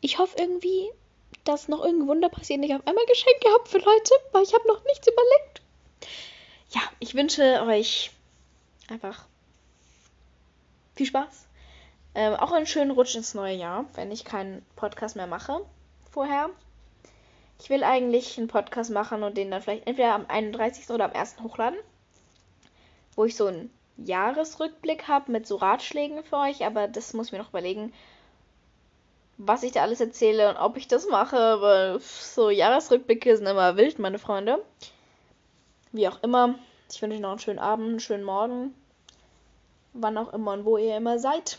ich 0.00 0.18
hoffe 0.18 0.36
irgendwie, 0.38 0.90
dass 1.44 1.68
noch 1.68 1.84
irgendein 1.84 2.08
Wunder 2.08 2.28
passiert 2.28 2.58
und 2.58 2.64
ich 2.64 2.74
auf 2.74 2.86
einmal 2.86 3.04
Geschenke 3.06 3.52
habe 3.52 3.68
für 3.68 3.78
Leute, 3.78 4.14
weil 4.32 4.42
ich 4.42 4.54
habe 4.54 4.66
noch 4.66 4.82
nichts 4.84 5.06
überlegt. 5.06 5.62
Ja, 6.70 6.80
ich 6.98 7.14
wünsche 7.14 7.62
euch 7.66 8.10
einfach 8.88 9.26
viel 10.94 11.06
Spaß. 11.06 11.46
Ähm, 12.14 12.34
auch 12.34 12.52
einen 12.52 12.66
schönen 12.66 12.92
Rutsch 12.92 13.16
ins 13.16 13.34
neue 13.34 13.56
Jahr, 13.56 13.86
wenn 13.94 14.10
ich 14.12 14.24
keinen 14.24 14.64
Podcast 14.76 15.16
mehr 15.16 15.26
mache 15.26 15.64
vorher. 16.10 16.48
Ich 17.60 17.70
will 17.70 17.82
eigentlich 17.82 18.38
einen 18.38 18.48
Podcast 18.48 18.90
machen 18.90 19.22
und 19.22 19.36
den 19.36 19.50
dann 19.50 19.62
vielleicht 19.62 19.86
entweder 19.86 20.14
am 20.14 20.26
31. 20.26 20.88
oder 20.90 21.06
am 21.06 21.12
1. 21.12 21.36
hochladen, 21.42 21.78
wo 23.16 23.24
ich 23.24 23.36
so 23.36 23.46
ein 23.46 23.70
Jahresrückblick 23.96 25.08
habe 25.08 25.30
mit 25.30 25.46
so 25.46 25.56
Ratschlägen 25.56 26.24
für 26.24 26.36
euch, 26.38 26.64
aber 26.64 26.88
das 26.88 27.12
muss 27.12 27.26
ich 27.26 27.32
mir 27.32 27.38
noch 27.38 27.50
überlegen, 27.50 27.92
was 29.36 29.62
ich 29.62 29.72
da 29.72 29.82
alles 29.82 30.00
erzähle 30.00 30.48
und 30.48 30.56
ob 30.56 30.76
ich 30.76 30.88
das 30.88 31.08
mache, 31.08 31.60
weil 31.60 32.00
so 32.00 32.50
Jahresrückblicke 32.50 33.36
sind 33.36 33.46
immer 33.46 33.76
wild, 33.76 33.98
meine 33.98 34.18
Freunde. 34.18 34.64
Wie 35.92 36.08
auch 36.08 36.22
immer, 36.22 36.56
ich 36.90 37.00
wünsche 37.00 37.16
euch 37.16 37.20
noch 37.20 37.30
einen 37.30 37.38
schönen 37.38 37.58
Abend, 37.58 37.88
einen 37.88 38.00
schönen 38.00 38.24
Morgen, 38.24 38.74
wann 39.92 40.18
auch 40.18 40.32
immer 40.32 40.52
und 40.52 40.64
wo 40.64 40.76
ihr 40.76 40.96
immer 40.96 41.18
seid. 41.18 41.58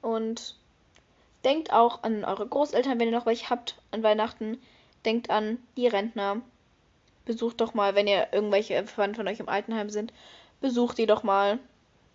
Und 0.00 0.56
denkt 1.44 1.72
auch 1.72 2.02
an 2.02 2.24
eure 2.24 2.46
Großeltern, 2.46 2.98
wenn 2.98 3.08
ihr 3.08 3.18
noch 3.18 3.26
welche 3.26 3.50
habt 3.50 3.76
an 3.90 4.02
Weihnachten. 4.02 4.60
Denkt 5.04 5.30
an 5.30 5.58
die 5.76 5.88
Rentner. 5.88 6.42
Besucht 7.24 7.60
doch 7.60 7.74
mal, 7.74 7.94
wenn 7.94 8.06
ihr 8.06 8.28
irgendwelche 8.32 8.84
Verwandte 8.84 9.18
von 9.18 9.28
euch 9.28 9.40
im 9.40 9.48
Altenheim 9.48 9.90
sind, 9.90 10.12
besucht 10.62 10.98
die 10.98 11.06
doch 11.06 11.22
mal. 11.22 11.58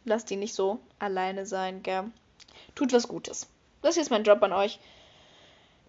Lasst 0.06 0.30
die 0.30 0.38
nicht 0.38 0.56
so 0.56 0.80
alleine 1.00 1.46
sein, 1.46 1.84
gell? 1.84 2.06
Tut 2.76 2.94
was 2.94 3.08
Gutes. 3.08 3.48
Das 3.82 3.98
ist 3.98 4.10
mein 4.10 4.24
Job 4.24 4.42
an 4.42 4.54
euch. 4.54 4.80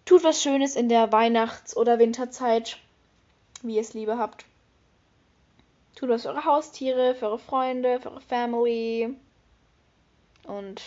Tut 0.05 0.23
was 0.23 0.41
Schönes 0.41 0.75
in 0.75 0.89
der 0.89 1.11
Weihnachts- 1.11 1.75
oder 1.75 1.99
Winterzeit, 1.99 2.77
wie 3.61 3.75
ihr 3.75 3.81
es 3.81 3.93
lieber 3.93 4.17
habt. 4.17 4.45
Tut 5.95 6.09
was 6.09 6.23
für 6.23 6.29
eure 6.29 6.45
Haustiere, 6.45 7.15
für 7.15 7.27
eure 7.27 7.39
Freunde, 7.39 7.99
für 7.99 8.11
eure 8.11 8.21
Family. 8.21 9.15
Und 10.43 10.81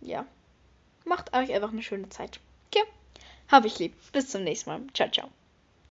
ja, 0.00 0.26
macht 1.04 1.34
euch 1.34 1.52
einfach 1.52 1.72
eine 1.72 1.82
schöne 1.82 2.08
Zeit. 2.08 2.40
Okay? 2.70 2.84
Hab 3.50 3.64
ich 3.64 3.78
lieb. 3.78 3.94
Bis 4.12 4.28
zum 4.28 4.44
nächsten 4.44 4.70
Mal. 4.70 4.82
Ciao, 4.94 5.10
ciao. 5.10 5.28